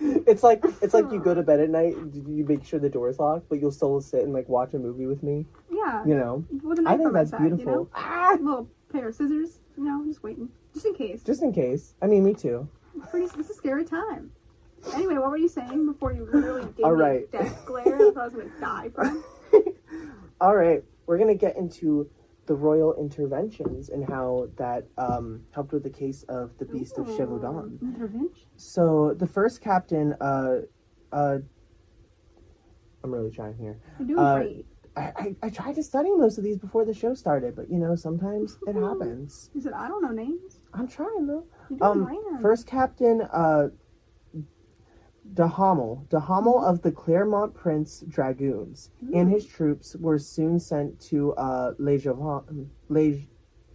It's 0.00 0.44
like 0.44 0.62
it's 0.80 0.94
like 0.94 1.10
you 1.10 1.18
go 1.18 1.34
to 1.34 1.42
bed 1.42 1.58
at 1.58 1.70
night, 1.70 1.96
you 2.14 2.44
make 2.46 2.64
sure 2.64 2.78
the 2.78 2.88
door's 2.88 3.18
locked, 3.18 3.48
but 3.48 3.60
you'll 3.60 3.72
still 3.72 4.00
sit 4.00 4.22
and 4.22 4.32
like 4.32 4.48
watch 4.48 4.72
a 4.72 4.78
movie 4.78 5.06
with 5.06 5.24
me. 5.24 5.46
Yeah. 5.70 6.04
You 6.06 6.14
know, 6.14 6.44
With 6.62 6.78
a 6.78 6.82
knife 6.82 6.94
I 6.94 6.96
think 6.98 7.12
that's 7.12 7.30
side, 7.30 7.40
beautiful. 7.40 7.64
You 7.66 7.78
know? 7.78 7.88
Ah, 7.94 8.34
A 8.34 8.36
little 8.36 8.68
pair 8.92 9.08
of 9.08 9.14
scissors. 9.16 9.58
You 9.76 9.84
know, 9.84 10.04
just 10.06 10.22
waiting, 10.22 10.50
just 10.72 10.86
in 10.86 10.94
case. 10.94 11.22
just 11.24 11.42
in 11.42 11.52
case. 11.52 11.94
I 12.00 12.06
mean, 12.06 12.24
me 12.24 12.34
too. 12.34 12.68
Pretty, 13.10 13.26
it's 13.26 13.50
a 13.50 13.54
scary 13.54 13.84
time. 13.84 14.30
Anyway, 14.94 15.14
what 15.14 15.30
were 15.30 15.36
you 15.36 15.48
saying 15.48 15.86
before 15.86 16.12
you 16.12 16.24
literally 16.32 16.66
gave 16.76 16.86
All 16.86 16.94
me 16.96 17.02
right. 17.02 17.30
death 17.32 17.64
glare? 17.66 17.96
I 17.96 18.12
thought 18.12 18.16
I 18.16 18.24
was 18.24 18.32
gonna 18.32 18.60
die 18.60 18.88
from. 18.94 19.24
All 20.40 20.54
right, 20.56 20.82
we're 21.06 21.18
gonna 21.18 21.34
get 21.34 21.56
into 21.56 22.08
the 22.46 22.54
royal 22.54 22.94
interventions 22.94 23.88
and 23.90 24.08
how 24.08 24.48
that 24.56 24.86
um, 24.96 25.42
helped 25.52 25.72
with 25.72 25.82
the 25.82 25.90
case 25.90 26.22
of 26.28 26.56
the 26.58 26.64
Beast 26.64 26.96
of 26.96 27.06
Chevaudan. 27.06 27.80
Intervention. 27.82 28.30
So 28.56 29.14
the 29.14 29.26
first 29.26 29.60
captain, 29.60 30.14
uh, 30.20 30.60
uh, 31.12 31.38
I'm 33.04 33.10
really 33.12 33.30
trying 33.30 33.56
here. 33.58 33.78
You're 33.98 34.08
doing 34.08 34.18
Uh, 34.18 34.36
great. 34.36 34.66
I, 34.96 35.12
I, 35.16 35.36
I 35.44 35.50
tried 35.50 35.74
to 35.76 35.82
study 35.82 36.10
most 36.10 36.38
of 36.38 36.44
these 36.44 36.56
before 36.58 36.84
the 36.84 36.94
show 36.94 37.14
started, 37.14 37.54
but 37.54 37.70
you 37.70 37.78
know 37.78 37.94
sometimes 37.94 38.56
it 38.66 38.74
happens. 38.74 39.50
You 39.54 39.60
said 39.60 39.72
I 39.74 39.86
don't 39.86 40.02
know 40.02 40.10
names. 40.10 40.58
I'm 40.72 40.88
trying 40.88 41.26
though. 41.26 41.44
You're 41.68 41.78
doing 41.78 41.90
Um, 41.90 42.04
grand. 42.04 42.40
first 42.42 42.66
captain, 42.66 43.20
uh, 43.22 43.68
De 45.34 45.46
Hamel, 45.46 46.06
De 46.08 46.20
Hamel 46.20 46.64
of 46.64 46.82
the 46.82 46.90
Clermont 46.90 47.54
Prince 47.54 48.02
Dragoons, 48.08 48.90
and 49.12 49.30
his 49.30 49.46
troops 49.46 49.94
were 49.96 50.18
soon 50.18 50.58
sent 50.58 51.00
to 51.00 51.32
uh, 51.34 51.74
Les 51.78 51.98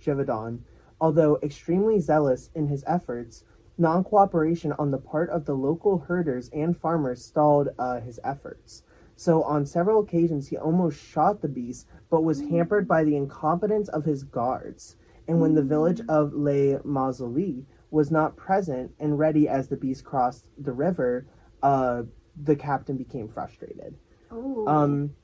Gévaudan. 0.02 0.60
Although 1.00 1.40
extremely 1.44 2.00
zealous 2.00 2.50
in 2.56 2.68
his 2.68 2.84
efforts, 2.88 3.44
non 3.78 4.04
cooperation 4.04 4.74
on 4.74 4.92
the 4.92 4.98
part 4.98 5.30
of 5.30 5.46
the 5.46 5.54
local 5.54 6.00
herders 6.00 6.50
and 6.54 6.78
farmers 6.78 7.24
stalled 7.24 7.70
uh, 7.78 8.00
his 8.00 8.20
efforts. 8.24 8.84
So, 9.16 9.44
on 9.44 9.66
several 9.66 10.02
occasions, 10.02 10.48
he 10.48 10.58
almost 10.58 11.00
shot 11.00 11.42
the 11.42 11.48
beast, 11.48 11.88
but 12.10 12.24
was 12.24 12.50
hampered 12.50 12.88
by 12.88 13.04
the 13.04 13.16
incompetence 13.16 13.88
of 13.90 14.06
his 14.06 14.24
guards. 14.24 14.96
And 15.28 15.40
when 15.40 15.56
the 15.56 15.62
village 15.62 16.02
of 16.10 16.34
Les 16.34 16.78
Mausolées 16.80 17.66
was 17.92 18.12
not 18.12 18.36
present 18.36 18.92
and 19.00 19.20
ready 19.20 19.48
as 19.48 19.70
the 19.70 19.78
beast 19.78 20.04
crossed 20.04 20.50
the 20.58 20.74
river, 20.74 21.28
uh, 21.64 22.04
the 22.40 22.56
captain 22.56 22.98
became 22.98 23.28
frustrated. 23.28 23.96
oh. 24.32 24.68
Um, 24.68 25.16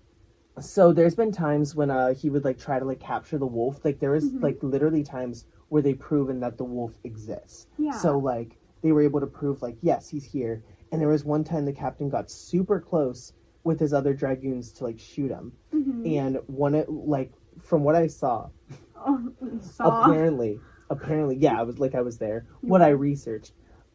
so 0.59 0.91
there's 0.91 1.15
been 1.15 1.31
times 1.31 1.73
when 1.73 1.89
uh 1.89 2.13
he 2.13 2.29
would 2.29 2.43
like 2.43 2.57
try 2.59 2.79
to 2.79 2.85
like 2.85 2.99
capture 2.99 3.37
the 3.37 3.47
wolf. 3.47 3.85
Like 3.85 3.99
there 3.99 4.11
was 4.11 4.33
like 4.33 4.57
literally 4.61 5.03
times 5.03 5.45
where 5.69 5.81
they 5.81 5.93
proven 5.93 6.39
that 6.41 6.57
the 6.57 6.65
wolf 6.65 6.97
exists. 7.03 7.67
Yeah. 7.77 7.91
So 7.91 8.17
like 8.17 8.57
they 8.81 8.91
were 8.91 9.01
able 9.01 9.21
to 9.21 9.27
prove 9.27 9.61
like 9.61 9.77
yes 9.81 10.09
he's 10.09 10.25
here. 10.25 10.63
And 10.91 10.99
there 10.99 11.07
was 11.07 11.23
one 11.23 11.43
time 11.45 11.65
the 11.65 11.71
captain 11.71 12.09
got 12.09 12.29
super 12.29 12.79
close 12.81 13.33
with 13.63 13.79
his 13.79 13.93
other 13.93 14.13
dragoons 14.13 14.73
to 14.73 14.83
like 14.83 14.99
shoot 14.99 15.29
him. 15.31 15.53
And 15.71 16.39
one 16.47 16.75
it 16.75 16.89
like 16.89 17.31
from 17.61 17.83
what 17.83 17.95
I 17.95 18.07
saw, 18.07 18.49
oh, 18.97 19.31
saw. 19.61 20.03
apparently 20.03 20.59
apparently 20.89 21.37
yeah 21.37 21.57
I 21.59 21.63
was 21.63 21.79
like 21.79 21.95
I 21.95 22.01
was 22.01 22.17
there. 22.17 22.47
What 22.59 22.81
I 22.81 22.89
researched, 22.89 23.53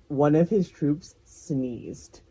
one 0.09 0.35
of 0.35 0.49
his 0.49 0.71
troops 0.71 1.17
sneezed 1.25 2.23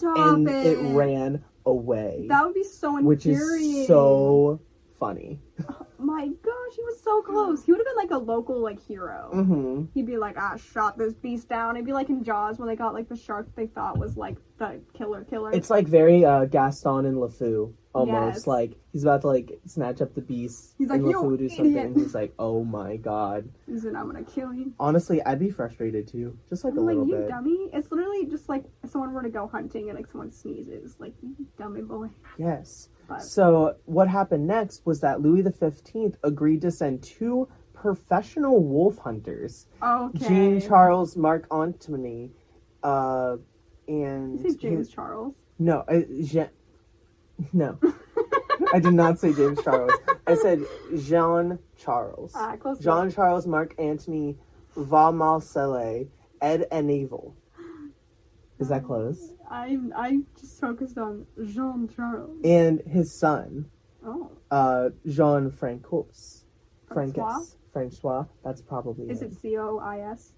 Stop 0.00 0.16
and 0.36 0.48
it. 0.48 0.66
it 0.66 0.94
ran 0.94 1.44
away 1.66 2.24
That 2.28 2.44
would 2.46 2.54
be 2.54 2.64
so 2.64 2.96
infuriating. 2.96 3.06
which 3.06 3.26
is 3.26 3.86
so 3.86 4.60
funny. 4.98 5.40
My 6.00 6.26
gosh, 6.26 6.74
he 6.76 6.82
was 6.82 7.00
so 7.02 7.22
close. 7.22 7.64
He 7.64 7.72
would 7.72 7.78
have 7.78 7.86
been 7.86 7.96
like 7.96 8.10
a 8.10 8.18
local 8.18 8.60
like 8.60 8.80
hero. 8.84 9.28
hmm 9.32 9.84
He'd 9.94 10.06
be 10.06 10.16
like, 10.16 10.36
"I 10.38 10.56
shot 10.56 10.96
this 10.98 11.14
beast 11.14 11.48
down." 11.48 11.76
It'd 11.76 11.86
be 11.86 11.92
like 11.92 12.08
in 12.08 12.24
Jaws 12.24 12.58
when 12.58 12.68
they 12.68 12.76
got 12.76 12.94
like 12.94 13.08
the 13.08 13.16
shark 13.16 13.48
they 13.56 13.66
thought 13.66 13.98
was 13.98 14.16
like 14.16 14.36
the 14.58 14.80
killer 14.94 15.24
killer. 15.24 15.52
It's 15.52 15.70
like 15.70 15.86
very 15.86 16.24
uh, 16.24 16.44
Gaston 16.46 17.06
and 17.06 17.16
LeFou 17.16 17.74
almost. 17.92 18.36
Yes. 18.38 18.46
Like 18.46 18.74
he's 18.92 19.02
about 19.02 19.22
to 19.22 19.26
like 19.28 19.58
snatch 19.66 20.00
up 20.00 20.14
the 20.14 20.20
beast. 20.20 20.74
He's 20.78 20.88
like, 20.88 21.00
and 21.00 21.10
"You 21.10 21.16
LeFou 21.16 21.38
do 21.38 21.48
something, 21.48 21.66
idiot." 21.66 21.86
and 21.86 21.96
he's 21.96 22.14
like, 22.14 22.32
"Oh 22.38 22.64
my 22.64 22.96
god." 22.96 23.50
He 23.66 23.78
said, 23.78 23.94
"I'm 23.94 24.06
gonna 24.06 24.22
kill 24.24 24.52
you." 24.54 24.72
Honestly, 24.78 25.22
I'd 25.22 25.38
be 25.38 25.50
frustrated 25.50 26.08
too, 26.08 26.38
just 26.48 26.64
like 26.64 26.72
I'm 26.72 26.78
a 26.78 26.82
like, 26.82 26.96
little 26.96 27.08
you 27.08 27.16
bit. 27.16 27.28
dummy. 27.28 27.68
It's 27.72 27.90
literally 27.90 28.26
just 28.26 28.48
like 28.48 28.64
if 28.82 28.90
someone 28.90 29.12
were 29.12 29.22
to 29.22 29.28
go 29.30 29.46
hunting 29.48 29.88
and 29.90 29.98
like 29.98 30.06
someone 30.08 30.30
sneezes, 30.30 30.96
like 30.98 31.14
you 31.22 31.34
dummy 31.58 31.82
boy. 31.82 32.08
Yes. 32.38 32.88
But 33.10 33.22
So 33.22 33.74
what 33.86 34.08
happened 34.08 34.46
next 34.46 34.86
was 34.86 35.00
that 35.00 35.20
Louis 35.20 35.42
the 35.42 35.50
Fifteenth 35.52 36.16
agreed 36.22 36.60
to 36.62 36.70
send 36.70 37.02
two 37.02 37.48
professional 37.74 38.62
wolf 38.62 38.98
hunters, 38.98 39.66
okay. 39.82 40.28
Jean 40.28 40.60
Charles 40.60 41.16
Marc 41.16 41.46
Antony, 41.52 42.30
uh, 42.82 43.36
and 43.88 44.38
James 44.60 44.78
his- 44.78 44.88
Charles. 44.90 45.34
No, 45.58 45.84
I, 45.88 46.06
Jean, 46.22 46.48
no. 47.52 47.78
I 48.72 48.78
did 48.78 48.92
not 48.94 49.18
say 49.18 49.32
James 49.32 49.62
Charles. 49.64 49.92
I 50.26 50.34
said 50.34 50.62
Jean 50.96 51.58
Charles. 51.76 52.32
Ah. 52.36 52.56
Jean 52.80 53.10
Charles 53.10 53.46
Marc 53.46 53.74
Antony 53.78 54.36
Va 54.76 55.10
Marcelle 55.10 56.06
Ed 56.40 56.66
Enavel. 56.70 57.32
Is 58.60 58.68
that 58.68 58.84
close? 58.84 59.34
I 59.50 59.78
I 59.96 60.18
just 60.38 60.60
focused 60.60 60.98
on 60.98 61.26
Jean 61.44 61.88
Charles. 61.88 62.38
And 62.44 62.82
his 62.86 63.12
son, 63.12 63.70
Oh, 64.04 64.30
uh, 64.50 64.90
Jean 65.06 65.50
Francos. 65.50 66.44
Francois? 66.92 67.40
Francois. 67.72 68.24
That's 68.44 68.60
probably 68.62 69.08
is 69.10 69.22
it 69.22 69.32
C 69.32 69.56
O 69.56 69.78
I 69.78 70.00
S? 70.00 70.32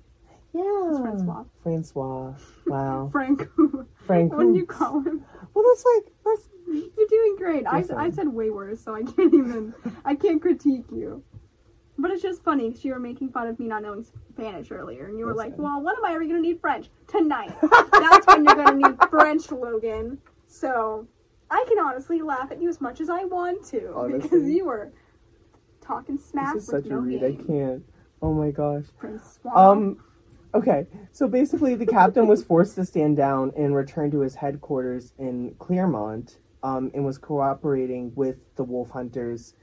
Yeah. 0.54 0.62
It's 0.90 0.98
Francois. 1.00 1.44
Francois. 1.62 2.34
Wow. 2.66 3.08
Frank. 3.10 3.48
Frank. 3.96 4.32
what 4.34 4.44
do 4.44 4.54
you 4.54 4.66
call 4.66 5.00
him? 5.00 5.24
Well, 5.54 5.64
that's 5.68 5.84
like 5.96 6.12
that's 6.24 6.48
You're 6.68 7.08
doing 7.08 7.36
great. 7.38 7.66
I. 7.66 7.84
I 7.96 8.10
said 8.10 8.28
way 8.28 8.50
worse, 8.50 8.80
so 8.82 8.94
I 8.94 9.02
can't 9.02 9.34
even. 9.40 9.74
I 10.04 10.14
can't 10.14 10.40
critique 10.40 10.86
you. 10.92 11.24
But 12.02 12.10
it's 12.10 12.20
just 12.20 12.42
funny 12.42 12.68
because 12.68 12.84
you 12.84 12.92
were 12.92 12.98
making 12.98 13.28
fun 13.28 13.46
of 13.46 13.60
me 13.60 13.68
not 13.68 13.82
knowing 13.82 14.04
Spanish 14.34 14.72
earlier, 14.72 15.06
and 15.06 15.16
you 15.16 15.24
were 15.24 15.34
like. 15.34 15.56
"Well, 15.56 15.80
when 15.80 15.94
am 15.96 16.04
I 16.04 16.14
ever 16.14 16.24
gonna 16.24 16.40
need 16.40 16.60
French? 16.60 16.90
Tonight. 17.06 17.54
That's 17.92 18.26
when 18.26 18.44
you're 18.44 18.56
gonna 18.56 18.88
need 18.88 18.98
French, 19.08 19.52
Logan." 19.52 20.18
So 20.48 21.06
I 21.48 21.64
can 21.68 21.78
honestly 21.78 22.20
laugh 22.20 22.50
at 22.50 22.60
you 22.60 22.68
as 22.68 22.80
much 22.80 23.00
as 23.00 23.08
I 23.08 23.22
want 23.22 23.64
to 23.66 24.18
because 24.20 24.48
you 24.48 24.64
were 24.64 24.90
talking 25.80 26.18
smack 26.18 26.54
this 26.54 26.64
is 26.64 26.72
with 26.72 26.82
such 26.82 26.90
a 26.90 26.94
no 26.94 27.00
read. 27.00 27.22
I 27.22 27.34
can't. 27.34 27.84
Oh 28.20 28.34
my 28.34 28.50
gosh. 28.50 28.86
Prince 28.98 29.38
Swan. 29.40 29.54
Um, 29.56 30.04
okay. 30.54 30.88
So 31.12 31.28
basically, 31.28 31.76
the 31.76 31.86
captain 31.86 32.26
was 32.26 32.42
forced 32.42 32.74
to 32.74 32.84
stand 32.84 33.16
down 33.16 33.52
and 33.56 33.76
return 33.76 34.10
to 34.10 34.20
his 34.20 34.36
headquarters 34.36 35.12
in 35.18 35.54
Clermont, 35.60 36.40
um, 36.64 36.90
and 36.94 37.04
was 37.04 37.18
cooperating 37.18 38.12
with 38.16 38.56
the 38.56 38.64
wolf 38.64 38.90
hunters. 38.90 39.54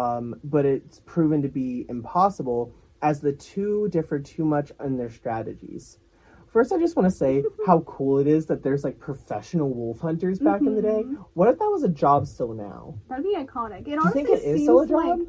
Um, 0.00 0.38
but 0.44 0.66
it's 0.66 1.00
proven 1.06 1.40
to 1.40 1.48
be 1.48 1.86
impossible 1.88 2.74
as 3.00 3.20
the 3.20 3.32
two 3.32 3.88
differ 3.88 4.18
too 4.18 4.44
much 4.44 4.70
in 4.84 4.98
their 4.98 5.10
strategies. 5.10 5.98
First, 6.46 6.70
I 6.72 6.78
just 6.78 6.96
want 6.96 7.08
to 7.10 7.16
say 7.16 7.42
how 7.66 7.80
cool 7.80 8.18
it 8.18 8.26
is 8.26 8.46
that 8.46 8.62
there's 8.62 8.84
like 8.84 8.98
professional 8.98 9.72
wolf 9.72 10.00
hunters 10.00 10.38
back 10.38 10.60
in 10.60 10.74
the 10.74 10.82
day. 10.82 11.02
What 11.32 11.48
if 11.48 11.58
that 11.58 11.70
was 11.70 11.82
a 11.82 11.88
job 11.88 12.26
still 12.26 12.52
now? 12.52 12.98
That'd 13.08 13.24
be 13.24 13.34
iconic. 13.36 13.80
It 13.80 13.84
Do 13.84 13.92
you 14.04 14.10
think 14.12 14.28
it 14.28 14.42
is 14.42 14.62
still 14.64 14.80
a 14.80 14.86
job? 14.86 14.94
like 14.96 15.28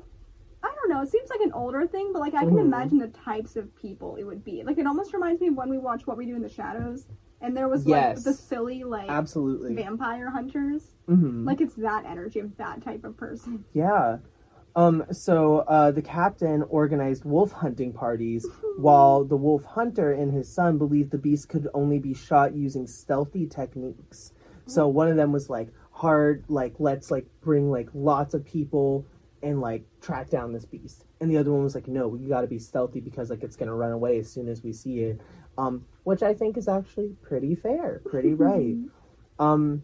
I 0.64 0.74
don't 0.76 0.90
know. 0.90 1.02
It 1.02 1.10
seems 1.12 1.30
like 1.30 1.42
an 1.42 1.54
older 1.54 1.88
thing, 1.88 2.12
but 2.12 2.20
like 2.20 2.34
I 2.34 2.44
can 2.44 2.56
Mhm. 2.56 2.62
imagine 2.62 2.98
the 2.98 3.08
types 3.08 3.56
of 3.56 3.74
people 3.76 4.16
it 4.18 4.24
would 4.26 4.44
be. 4.44 4.64
Like 4.66 4.78
it 4.78 4.86
almost 4.88 5.14
reminds 5.14 5.40
me 5.40 5.48
of 5.48 5.56
when 5.56 5.70
we 5.70 5.78
watched 5.78 6.08
What 6.08 6.18
We 6.18 6.26
Do 6.26 6.36
in 6.36 6.42
the 6.42 6.50
Shadows, 6.50 7.08
and 7.40 7.56
there 7.56 7.70
was 7.70 7.86
like 7.86 8.02
Yes. 8.16 8.24
the 8.24 8.34
silly 8.34 8.84
like 8.84 9.10
Absolutely. 9.10 9.76
vampire 9.76 10.30
hunters. 10.32 10.96
hmm 11.06 11.46
Like 11.46 11.62
it's 11.62 11.76
that 11.76 12.06
energy 12.06 12.40
of 12.40 12.58
that 12.58 12.82
type 12.82 13.06
of 13.06 13.16
person. 13.16 13.64
Yeah. 13.74 14.18
Um, 14.78 15.06
so 15.12 15.60
uh, 15.68 15.90
the 15.90 16.04
captain 16.04 16.62
organized 16.70 17.26
wolf 17.26 17.52
hunting 17.52 17.94
parties, 17.94 18.46
while 18.78 19.26
the 19.26 19.36
wolf 19.36 19.66
hunter 19.66 20.14
and 20.14 20.32
his 20.32 20.54
son 20.54 20.78
believed 20.78 21.10
the 21.10 21.18
beast 21.18 21.50
could 21.50 21.68
only 21.74 21.98
be 21.98 22.14
shot 22.14 22.54
using 22.54 22.86
stealthy 22.86 23.48
techniques. 23.48 24.34
So 24.68 24.88
one 24.88 25.08
of 25.08 25.16
them 25.16 25.32
was 25.32 25.50
like 25.50 25.70
hard, 25.94 26.46
like 26.48 26.76
let's 26.78 27.10
like 27.10 27.26
bring 27.42 27.72
like 27.72 27.90
lots 27.96 28.36
of 28.36 28.46
people 28.46 29.08
and 29.42 29.62
like 29.62 29.84
track 30.00 30.30
down 30.30 30.54
this 30.54 30.66
beast. 30.66 31.06
And 31.20 31.32
the 31.32 31.38
other 31.38 31.52
one 31.52 31.64
was 31.64 31.74
like, 31.74 31.88
no, 31.88 32.08
we 32.08 32.28
got 32.28 32.42
to 32.42 32.48
be 32.48 32.60
stealthy 32.60 33.00
because 33.00 33.32
like 33.32 33.42
it's 33.42 33.56
gonna 33.56 33.74
run 33.74 33.92
away 33.92 34.20
as 34.20 34.30
soon 34.32 34.48
as 34.48 34.62
we 34.62 34.74
see 34.74 35.00
it. 35.00 35.20
Um, 35.58 35.86
which 36.04 36.22
I 36.22 36.36
think 36.36 36.56
is 36.56 36.68
actually 36.68 37.16
pretty 37.24 37.56
fair, 37.56 38.04
pretty 38.06 38.34
right. 38.36 38.76
Um, 39.40 39.82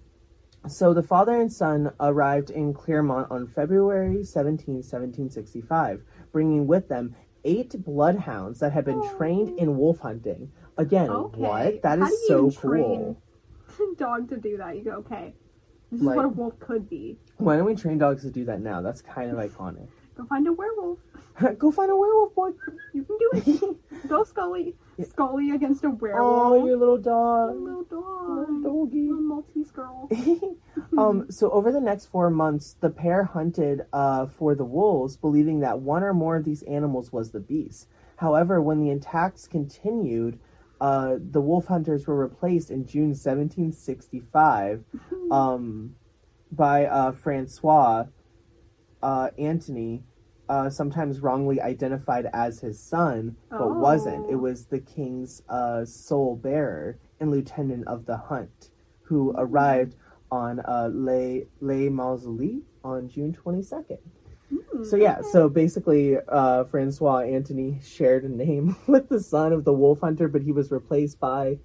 so 0.67 0.93
the 0.93 1.04
father 1.04 1.39
and 1.39 1.52
son 1.52 1.91
arrived 1.99 2.49
in 2.49 2.73
Claremont 2.73 3.30
on 3.30 3.47
February 3.47 4.23
17, 4.23 4.76
1765, 4.76 6.04
bringing 6.32 6.67
with 6.67 6.88
them 6.88 7.15
eight 7.43 7.76
bloodhounds 7.84 8.60
that 8.60 8.71
had 8.71 8.86
been 8.86 9.02
oh. 9.04 9.17
trained 9.17 9.58
in 9.60 9.78
wolf 9.78 9.99
hunting. 9.99 10.52
Again, 10.78 11.10
Okay. 11.10 11.39
what? 11.39 11.82
That 11.82 11.99
How 11.99 12.06
is 12.06 12.28
so 12.28 12.52
cool. 12.52 13.21
dog 13.97 14.30
to 14.30 14.38
do 14.38 14.58
that. 14.58 14.78
You 14.78 14.84
go, 14.84 14.91
okay, 14.97 15.34
this 15.91 16.02
Like- 16.02 16.13
is 16.13 16.17
what 16.17 16.26
a 16.26 16.30
wolf 16.30 16.60
could 16.60 16.89
be. 16.89 17.17
Why 17.38 17.58
don't 17.58 17.65
we 17.65 17.76
train 17.76 17.97
dogs 17.97 18.23
to 18.23 18.32
do 18.32 18.45
that 18.45 18.62
now? 18.62 18.82
That's 18.82 19.02
kind 19.02 19.32
of 19.32 19.38
iconic. 19.38 19.88
Go 20.15 20.26
find 20.26 20.47
a 20.47 20.54
werewolf. 20.54 20.99
Go 21.58 21.71
find 21.71 21.91
a 21.91 21.95
werewolf, 21.95 22.36
boy. 22.36 22.52
You 22.93 23.04
can 23.04 23.17
do 23.17 23.30
it. 23.34 24.08
Go 24.08 24.23
Scully. 24.23 24.76
Scully 25.10 25.49
against 25.52 25.84
a 25.84 25.89
werewolf. 25.89 26.54
Oh, 26.54 26.65
your 26.65 26.78
little 26.78 26.97
dog. 26.97 27.56
little 27.56 27.80
Little 27.80 28.02
dog. 28.02 28.63
doggy. 28.63 29.08
Little 29.08 29.23
Maltese 29.23 29.71
girl. 29.71 30.10
um, 30.97 31.32
so 31.32 31.49
over 31.52 31.71
the 31.71 31.82
next 31.82 32.06
four 32.06 32.30
months, 32.30 32.76
the 32.80 32.89
pair 32.89 33.23
hunted 33.23 33.82
uh, 33.91 34.28
for 34.28 34.54
the 34.54 34.65
wolves, 34.65 35.17
believing 35.17 35.60
that 35.62 35.80
one 35.80 36.04
or 36.04 36.13
more 36.13 36.36
of 36.36 36.45
these 36.45 36.62
animals 36.63 37.12
was 37.12 37.32
the 37.32 37.39
beast. 37.39 37.88
However, 38.17 38.62
when 38.62 38.80
the 38.80 38.91
attacks 38.91 39.47
continued, 39.47 40.39
uh, 40.80 41.15
the 41.19 41.41
wolf 41.41 41.67
hunters 41.67 42.06
were 42.06 42.15
replaced 42.17 42.69
in 42.69 42.86
June 42.86 43.10
1765 43.15 44.84
um, 45.32 45.95
by 46.52 46.86
uh, 46.86 47.12
Francois 47.12 48.06
uh, 49.04 49.30
Antony, 49.38 50.04
uh, 50.50 50.70
sometimes 50.70 51.20
wrongly 51.20 51.62
identified 51.62 52.26
as 52.34 52.60
his 52.62 52.80
son, 52.80 53.36
but 53.50 53.76
wasn't. 53.76 54.30
It 54.30 54.36
Oh. 54.36 54.39
was 54.39 54.66
the 54.66 54.80
king's 54.80 55.44
uh, 55.50 55.86
sole 55.86 56.36
bearer 56.36 56.98
and 57.20 57.30
lieutenant 57.32 57.88
of 57.88 58.06
the 58.06 58.18
hunt, 58.18 58.72
who 59.04 59.34
arrived 59.38 59.96
on 60.32 60.60
uh, 60.62 60.89
Les, 60.92 61.48
Les 61.62 61.89
Mausolées 61.89 62.62
on 62.84 63.08
June 63.08 63.34
22nd. 63.34 64.00
Hmm, 64.50 64.84
So 64.84 64.96
yeah, 64.98 65.20
okay. 65.20 65.28
so 65.32 65.48
basically, 65.50 66.18
uh, 66.28 66.63
Francois 66.66 67.20
Antony 67.20 67.80
shared 67.84 68.24
a 68.24 68.30
name 68.30 68.76
with 68.88 69.10
the 69.10 69.22
son 69.22 69.54
of 69.54 69.63
the 69.63 69.74
wolf 69.74 70.02
hunter, 70.02 70.28
but 70.28 70.42
he 70.44 70.52
was 70.52 70.72
replaced 70.72 71.20
by 71.20 71.60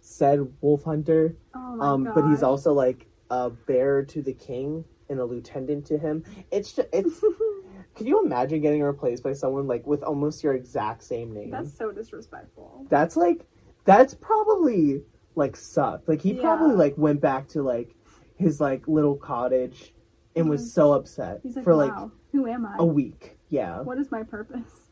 said 0.00 0.52
wolf 0.60 0.84
hunter. 0.84 1.36
Oh 1.54 1.80
Um, 1.80 2.04
but 2.14 2.28
he's 2.28 2.42
also 2.42 2.72
like 2.72 3.06
a 3.30 3.50
bearer 3.50 4.02
to 4.04 4.20
the 4.22 4.34
king 4.34 4.84
and 5.08 5.20
a 5.20 5.24
lieutenant 5.24 5.86
to 5.86 5.98
him. 5.98 6.24
It's 6.50 6.72
just, 6.72 6.88
it's. 6.92 7.20
Could 7.94 8.08
you 8.08 8.24
imagine 8.24 8.60
getting 8.60 8.82
replaced 8.82 9.22
by 9.22 9.34
someone 9.34 9.68
like 9.68 9.86
with 9.86 10.02
almost 10.02 10.42
your 10.42 10.52
exact 10.54 11.04
same 11.04 11.32
name? 11.32 11.50
That's 11.50 11.76
so 11.76 11.92
disrespectful. 11.92 12.86
That's 12.88 13.16
like 13.16 13.46
that's 13.84 14.14
probably 14.14 15.02
like 15.36 15.56
sucked. 15.56 16.08
Like 16.08 16.22
he 16.22 16.34
probably 16.34 16.74
like 16.74 16.98
went 16.98 17.20
back 17.20 17.48
to 17.48 17.62
like 17.62 17.94
his 18.36 18.60
like 18.60 18.88
little 18.88 19.16
cottage 19.16 19.94
and 20.34 20.48
was 20.50 20.72
so 20.74 20.92
upset 20.92 21.40
He's 21.44 21.54
like, 21.54 21.64
for 21.64 21.76
wow, 21.76 22.02
like 22.02 22.10
who 22.32 22.48
am 22.48 22.66
I? 22.66 22.74
a 22.78 22.84
week. 22.84 23.38
Yeah. 23.48 23.80
What 23.82 23.98
is 23.98 24.10
my 24.10 24.24
purpose? 24.24 24.83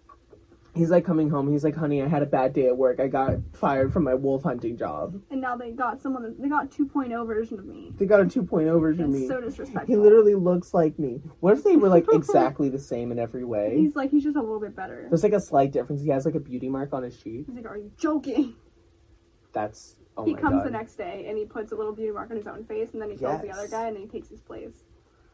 He's 0.75 0.89
like 0.91 1.05
coming 1.05 1.29
home. 1.29 1.53
He's 1.53 1.65
like, 1.65 1.77
"Honey, 1.77 2.01
I 2.03 2.09
had 2.09 2.23
a 2.23 2.27
bad 2.27 2.55
day 2.55 2.67
at 2.67 2.79
work. 2.79 2.99
I 2.99 3.07
got 3.07 3.35
fired 3.53 3.93
from 3.93 4.05
my 4.05 4.15
wolf 4.15 4.43
hunting 4.45 4.79
job. 4.79 5.21
And 5.31 5.41
now 5.41 5.55
they 5.55 5.71
got 5.71 6.01
someone. 6.01 6.23
That, 6.23 6.41
they 6.41 6.49
got 6.49 6.71
2.0 6.71 7.27
version 7.27 7.59
of 7.59 7.67
me. 7.67 7.93
They 7.99 8.07
got 8.07 8.21
a 8.21 8.25
2.0 8.25 8.81
version 8.81 9.05
of 9.05 9.11
It's 9.11 9.21
me. 9.21 9.29
so 9.29 9.41
disrespectful. 9.43 9.95
he 9.95 10.01
literally 10.01 10.35
looks 10.35 10.73
like 10.73 10.99
me. 10.99 11.21
What 11.41 11.59
if 11.59 11.63
they 11.65 11.77
were 11.77 11.91
like 11.91 12.07
exactly 12.13 12.71
the 12.71 12.79
same 12.79 13.13
in 13.13 13.19
every 13.19 13.45
way? 13.45 13.77
He's 13.77 13.95
like 13.97 14.11
he's 14.11 14.23
just 14.25 14.37
a 14.37 14.41
little 14.41 14.61
bit 14.61 14.75
better. 14.75 15.07
There's 15.11 15.23
like 15.23 15.35
a 15.35 15.41
slight 15.41 15.73
difference. 15.73 16.01
He 16.03 16.09
has 16.09 16.25
like 16.25 16.35
a 16.37 16.41
beauty 16.41 16.71
mark 16.71 16.95
on 16.95 17.03
his 17.03 17.19
cheek. 17.19 17.45
He's 17.47 17.57
like, 17.57 17.67
are 17.67 17.77
you 17.77 17.93
joking? 17.99 18.55
That's 19.53 19.97
oh 20.17 20.25
he 20.25 20.35
comes 20.35 20.57
god. 20.63 20.67
the 20.67 20.71
next 20.71 20.95
day 20.97 21.27
and 21.29 21.37
he 21.37 21.45
puts 21.45 21.73
a 21.73 21.75
little 21.75 21.93
beauty 21.95 22.13
mark 22.13 22.31
on 22.31 22.37
his 22.39 22.47
own 22.47 22.65
face, 22.65 22.89
and 22.95 23.03
then 23.03 23.11
he 23.11 23.17
kills 23.19 23.43
the 23.43 23.51
other 23.51 23.69
guy, 23.69 23.89
and 23.89 23.97
then 23.97 24.03
he 24.05 24.09
takes 24.09 24.29
his 24.29 24.41
place. 24.41 24.85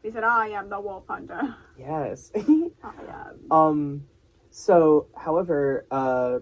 He 0.03 0.09
said, 0.11 0.23
"I 0.25 0.49
am 0.49 0.69
the 0.69 0.79
wolf 0.81 1.05
hunter. 1.07 1.55
yes. 1.77 2.31
I 2.35 2.91
am." 3.09 3.51
Um, 3.51 4.03
so, 4.49 5.07
however, 5.15 5.85
uh, 5.91 6.39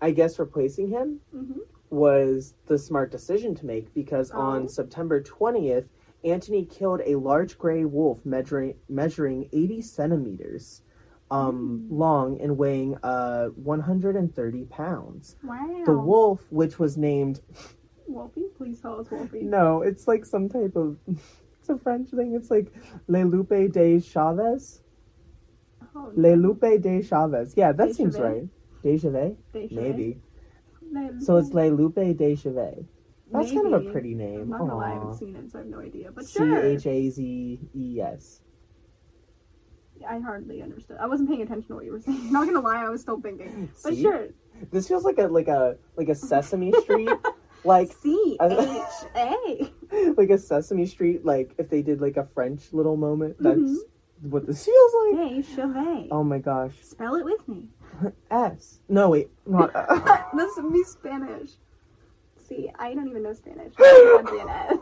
I 0.00 0.10
guess 0.10 0.38
replacing 0.38 0.88
him 0.88 1.20
hmm 1.30 1.52
was 1.90 2.54
the 2.66 2.76
smart 2.76 3.12
decision 3.12 3.54
to 3.54 3.64
make 3.64 3.94
because 3.94 4.32
Oh. 4.34 4.40
on 4.40 4.68
September 4.68 5.20
20th, 5.22 5.90
Antony 6.24 6.64
killed 6.64 7.00
a 7.06 7.14
large 7.16 7.56
gray 7.56 7.84
wolf 7.84 8.24
measuring, 8.26 8.74
measuring 8.88 9.48
80 9.52 9.80
centimeters 9.82 10.82
um, 11.30 11.86
Hmm. 11.88 11.96
long 11.96 12.40
and 12.40 12.58
weighing 12.58 12.96
uh, 13.02 13.46
130 13.50 14.64
pounds. 14.64 15.36
Wow. 15.44 15.82
The 15.86 15.96
wolf, 15.96 16.50
which 16.50 16.78
was 16.80 16.96
named, 16.96 17.40
Wolfie, 18.08 18.48
please 18.56 18.80
tell 18.80 19.00
us 19.00 19.10
Wolfie. 19.10 19.42
no, 19.42 19.80
it's 19.82 20.06
like 20.08 20.24
some 20.26 20.48
type 20.48 20.74
of, 20.76 20.98
it's 21.06 21.68
a 21.68 21.78
French 21.78 22.10
thing. 22.10 22.34
It's 22.34 22.50
like 22.50 22.72
Le 23.06 23.24
Lupe 23.24 23.70
de 23.72 24.00
Chavez. 24.00 24.82
Oh, 25.96 26.10
Le 26.16 26.34
Lupe 26.36 26.80
de 26.80 27.02
Chavez. 27.02 27.54
Yeah, 27.56 27.72
that 27.72 27.88
De 27.88 27.94
seems 27.94 28.16
Chavet? 28.16 28.22
right. 28.24 28.48
De 28.82 28.98
Chavez? 28.98 29.36
They 29.52 29.68
should. 29.68 29.76
Maybe. 29.78 30.20
So 31.20 31.36
it's 31.38 31.52
Le 31.52 31.68
Lupe 31.70 31.94
de 32.16 32.34
Chavez. 32.36 32.84
That's 33.32 33.50
kind 33.50 33.66
of 33.66 33.72
a 33.72 33.78
Maybe. 33.80 33.92
pretty 33.92 34.12
I'm 34.12 34.18
name. 34.18 34.48
not 34.50 34.58
gonna 34.60 34.76
lie, 34.76 34.90
I 34.90 34.94
haven't 34.94 35.14
seen 35.18 35.34
it, 35.36 35.50
so 35.50 35.58
I 35.58 35.62
have 35.62 35.70
no 35.70 35.80
idea. 35.80 36.10
But 36.12 36.26
C. 36.26 36.42
H 36.42 36.86
A 36.86 37.10
Z 37.10 37.60
E 37.74 38.00
S. 38.00 38.40
I 40.08 40.18
hardly 40.18 40.60
understood. 40.62 40.98
I 41.00 41.06
wasn't 41.06 41.30
paying 41.30 41.42
attention 41.42 41.68
to 41.68 41.74
what 41.76 41.84
you 41.84 41.92
were 41.92 42.00
saying. 42.00 42.30
Not 42.32 42.46
gonna 42.46 42.60
lie, 42.60 42.84
I 42.84 42.88
was 42.90 43.00
still 43.00 43.20
thinking. 43.20 43.70
But 43.82 43.94
See? 43.94 44.02
sure. 44.02 44.28
This 44.70 44.86
feels 44.86 45.04
like 45.04 45.18
a 45.18 45.26
like 45.28 45.48
a 45.48 45.78
like 45.96 46.08
a 46.08 46.14
Sesame 46.14 46.72
Street, 46.82 47.08
like 47.64 47.90
C 47.92 48.36
H 48.40 48.50
A. 49.16 49.72
like 50.16 50.30
a 50.30 50.38
Sesame 50.38 50.86
Street. 50.86 51.24
Like 51.24 51.54
if 51.58 51.70
they 51.70 51.82
did 51.82 52.00
like 52.00 52.16
a 52.16 52.24
French 52.24 52.72
little 52.72 52.96
moment. 52.96 53.36
That's 53.40 53.56
Mm-hmm. 53.58 53.74
What 54.24 54.46
this 54.46 54.64
feels 54.64 54.92
like. 55.12 55.30
Hey, 55.30 55.42
Chevet. 55.42 56.08
Oh 56.10 56.24
my 56.24 56.38
gosh. 56.38 56.72
Spell 56.82 57.14
it 57.16 57.24
with 57.24 57.46
me. 57.48 57.68
S. 58.30 58.80
No 58.88 59.10
wait, 59.10 59.30
not. 59.46 59.70
Uh, 59.74 60.24
this 60.36 60.56
would 60.56 60.72
be 60.72 60.82
Spanish. 60.84 61.50
See, 62.48 62.70
I 62.78 62.94
don't 62.94 63.08
even 63.08 63.22
know 63.22 63.32
Spanish. 63.32 63.74
That'd 63.76 64.26
be 64.30 64.38
an 64.40 64.48
S. 64.48 64.78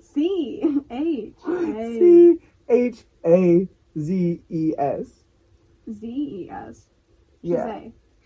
C 0.00 0.62
H 0.90 1.34
A 1.40 1.40
C 1.98 2.38
H 2.68 3.04
A 3.26 3.68
Z 3.98 4.42
E 4.48 4.74
S. 4.78 5.24
Z 5.90 6.06
E 6.06 6.48
S. 6.50 6.88
Yeah. 7.42 7.80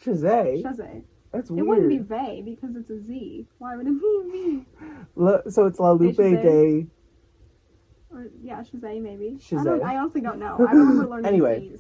Shazay. 0.05 0.63
Shazay. 0.63 1.05
That's 1.33 1.51
It 1.51 1.55
wouldn't 1.55 1.89
be 1.89 1.99
Vay 1.99 2.43
because 2.45 2.77
it's 2.77 2.91
a 2.91 3.01
Z. 3.01 3.47
Why 3.59 3.77
would 3.77 3.87
it 3.87 4.01
be 4.01 4.65
V? 5.17 5.51
So 5.51 5.67
it's 5.67 5.79
La 5.79 5.93
Lupe 5.93 6.17
Shazay. 6.17 6.89
Or 8.11 8.27
yeah, 8.43 8.63
Shazay 8.63 9.03
maybe. 9.03 9.37
I, 9.39 9.43
Shazay. 9.43 9.65
don't, 9.65 9.83
I 9.83 9.97
honestly 9.97 10.21
don't 10.23 10.39
know. 10.39 10.57
I 10.67 10.73
remember 10.73 11.07
learning 11.09 11.27
Anyway. 11.33 11.73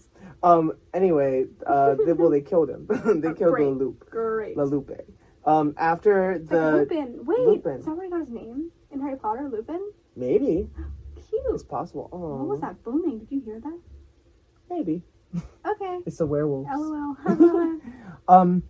Um. 0.42 0.72
Anyway, 0.92 1.46
uh, 1.66 1.94
they, 2.04 2.12
well, 2.12 2.30
they 2.30 2.42
killed 2.42 2.68
him. 2.70 2.86
they 3.22 3.28
Oh, 3.28 3.34
killed 3.34 3.54
great. 3.54 3.66
La 3.66 3.72
Lupe. 3.72 4.10
Great. 4.10 4.56
La 4.56 4.64
Lupe. 4.64 4.90
Um. 5.44 5.74
After 5.78 6.34
Like 6.38 6.48
the 6.48 6.72
Lupin. 6.72 7.20
Wait, 7.24 7.38
Lupin. 7.40 7.72
is 7.78 7.84
that 7.86 7.94
where 7.96 8.04
he 8.04 8.10
got 8.10 8.20
his 8.20 8.28
name? 8.30 8.70
In 8.90 9.00
Harry 9.00 9.16
Potter, 9.16 9.48
Lupin? 9.50 9.92
maybe 10.16 10.68
Cute. 11.14 11.42
it's 11.50 11.62
possible. 11.62 12.08
Oh, 12.12 12.36
What 12.38 12.48
was 12.48 12.60
that 12.60 12.82
booming? 12.82 13.20
Did 13.20 13.30
you 13.30 13.40
hear 13.40 13.60
that? 13.60 13.78
Maybe 14.70 15.02
Okay. 15.34 15.98
it's 16.06 16.18
the 16.18 16.26
werewolves. 16.26 16.68
LOL. 16.74 17.16
Um. 18.28 18.62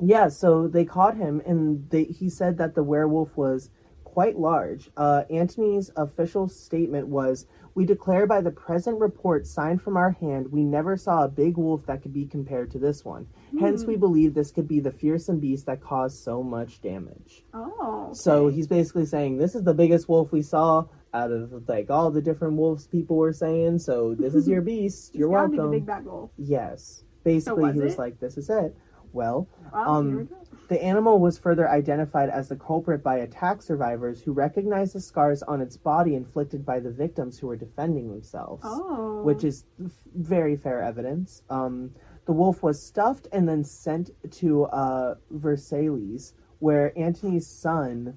Yeah. 0.00 0.28
So 0.28 0.68
they 0.68 0.84
caught 0.84 1.16
him, 1.16 1.40
and 1.46 1.88
they 1.90 2.04
he 2.04 2.28
said 2.28 2.58
that 2.58 2.74
the 2.74 2.82
werewolf 2.84 3.36
was 3.36 3.70
quite 4.14 4.38
large. 4.38 4.90
Uh, 4.96 5.24
Antony's 5.28 5.90
official 5.96 6.48
statement 6.48 7.08
was. 7.08 7.46
We 7.76 7.84
declare 7.84 8.24
by 8.24 8.40
the 8.40 8.52
present 8.52 9.00
report 9.00 9.48
signed 9.48 9.82
from 9.82 9.96
our 9.96 10.12
hand, 10.12 10.52
we 10.52 10.62
never 10.62 10.96
saw 10.96 11.24
a 11.24 11.28
big 11.28 11.56
wolf 11.56 11.84
that 11.86 12.02
could 12.02 12.12
be 12.12 12.24
compared 12.24 12.70
to 12.70 12.78
this 12.78 13.04
one. 13.04 13.26
Hence, 13.58 13.82
Hmm. 13.82 13.88
we 13.88 13.96
believe 13.96 14.34
this 14.34 14.52
could 14.52 14.68
be 14.68 14.78
the 14.78 14.92
fearsome 14.92 15.40
beast 15.40 15.66
that 15.66 15.80
caused 15.80 16.18
so 16.22 16.44
much 16.44 16.80
damage. 16.80 17.44
oh. 17.52 18.10
So 18.12 18.46
he's 18.46 18.68
basically 18.68 19.06
saying 19.06 19.38
this 19.38 19.56
is 19.56 19.64
the 19.64 19.74
biggest 19.74 20.08
wolf 20.08 20.30
we 20.30 20.40
saw 20.42 20.84
out 21.12 21.32
of 21.32 21.68
like 21.68 21.90
all 21.90 22.12
the 22.12 22.22
different 22.22 22.54
wolves 22.56 22.86
people 22.86 23.16
were 23.16 23.32
saying. 23.32 23.80
So 23.80 24.14
this 24.14 24.36
is 24.36 24.46
your 24.46 24.62
beast. 24.70 25.12
You're 25.16 25.28
welcome. 25.28 25.56
the 25.56 25.66
big 25.78 25.86
bad 25.86 26.04
wolf. 26.04 26.30
yes. 26.38 27.02
Basically, 27.24 27.64
was 27.64 27.74
he 27.74 27.80
was 27.80 27.94
it? 27.94 27.98
like, 27.98 28.20
"This 28.20 28.36
is 28.36 28.48
it." 28.50 28.76
Well, 29.14 29.46
Well, 29.72 29.88
Um, 29.88 30.08
here 30.08 30.18
we 30.18 30.24
go. 30.24 30.36
the 30.68 30.82
animal 30.84 31.18
was 31.20 31.38
further 31.38 31.68
identified 31.68 32.28
as 32.28 32.48
the 32.48 32.56
culprit 32.56 33.02
by 33.02 33.16
attack 33.16 33.62
survivors 33.62 34.22
who 34.22 34.32
recognized 34.32 34.94
the 34.94 35.00
scars 35.00 35.42
on 35.44 35.60
its 35.60 35.76
body 35.76 36.14
inflicted 36.14 36.66
by 36.66 36.80
the 36.80 36.90
victims 36.90 37.38
who 37.38 37.46
were 37.46 37.56
defending 37.56 38.10
themselves, 38.10 38.62
Oh. 38.66 39.22
which 39.22 39.44
is 39.44 39.64
f- 39.82 39.90
very 40.14 40.56
fair 40.56 40.82
evidence. 40.82 41.42
Um, 41.48 41.92
the 42.26 42.32
wolf 42.32 42.62
was 42.62 42.82
stuffed 42.82 43.28
and 43.32 43.48
then 43.48 43.62
sent 43.64 44.10
to 44.32 44.64
uh, 44.64 45.14
Versailles, 45.30 46.32
where 46.58 46.92
Antony's 46.98 47.46
son, 47.46 48.16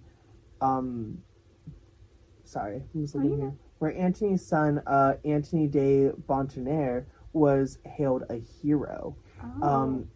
um, 0.62 1.24
sorry, 2.44 2.84
I'm 2.96 3.02
just 3.02 3.16
looking 3.16 3.38
here. 3.40 3.54
where 3.80 3.96
Antony's 3.96 4.46
son, 4.46 4.82
uh, 4.88 5.16
Antony 5.24 5.68
de 5.68 6.10
Bontenaire, 6.28 7.06
was 7.34 7.78
hailed 7.86 8.24
a 8.30 8.36
hero. 8.36 9.16
Oh. 9.62 9.68
Um, 9.68 10.08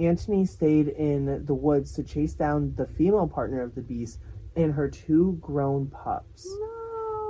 Antony 0.00 0.44
stayed 0.46 0.88
in 0.88 1.44
the 1.44 1.54
woods 1.54 1.92
to 1.94 2.02
chase 2.02 2.32
down 2.32 2.74
the 2.76 2.86
female 2.86 3.28
partner 3.28 3.60
of 3.62 3.74
the 3.74 3.82
beast 3.82 4.18
and 4.56 4.74
her 4.74 4.88
two 4.88 5.38
grown 5.40 5.88
pups. 5.88 6.46
no. 6.46 6.76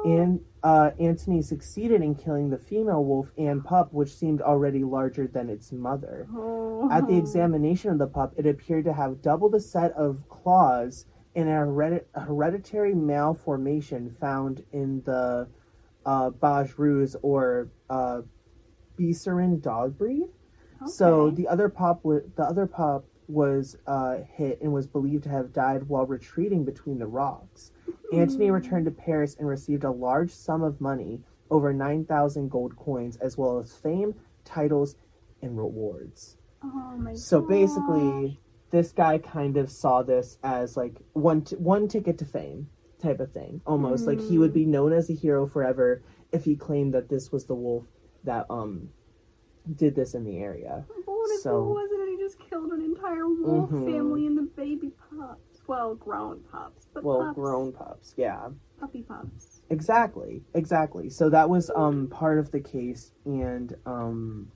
And 0.03 0.41
uh, 0.63 0.93
Antony 0.99 1.43
succeeded 1.43 2.01
in 2.01 2.15
killing 2.15 2.49
the 2.49 2.57
female 2.57 3.05
wolf 3.05 3.33
and 3.37 3.63
pup, 3.63 3.93
which 3.93 4.15
seemed 4.15 4.41
already 4.41 4.83
larger 4.83 5.27
than 5.27 5.51
its 5.51 5.73
mother. 5.73 6.27
Oh. 6.35 6.89
At 6.91 7.07
the 7.07 7.19
examination 7.19 7.91
of 7.91 7.99
the 7.99 8.07
pup, 8.07 8.33
it 8.39 8.47
appeared 8.47 8.85
to 8.87 8.95
have 8.95 9.21
double 9.21 9.51
the 9.51 9.61
set 9.61 9.93
of 9.93 10.27
claws 10.31 11.05
and 11.35 11.49
a 11.49 11.53
heredi- 11.53 12.05
a 12.15 12.21
hereditary 12.21 12.95
malformation 12.95 14.09
found 14.09 14.65
in 14.73 15.03
the 15.05 15.49
uh, 16.07 16.31
Baj 16.31 17.17
or 17.23 17.69
uh, 17.91 18.23
Bisserin 18.99 19.61
dog 19.61 19.99
breed. 19.99 20.29
So 20.87 21.31
the 21.31 21.49
other 21.49 21.69
pop, 21.69 22.01
wa- 22.05 22.21
the 22.37 22.45
other 22.45 22.67
pup 22.67 23.05
was 23.29 23.77
uh, 23.87 24.19
hit 24.37 24.61
and 24.61 24.73
was 24.73 24.87
believed 24.87 25.23
to 25.25 25.29
have 25.29 25.53
died 25.53 25.89
while 25.89 26.07
retreating 26.07 26.65
between 26.65 26.99
the 26.99 27.07
rocks. 27.07 27.71
Antony 28.13 28.51
returned 28.51 28.87
to 28.87 28.91
Paris 28.91 29.37
and 29.39 29.47
received 29.49 29.85
a 29.85 29.91
large 29.93 30.33
sum 30.33 30.63
of 30.63 30.81
money, 30.81 31.21
over 31.51 31.73
nine 31.73 32.05
thousand 32.05 32.51
gold 32.51 32.77
coins, 32.77 33.17
as 33.19 33.37
well 33.39 33.59
as 33.59 33.73
fame, 33.73 34.15
titles, 34.45 34.97
and 35.43 35.57
rewards. 35.57 36.37
Oh 36.63 36.97
my 36.99 37.15
So 37.15 37.41
gosh. 37.41 37.49
basically, 37.49 38.41
this 38.71 38.91
guy 38.93 39.19
kind 39.19 39.57
of 39.57 39.71
saw 39.71 40.03
this 40.03 40.39
as 40.43 40.77
like 40.77 40.97
one 41.13 41.43
t- 41.43 41.57
one 41.57 41.87
ticket 41.89 42.19
to 42.19 42.25
fame 42.25 42.69
type 43.01 43.21
of 43.21 43.33
thing, 43.33 43.61
almost 43.65 44.07
like 44.07 44.21
he 44.21 44.39
would 44.39 44.53
be 44.53 44.65
known 44.67 44.93
as 44.93 45.09
a 45.09 45.15
hero 45.15 45.47
forever 45.47 46.03
if 46.33 46.45
he 46.45 46.55
claimed 46.57 46.93
that 46.95 47.09
this 47.09 47.31
was 47.33 47.47
the 47.47 47.55
wolf 47.55 47.87
that 48.25 48.47
um 48.51 48.91
did 49.75 49.95
this 49.95 50.15
in 50.15 50.25
the 50.25 50.39
area. 50.39 50.85
But 50.89 51.13
what 51.15 51.31
if 51.31 51.41
So- 51.41 51.63
it 51.63 51.75
wasn't 51.75 52.01
and 52.01 52.09
he 52.11 52.17
just 52.25 52.39
killed 52.39 52.73
an 52.73 52.83
entire 52.83 53.29
wolf 53.29 53.71
Mhm. 53.71 53.85
family 53.87 54.27
and 54.27 54.37
the 54.37 54.43
baby 54.43 54.93
pups? 55.11 55.63
Well, 55.67 55.95
grown 55.95 56.41
pups, 56.51 56.89
but 56.93 57.05
Well, 57.05 57.21
pups, 57.27 57.35
grown 57.37 57.73
pups, 57.73 58.15
yeah. 58.17 58.49
puppy 58.79 59.03
pups. 59.03 59.63
Exactly, 59.71 60.43
exactly. 60.55 61.09
So 61.11 61.29
that 61.31 61.49
was 61.49 61.71
um 61.77 62.09
part 62.09 62.39
of 62.39 62.51
the 62.51 62.61
case, 62.61 63.13
and 63.25 63.77
um, 63.87 64.51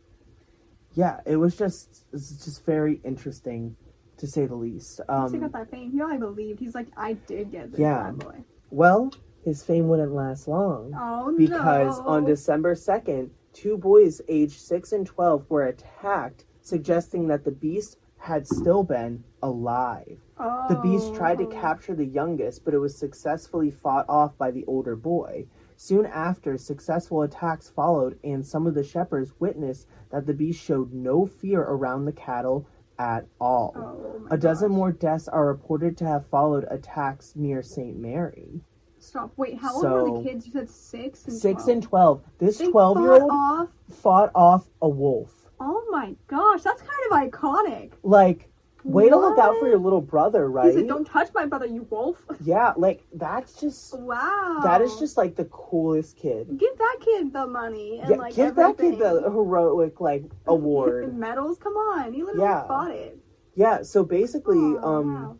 yeah, 0.92 1.20
it 1.26 1.36
was 1.36 1.56
just 1.56 2.04
it's 2.12 2.44
just 2.44 2.64
very 2.64 3.00
interesting, 3.04 3.76
to 4.16 4.26
say 4.26 4.46
the 4.46 4.56
least. 4.56 5.00
Um, 5.08 5.32
he 5.32 5.38
got 5.38 5.52
that 5.52 5.70
fame. 5.70 5.92
He 5.92 5.98
probably 5.98 6.18
believed. 6.18 6.60
He's 6.60 6.74
like, 6.74 6.88
I 6.96 7.12
did 7.14 7.50
get 7.50 7.70
this 7.72 7.80
Yeah. 7.80 8.10
bad 8.10 8.18
boy. 8.18 8.44
well, 8.70 9.10
his 9.44 9.62
fame 9.62 9.86
wouldn't 9.88 10.12
last 10.12 10.48
long 10.48 10.92
Oh 10.98 11.32
because 11.36 11.98
no! 12.00 12.06
on 12.06 12.24
December 12.24 12.74
second, 12.74 13.30
two 13.54 13.78
boys 13.78 14.20
aged 14.28 14.60
six 14.60 14.92
and 14.92 15.06
twelve 15.06 15.48
were 15.48 15.62
attacked, 15.64 16.44
suggesting 16.60 17.28
that 17.28 17.44
the 17.44 17.50
beast 17.52 17.96
had 18.18 18.46
still 18.46 18.82
been 18.84 19.22
alive. 19.42 20.20
The 20.38 20.80
beast 20.82 21.14
tried 21.14 21.38
to 21.38 21.44
Oh. 21.44 21.50
capture 21.50 21.94
the 21.94 22.06
youngest, 22.06 22.64
but 22.64 22.72
it 22.74 22.78
was 22.78 22.98
successfully 22.98 23.70
fought 23.70 24.06
off 24.08 24.36
by 24.38 24.50
the 24.50 24.64
older 24.66 24.96
boy. 24.96 25.46
Soon 25.76 26.06
after, 26.06 26.56
successful 26.56 27.20
attacks 27.22 27.68
followed, 27.68 28.18
and 28.24 28.46
some 28.46 28.66
of 28.66 28.74
the 28.74 28.82
shepherds 28.82 29.34
witnessed 29.38 29.86
that 30.10 30.26
the 30.26 30.32
beast 30.34 30.60
showed 30.62 30.92
no 30.92 31.26
fear 31.26 31.60
around 31.62 32.04
the 32.06 32.12
cattle 32.12 32.66
at 32.98 33.26
all. 33.40 33.74
Oh 33.76 34.26
A 34.30 34.38
dozen 34.38 34.68
gosh. 34.70 34.76
more 34.76 34.92
deaths 34.92 35.28
are 35.28 35.46
reported 35.46 35.96
to 35.98 36.06
have 36.06 36.24
followed 36.26 36.64
attacks 36.70 37.34
near 37.36 37.60
St. 37.62 37.98
Mary. 37.98 38.62
Stop. 39.04 39.32
Wait, 39.36 39.58
how 39.58 39.74
old 39.74 39.84
were 39.84 40.22
the 40.22 40.28
kids? 40.28 40.46
You 40.46 40.52
said 40.52 40.70
six 40.70 41.26
and 41.26 41.36
Six 41.36 41.64
12. 41.64 41.68
and 41.68 41.82
12. 41.82 42.22
This 42.38 42.58
They 42.58 42.70
12 42.70 42.98
year 43.00 43.08
fought 43.12 43.20
old 43.22 43.30
off. 43.32 43.68
fought 43.90 44.30
off 44.34 44.68
a 44.80 44.88
wolf. 44.88 45.50
Oh 45.60 45.86
my 45.90 46.16
gosh, 46.26 46.62
that's 46.62 46.82
kind 46.82 46.92
of 47.10 47.30
iconic. 47.32 47.92
Like, 48.02 48.50
way 48.82 49.08
to 49.08 49.16
look 49.16 49.38
out 49.38 49.58
for 49.58 49.68
your 49.68 49.78
little 49.78 50.00
brother, 50.00 50.46
He 50.46 50.52
right? 50.52 50.74
said, 50.74 50.88
"Don't 50.88 51.06
touch 51.06 51.28
my 51.34 51.46
brother, 51.46 51.66
you 51.66 51.86
wolf." 51.90 52.24
Yeah, 52.40 52.72
like, 52.76 53.04
that's 53.12 53.60
just. 53.60 53.98
wow. 53.98 54.60
That 54.62 54.80
is 54.82 54.98
just 54.98 55.16
like 55.16 55.36
the 55.36 55.44
coolest 55.46 56.16
kid. 56.16 56.58
Give 56.58 56.76
that 56.76 56.96
kid 57.00 57.32
the 57.32 57.46
money 57.46 58.00
and 58.00 58.10
Yeah, 58.10 58.16
like 58.16 58.34
give 58.34 58.54
that 58.56 58.76
kid 58.78 58.98
the 58.98 59.22
heroic 59.22 60.00
like 60.00 60.24
award. 60.46 61.14
medals. 61.16 61.58
Come 61.58 61.74
on, 61.74 62.12
he 62.12 62.22
literally 62.22 62.40
Yeah. 62.48 62.66
fought 62.66 62.90
it. 62.90 63.18
yeah, 63.54 63.82
so 63.82 64.02
basically, 64.02 64.76
Oh, 64.76 64.98
um 64.98 65.14
wow. 65.14 65.36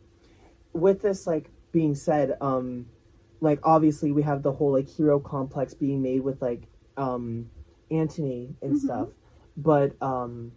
with 0.73 1.03
this 1.03 1.27
like 1.27 1.51
being 1.73 1.95
said, 1.95 2.37
um 2.41 2.87
like 3.45 3.61
obviously 3.62 4.11
we 4.11 4.22
have 4.22 4.42
the 4.42 4.53
whole 4.53 4.72
like 4.72 4.88
hero 4.88 5.20
complex 5.20 5.74
being 5.74 6.03
made 6.03 6.22
with 6.22 6.42
like 6.42 6.62
um 6.97 7.51
Antony 7.90 8.57
and 8.62 8.74
Mhm. 8.74 8.78
stuff. 8.78 9.11
But 9.57 9.95
um 10.03 10.53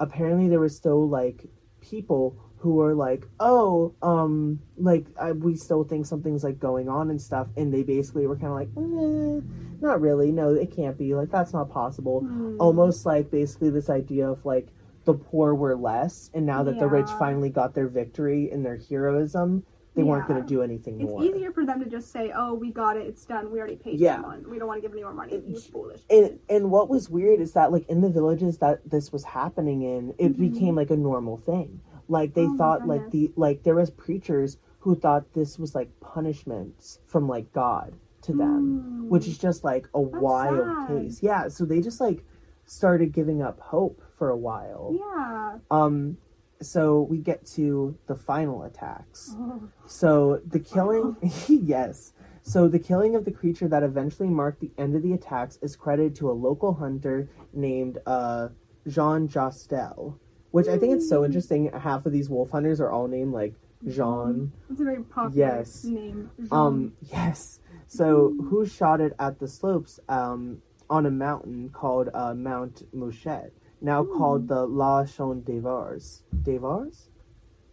apparently 0.00 0.48
there 0.48 0.60
were 0.60 0.68
still 0.68 1.08
like 1.08 1.46
people 1.80 2.36
who 2.58 2.72
were 2.76 2.94
like, 2.94 3.26
oh, 3.40 3.92
um, 4.00 4.60
like 4.78 5.06
I, 5.20 5.32
we 5.32 5.54
still 5.54 5.84
think 5.84 6.06
something's 6.06 6.42
like 6.42 6.58
going 6.58 6.88
on 6.88 7.10
and 7.10 7.20
stuff, 7.20 7.48
and 7.58 7.74
they 7.74 7.82
basically 7.82 8.26
were 8.26 8.36
kind 8.36 8.46
of 8.46 8.54
like, 8.54 8.70
eh, 8.74 9.40
not 9.82 10.00
really, 10.00 10.32
no, 10.32 10.54
it 10.54 10.74
can't 10.74 10.96
be, 10.96 11.14
like 11.14 11.30
that's 11.30 11.52
not 11.52 11.68
possible. 11.70 12.20
Hmm. 12.20 12.56
Almost 12.58 13.04
like 13.04 13.30
basically 13.30 13.68
this 13.68 13.90
idea 13.90 14.26
of 14.30 14.46
like 14.46 14.68
the 15.04 15.12
poor 15.12 15.54
were 15.54 15.76
less, 15.76 16.30
and 16.32 16.46
now 16.46 16.62
that 16.62 16.78
the 16.78 16.86
rich 16.88 17.10
finally 17.18 17.50
got 17.50 17.74
their 17.74 17.86
victory 17.86 18.50
and 18.50 18.64
their 18.64 18.78
heroism, 18.78 19.64
they 19.94 20.02
weren't 20.02 20.26
going 20.26 20.40
to 20.42 20.46
do 20.48 20.60
anything 20.62 21.00
It's 21.00 21.08
more. 21.10 21.22
easier 21.22 21.52
for 21.52 21.64
them 21.64 21.78
to 21.82 21.88
just 21.88 22.10
say, 22.10 22.32
"Oh, 22.34 22.54
we 22.54 22.70
got 22.72 22.96
it. 22.96 23.06
It's 23.06 23.24
done. 23.24 23.50
We 23.52 23.58
already 23.58 23.76
paid 23.76 24.00
Yeah. 24.00 24.16
someone. 24.16 24.44
We 24.50 24.58
don't 24.58 24.66
want 24.68 24.78
to 24.78 24.82
give 24.82 24.92
any 24.92 25.02
more 25.02 25.14
money." 25.14 25.34
It's- 25.34 25.66
foolish. 25.66 26.02
and 26.10 26.38
and 26.48 26.70
what 26.70 26.88
was 26.88 27.08
weird 27.08 27.40
is 27.40 27.52
that 27.52 27.70
like 27.72 27.88
in 27.88 28.00
the 28.00 28.10
villages 28.10 28.58
that 28.58 28.88
this 28.90 29.12
was 29.12 29.24
happening 29.24 29.82
in 29.82 30.14
it 30.18 30.32
Mhm. 30.36 30.38
became 30.52 30.74
like 30.74 30.90
a 30.90 30.96
normal 30.96 31.36
thing 31.36 31.80
like 32.08 32.34
they 32.34 32.46
Oh 32.46 32.56
thought 32.56 32.86
like 32.86 33.10
the 33.10 33.32
like 33.36 33.62
there 33.62 33.74
was 33.76 33.90
preachers 33.90 34.58
who 34.80 34.94
thought 34.94 35.32
this 35.32 35.58
was 35.58 35.74
like 35.74 35.98
punishment 36.00 36.98
from 37.06 37.26
like 37.28 37.52
god 37.52 37.94
to 38.22 38.32
them 38.32 39.04
Mm. 39.06 39.08
which 39.08 39.26
is 39.28 39.38
just 39.38 39.64
like 39.64 39.88
a 39.94 40.02
That's 40.02 40.22
wild 40.22 40.66
sad. 40.66 40.88
case 40.88 41.22
yeah 41.22 41.48
so 41.48 41.64
they 41.64 41.80
just 41.80 42.00
like 42.00 42.24
started 42.66 43.12
giving 43.12 43.40
up 43.42 43.60
hope 43.60 44.02
for 44.12 44.28
a 44.28 44.36
while 44.36 44.94
Yeah. 44.98 45.58
um 45.70 46.16
so 46.60 47.00
we 47.02 47.18
get 47.18 47.44
to 47.46 47.96
the 48.06 48.14
final 48.14 48.62
attacks 48.62 49.34
Oh. 49.38 49.68
so 49.86 50.40
the 50.46 50.60
killing, 50.60 51.16
yes. 51.48 52.12
So 52.42 52.68
the 52.68 52.78
killing 52.78 53.14
of 53.14 53.24
the 53.24 53.30
creature 53.30 53.68
that 53.68 53.82
eventually 53.82 54.28
marked 54.28 54.60
the 54.60 54.70
end 54.76 54.94
of 54.94 55.02
the 55.02 55.12
attacks 55.14 55.58
is 55.62 55.76
credited 55.76 56.14
to 56.16 56.30
a 56.30 56.32
local 56.32 56.74
hunter 56.74 57.28
named 57.52 57.98
uh, 58.06 58.48
Jean 58.86 59.28
Chastel, 59.28 60.18
which 60.50 60.68
I 60.68 60.76
think 60.78 60.94
it's 60.94 61.08
so 61.08 61.24
interesting. 61.24 61.70
Half 61.72 62.04
of 62.06 62.12
these 62.12 62.28
wolf 62.28 62.50
hunters 62.50 62.80
are 62.80 62.90
all 62.90 63.08
named 63.08 63.32
like 63.32 63.54
Jean. 63.88 64.52
It's 64.70 64.80
a 64.80 64.84
very 64.84 65.02
popular 65.02 65.56
Yes. 65.58 65.84
name. 65.84 66.30
Um, 66.50 66.92
yes. 67.10 67.60
So 67.86 68.34
who 68.50 68.66
shot 68.66 69.00
it 69.00 69.14
at 69.18 69.38
the 69.38 69.48
slopes 69.48 69.98
um, 70.08 70.60
on 70.90 71.06
a 71.06 71.10
mountain 71.10 71.70
called 71.70 72.10
uh, 72.12 72.34
Mount 72.34 72.82
Mouchet, 72.92 73.52
now 73.84 74.02
called 74.02 74.48
the 74.48 74.66
La 74.66 75.04
Chaume 75.04 75.42
des 75.42 75.60
Vars. 75.60 76.22
Des 76.42 76.56
Vars? 76.58 77.10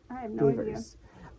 I 0.10 0.16
have 0.22 0.32
no 0.32 0.50
idea. 0.50 0.78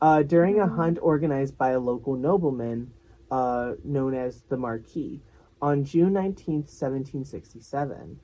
Uh, 0.00 0.22
during 0.22 0.58
a 0.58 0.66
Mhm. 0.66 0.76
hunt 0.76 0.98
organized 1.02 1.58
by 1.58 1.70
a 1.70 1.78
local 1.78 2.16
nobleman 2.16 2.92
uh, 3.30 3.74
known 3.84 4.12
as 4.14 4.42
the 4.48 4.56
Marquis 4.56 5.22
on 5.60 5.84
June 5.84 6.12
19th, 6.14 6.68
1767. 6.68 8.18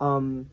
Um, 0.00 0.50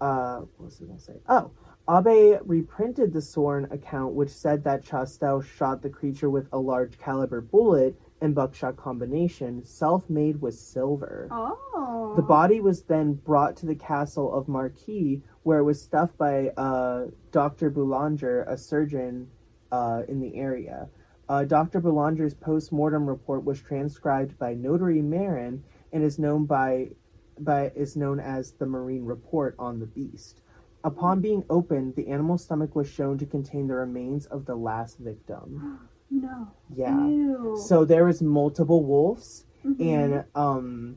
uh, 0.00 0.40
what 0.56 0.64
was 0.66 0.80
I 0.80 0.84
going 0.86 0.98
to 0.98 1.02
say? 1.04 1.20
Oh, 1.28 1.50
Abe 1.88 2.40
reprinted 2.44 3.12
the 3.12 3.20
sworn 3.22 3.64
account 3.70 4.14
which 4.14 4.30
said 4.30 4.62
that 4.64 4.84
Chastel 4.84 5.40
shot 5.42 5.82
the 5.82 5.90
creature 5.90 6.30
with 6.30 6.48
a 6.52 6.58
large 6.58 6.98
caliber 6.98 7.40
bullet 7.40 7.96
and 8.20 8.34
buckshot 8.34 8.76
combination, 8.76 9.62
self 9.64 10.08
made 10.10 10.40
with 10.40 10.54
silver. 10.54 11.28
Oh. 11.30 12.14
The 12.16 12.22
body 12.22 12.60
was 12.60 12.82
then 12.82 13.14
brought 13.14 13.56
to 13.58 13.66
the 13.66 13.74
castle 13.74 14.34
of 14.34 14.48
Marquis, 14.48 15.22
where 15.42 15.58
it 15.58 15.64
was 15.64 15.82
stuffed 15.82 16.18
by 16.18 16.48
uh, 16.56 17.06
Dr. 17.30 17.70
Boulanger, 17.70 18.42
a 18.42 18.58
surgeon 18.58 19.28
uh, 19.72 20.02
in 20.08 20.20
the 20.20 20.36
area. 20.36 20.88
Uh, 21.28 21.44
Dr. 21.44 21.80
Boulanger's 21.80 22.34
post 22.34 22.72
mortem 22.72 23.08
report 23.08 23.44
was 23.44 23.60
transcribed 23.60 24.38
by 24.38 24.52
Notary 24.52 25.00
Marin 25.00 25.62
and 25.92 26.02
is 26.02 26.18
known 26.18 26.44
by, 26.44 26.90
by 27.38 27.70
is 27.76 27.96
known 27.96 28.18
as 28.18 28.52
the 28.52 28.66
Marin 28.66 29.06
Report 29.06 29.54
on 29.58 29.78
the 29.78 29.86
Beast. 29.86 30.40
Upon 30.82 31.20
being 31.20 31.44
opened, 31.48 31.94
the 31.94 32.08
animal's 32.08 32.44
stomach 32.44 32.74
was 32.74 32.88
shown 32.88 33.18
to 33.18 33.26
contain 33.26 33.68
the 33.68 33.74
remains 33.74 34.26
of 34.26 34.46
the 34.46 34.56
last 34.56 34.98
victim. 34.98 35.88
No. 36.10 36.48
Yeah. 36.72 37.06
Ew. 37.06 37.56
So 37.66 37.84
there 37.84 38.08
is 38.08 38.20
multiple 38.22 38.84
wolves 38.84 39.46
Mhm. 39.64 39.80
and 39.80 40.24
um 40.34 40.96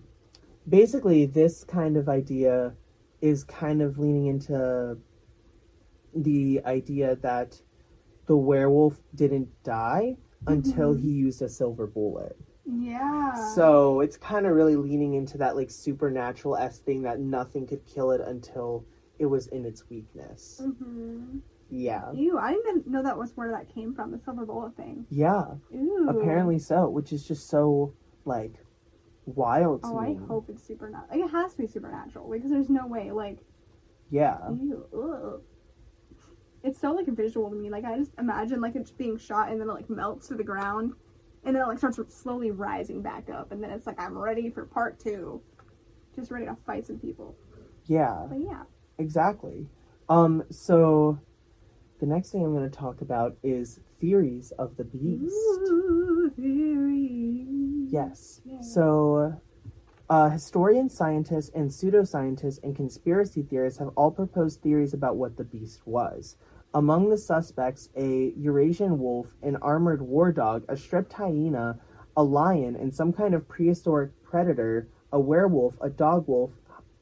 basically 0.68 1.26
this 1.26 1.64
kind 1.64 1.98
of 1.98 2.08
idea 2.08 2.76
is 3.22 3.44
kind 3.44 3.82
of 3.82 4.00
leaning 4.00 4.26
into 4.28 4.98
the 6.16 6.62
idea 6.66 7.16
that 7.16 7.62
the 8.26 8.38
werewolf 8.38 9.02
didn't 9.14 9.50
die 9.64 10.18
until 10.48 10.94
Mhm. 10.94 11.00
he 11.02 11.10
used 11.12 11.42
a 11.42 11.50
silver 11.50 11.88
bullet 11.88 12.38
Yeah. 12.66 13.34
So 13.56 14.00
it's 14.00 14.16
kind 14.16 14.46
of 14.46 14.56
really 14.56 14.78
leaning 14.78 15.14
into 15.16 15.38
that 15.38 15.56
like 15.58 15.70
supernatural 15.70 16.56
s 16.56 16.80
thing 16.80 17.02
that 17.02 17.20
nothing 17.20 17.66
could 17.68 17.84
kill 17.86 18.12
it 18.12 18.22
until 18.22 18.86
it 19.20 19.26
was 19.26 19.48
in 19.48 19.66
its 19.66 19.90
weakness. 19.90 20.62
hmm 20.64 21.40
Yeah. 21.70 22.12
Ew, 22.14 22.38
I 22.38 22.52
didn't 22.54 22.80
even 22.82 22.92
know 22.92 23.04
that 23.04 23.18
was 23.18 23.32
where 23.36 23.52
that 23.52 23.74
came 23.74 23.94
from, 23.96 24.12
the 24.12 24.20
silver 24.20 24.46
bullet 24.46 24.76
thing. 24.76 25.06
Yeah. 25.10 25.46
Ew. 25.72 26.08
Apparently 26.10 26.60
so, 26.60 26.88
which 26.90 27.12
is 27.12 27.28
just 27.28 27.50
so 27.50 27.94
like 28.26 28.64
wild 29.26 29.82
to 29.84 29.90
Oh, 29.90 29.98
I 29.98 30.16
hope 30.28 30.50
it's 30.50 30.64
supernatural. 30.66 31.08
Like, 31.20 31.30
it 31.30 31.32
has 31.32 31.54
to 31.54 31.58
be 31.60 31.68
supernatural 31.68 32.30
because 32.30 32.52
there's 32.52 32.70
no 32.70 32.86
way. 32.88 33.12
Like, 33.12 33.40
Yeah. 34.10 34.38
ew, 34.52 34.86
ugh. 34.94 35.42
It's 36.64 36.80
so 36.80 36.92
like 36.92 37.08
visual 37.08 37.50
to 37.50 37.56
me. 37.56 37.70
Like, 37.70 37.84
I 37.86 37.98
just 37.98 38.14
imagine 38.18 38.62
like 38.62 38.76
it's 38.76 38.92
being 38.92 39.18
shot 39.18 39.50
and 39.52 39.60
then 39.60 39.70
it 39.70 39.74
like 39.74 39.90
melts 39.90 40.28
to 40.30 40.36
the 40.36 40.44
ground, 40.44 40.94
and 41.44 41.56
then 41.56 41.64
it 41.64 41.68
like 41.68 41.78
starts 41.78 42.00
slowly 42.16 42.52
rising 42.52 43.02
back 43.02 43.30
up, 43.30 43.52
and 43.52 43.62
then 43.62 43.70
it's 43.72 43.86
like 43.86 44.00
I'm 44.00 44.18
ready 44.18 44.50
for 44.50 44.66
part 44.66 44.98
two, 45.00 45.42
just 46.16 46.32
ready 46.32 46.46
to 46.46 46.56
fight 46.66 46.86
some 46.86 47.00
people. 47.00 47.36
Yeah. 47.86 48.28
But 48.30 48.40
yeah. 48.40 48.64
Exactly. 48.98 49.68
Um 50.08 50.44
so 50.52 51.20
the 52.04 52.10
next 52.10 52.32
thing 52.32 52.44
I'm 52.44 52.54
going 52.54 52.70
to 52.70 52.78
talk 52.78 53.00
about 53.00 53.38
is 53.42 53.80
theories 53.98 54.52
of 54.60 54.76
the 54.76 54.84
beast. 54.84 55.34
Ooh. 55.70 56.30
Yes. 57.90 58.42
Yeah. 58.44 58.60
So, 58.60 59.40
uh, 60.10 60.30
historians, 60.32 60.94
scientists, 60.94 61.50
and 61.56 61.70
pseudoscientists 61.70 62.62
and 62.62 62.76
conspiracy 62.76 63.42
theorists 63.42 63.80
have 63.80 63.92
all 63.96 64.12
proposed 64.12 64.62
theories 64.62 64.94
about 64.94 65.16
what 65.16 65.38
the 65.38 65.46
beast 65.46 65.80
was. 65.86 66.36
Among 66.74 67.10
the 67.10 67.18
suspects, 67.18 67.88
a 67.96 68.34
Eurasian 68.36 69.00
wolf, 69.00 69.36
an 69.42 69.56
armored 69.62 70.02
war 70.02 70.34
dog, 70.34 70.66
a 70.68 70.76
striped 70.76 71.14
hyena, 71.14 71.80
a 72.18 72.24
lion, 72.24 72.76
and 72.76 72.94
some 72.94 73.14
kind 73.14 73.34
of 73.34 73.48
prehistoric 73.48 74.12
predator, 74.26 74.90
a 75.10 75.22
werewolf, 75.22 75.78
a 75.80 75.90
dog 75.90 76.28
wolf, 76.28 76.52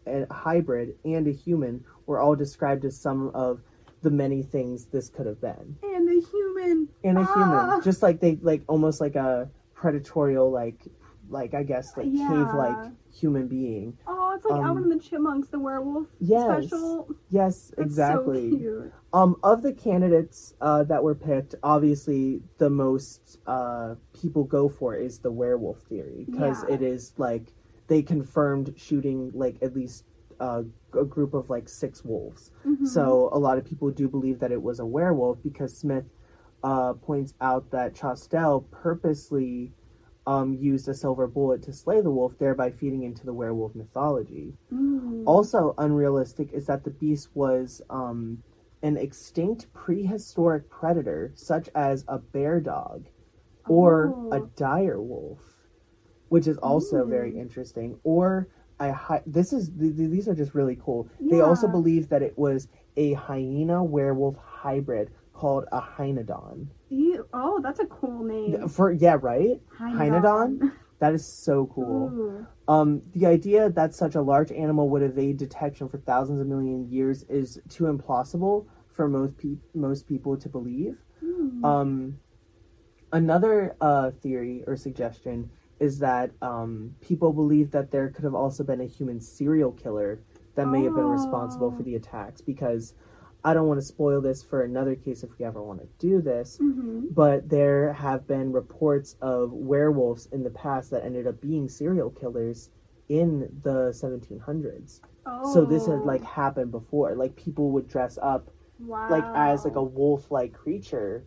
a 0.06 0.32
hybrid, 0.32 0.94
and 1.04 1.26
a 1.26 1.32
human 1.32 1.86
were 2.06 2.20
all 2.20 2.36
described 2.36 2.86
as 2.86 3.02
some 3.02 3.32
of 3.34 3.62
the 4.02 4.12
many 4.12 4.42
things 4.42 4.86
this 4.88 5.10
could 5.10 5.26
have 5.26 5.40
been 5.42 5.78
And 5.84 6.10
a 6.10 6.20
human. 6.22 6.90
and 7.04 7.18
a 7.18 7.22
Ah. 7.22 7.34
human 7.34 7.82
just 7.84 8.02
like 8.02 8.20
they 8.20 8.38
like 8.42 8.64
almost 8.68 9.00
like 9.02 9.16
a 9.16 9.50
predatorial 9.76 10.52
like 10.52 10.88
like 11.30 11.54
i 11.54 11.64
guess 11.64 11.96
like 11.98 12.08
Yeah. 12.10 12.28
cave 12.28 12.54
like 12.54 12.78
human 13.14 13.48
being 13.48 13.98
Oh, 14.08 14.34
it's 14.36 14.46
like 14.46 14.54
Um, 14.60 14.66
Alvin 14.66 14.84
and 14.84 14.92
the 14.92 15.00
Chipmunks, 15.00 15.50
the 15.50 15.60
werewolf 15.60 16.08
yes 16.20 16.68
special. 16.68 17.08
yes 17.30 17.72
That's 17.78 17.86
exactly 17.88 18.52
So 18.52 18.92
um 19.14 19.36
of 19.44 19.62
the 19.62 19.74
candidates 19.74 20.54
uh 20.62 20.84
that 20.84 21.04
were 21.04 21.16
picked 21.16 21.56
obviously 21.64 22.42
the 22.58 22.70
most 22.70 23.40
uh 23.46 23.96
people 24.14 24.44
go 24.46 24.68
for 24.70 24.96
is 24.96 25.20
the 25.20 25.32
werewolf 25.32 25.80
theory 25.82 26.26
because 26.30 26.64
Yeah. 26.64 26.76
it 26.76 26.82
is 26.82 27.14
like 27.18 27.54
they 27.88 28.02
confirmed 28.02 28.74
shooting 28.78 29.32
like 29.34 29.58
at 29.62 29.76
least 29.76 30.06
uh, 30.40 30.64
a 30.96 31.06
group 31.06 31.34
of 31.34 31.50
like 31.50 31.68
six 31.70 32.04
wolves 32.04 32.52
Mhm. 32.66 32.86
So 32.88 33.30
a 33.32 33.40
lot 33.40 33.58
of 33.58 33.66
people 33.66 33.90
do 33.92 34.08
believe 34.10 34.40
that 34.40 34.52
it 34.52 34.62
was 34.62 34.80
a 34.80 34.86
werewolf 34.86 35.42
because 35.44 35.78
Smith 35.78 36.06
uh, 36.64 36.94
points 36.94 37.34
out 37.42 37.72
that 37.72 37.96
Chastel 37.96 38.62
purposely 38.70 39.74
um, 40.28 40.54
used 40.54 40.88
a 40.88 40.94
silver 40.94 41.26
bullet 41.28 41.64
to 41.64 41.74
slay 41.74 42.00
the 42.02 42.12
wolf, 42.12 42.38
thereby 42.38 42.70
feeding 42.70 43.02
into 43.02 43.26
the 43.26 43.34
werewolf 43.34 43.74
mythology. 43.74 44.54
Mm. 44.72 45.24
Also 45.26 45.74
unrealistic 45.80 46.54
is 46.54 46.68
that 46.68 46.84
the 46.84 46.92
beast 46.92 47.30
was 47.34 47.82
um, 47.90 48.44
an 48.84 48.98
extinct 48.98 49.74
prehistoric 49.74 50.70
predator, 50.70 51.32
such 51.34 51.70
as 51.74 52.06
a 52.08 52.20
bear 52.20 52.60
dog 52.60 53.08
or 53.68 54.16
a 54.32 54.42
Oh. 54.42 54.50
dire 54.56 55.02
wolf, 55.02 55.68
which 56.30 56.48
is 56.48 56.58
also 56.60 57.04
very 57.06 57.32
Mm. 57.34 57.38
interesting. 57.42 58.00
Or 58.04 58.48
a 58.88 58.94
hy- 58.94 59.24
this 59.26 59.54
is 59.54 59.70
th- 59.70 59.96
th- 59.96 60.10
these 60.10 60.28
are 60.28 60.36
just 60.36 60.54
really 60.54 60.76
cool. 60.80 61.08
They 61.20 61.40
also 61.42 61.68
believe 61.68 62.10
that 62.10 62.22
it 62.22 62.38
was 62.38 62.68
a 62.98 63.14
hyena 63.14 63.84
werewolf 63.84 64.38
hybrid 64.38 65.12
called 65.34 65.66
a 65.72 65.82
hynodon. 65.82 66.68
Ew. 66.90 67.26
Oh, 67.34 67.60
that's 67.62 67.80
a 67.80 67.86
cool 67.86 68.24
name. 68.24 68.68
For 68.68 68.92
yeah, 68.92 69.18
right? 69.22 69.62
Hynodon? 69.80 70.74
That 71.00 71.14
is 71.14 71.26
so 71.26 71.66
cool. 71.74 72.12
Ooh. 72.14 72.48
Um, 72.68 73.02
the 73.14 73.26
idea 73.26 73.70
that 73.72 73.96
such 73.96 74.14
a 74.14 74.22
large 74.22 74.52
animal 74.52 74.88
would 74.90 75.02
evade 75.02 75.38
detection 75.38 75.90
for 75.90 75.98
thousands 75.98 76.40
of 76.40 76.48
million 76.48 76.88
years 76.90 77.24
is 77.24 77.60
too 77.70 77.86
implausible 77.86 78.68
for 78.88 79.08
most 79.08 79.38
pe- 79.38 79.58
most 79.74 80.08
people 80.08 80.38
to 80.38 80.48
believe. 80.48 81.04
Hmm. 81.20 81.66
Um, 81.66 82.20
another 83.12 83.76
uh, 83.82 84.12
theory 84.12 84.64
or 84.68 84.76
suggestion 84.76 85.50
is 85.82 85.98
that 86.00 86.30
um, 86.44 86.96
people 87.02 87.34
believe 87.34 87.72
that 87.72 87.90
there 87.90 88.08
could 88.10 88.24
have 88.24 88.36
also 88.36 88.64
been 88.64 88.80
a 88.80 88.86
human 88.86 89.20
serial 89.20 89.72
killer 89.72 90.22
that 90.56 90.68
may 90.68 90.84
have 90.84 90.94
been 90.94 91.08
responsible 91.10 91.72
for 91.72 91.82
Oh. 91.82 91.86
the 91.86 91.96
attacks 91.96 92.40
because 92.40 92.94
I 93.44 93.56
don't 93.56 93.68
want 93.68 93.80
to 93.80 93.86
spoil 93.86 94.22
this 94.22 94.44
for 94.44 94.62
another 94.62 94.94
case 94.96 95.24
if 95.24 95.40
we 95.40 95.44
ever 95.46 95.60
want 95.64 95.80
to 95.82 95.88
do 95.98 96.22
this, 96.22 96.60
Mhm. 96.62 97.16
but 97.16 97.50
there 97.50 97.94
have 97.94 98.28
been 98.28 98.52
reports 98.52 99.16
of 99.20 99.52
werewolves 99.52 100.28
in 100.32 100.44
the 100.44 100.52
past 100.52 100.92
that 100.92 101.04
ended 101.04 101.26
up 101.26 101.42
being 101.42 101.68
serial 101.68 102.12
killers 102.12 102.70
in 103.10 103.60
the 103.64 103.92
1700s. 103.92 105.02
Oh. 105.26 105.52
So 105.52 105.66
this 105.66 105.88
had 105.88 106.02
like 106.06 106.22
happened 106.24 106.70
before. 106.70 107.16
Like 107.16 107.36
people 107.36 107.72
would 107.72 107.88
dress 107.88 108.20
up 108.22 108.52
wow. 108.80 109.10
like 109.10 109.26
as 109.34 109.66
like 109.66 109.76
a 109.76 109.84
wolf 109.84 110.30
like 110.30 110.54
creature 110.54 111.26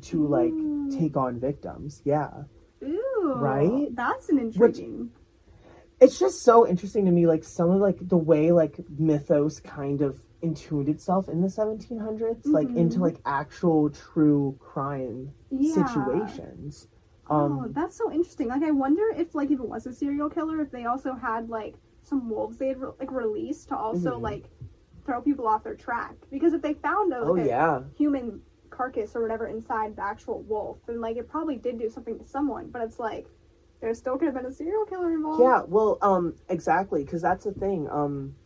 to 0.00 0.26
like 0.26 0.52
Ooh. 0.52 0.90
take 0.90 1.16
on 1.16 1.38
victims. 1.38 2.02
Yeah. 2.04 2.44
Ew. 2.80 3.34
Right? 3.36 3.88
That's 3.94 4.28
an 4.28 4.38
intriguing. 4.38 5.10
It's 6.00 6.18
just 6.18 6.42
so 6.42 6.66
interesting 6.66 7.04
to 7.04 7.10
me 7.12 7.26
like 7.26 7.44
some 7.44 7.70
of 7.70 7.80
like 7.80 7.98
the 8.08 8.16
way 8.16 8.52
like 8.52 8.80
mythos 8.98 9.60
kind 9.60 10.00
of 10.00 10.18
intuned 10.40 10.88
itself 10.88 11.28
in 11.28 11.42
the 11.42 11.48
1700s 11.48 12.46
like 12.46 12.68
Mhm. 12.68 12.76
into 12.76 13.00
like 13.00 13.16
actual 13.26 13.90
true 13.90 14.56
crime 14.60 15.32
Yeah. 15.50 15.74
situations. 15.74 16.88
Um 17.28 17.58
oh, 17.58 17.68
that's 17.68 17.96
so 17.96 18.10
interesting. 18.10 18.48
Like, 18.48 18.62
I 18.62 18.70
wonder 18.70 19.02
if, 19.14 19.34
like, 19.34 19.50
if 19.50 19.60
it 19.60 19.68
was 19.68 19.86
a 19.86 19.92
serial 19.92 20.30
killer, 20.30 20.60
if 20.62 20.70
they 20.70 20.86
also 20.86 21.12
had 21.14 21.50
like 21.50 21.74
some 22.02 22.30
wolves 22.30 22.56
they 22.58 22.68
had 22.68 22.80
re- 22.80 22.92
like 22.98 23.12
released 23.12 23.68
to 23.68 23.76
also 23.76 24.18
Mhm. 24.18 24.22
like 24.22 24.48
throw 25.04 25.20
people 25.20 25.46
off 25.46 25.62
their 25.64 25.74
track. 25.76 26.16
Because 26.30 26.54
if 26.54 26.62
they 26.62 26.72
found 26.74 27.12
a, 27.12 27.18
oh 27.20 27.32
like, 27.32 27.44
a 27.44 27.46
yeah. 27.48 27.82
human 27.94 28.40
carcass 28.80 29.14
or 29.14 29.20
whatever 29.22 29.46
inside 29.46 29.96
the 29.96 30.02
actual 30.02 30.40
wolf, 30.42 30.78
And 30.88 31.00
like 31.02 31.16
it 31.18 31.28
probably 31.28 31.56
did 31.56 31.78
do 31.78 31.88
something 31.90 32.18
to 32.18 32.24
someone. 32.24 32.70
But 32.70 32.82
it's 32.82 32.98
like 32.98 33.26
there 33.80 33.92
still 33.94 34.16
could 34.16 34.26
have 34.26 34.34
been 34.34 34.46
a 34.46 34.52
serial 34.52 34.86
killer 34.86 35.12
involved. 35.12 35.42
Yeah, 35.42 35.62
well, 35.66 35.98
um, 36.00 36.34
exactly, 36.48 37.04
because 37.04 37.20
that's 37.22 37.44
the 37.44 37.52
thing. 37.52 37.88
Um, 37.90 38.36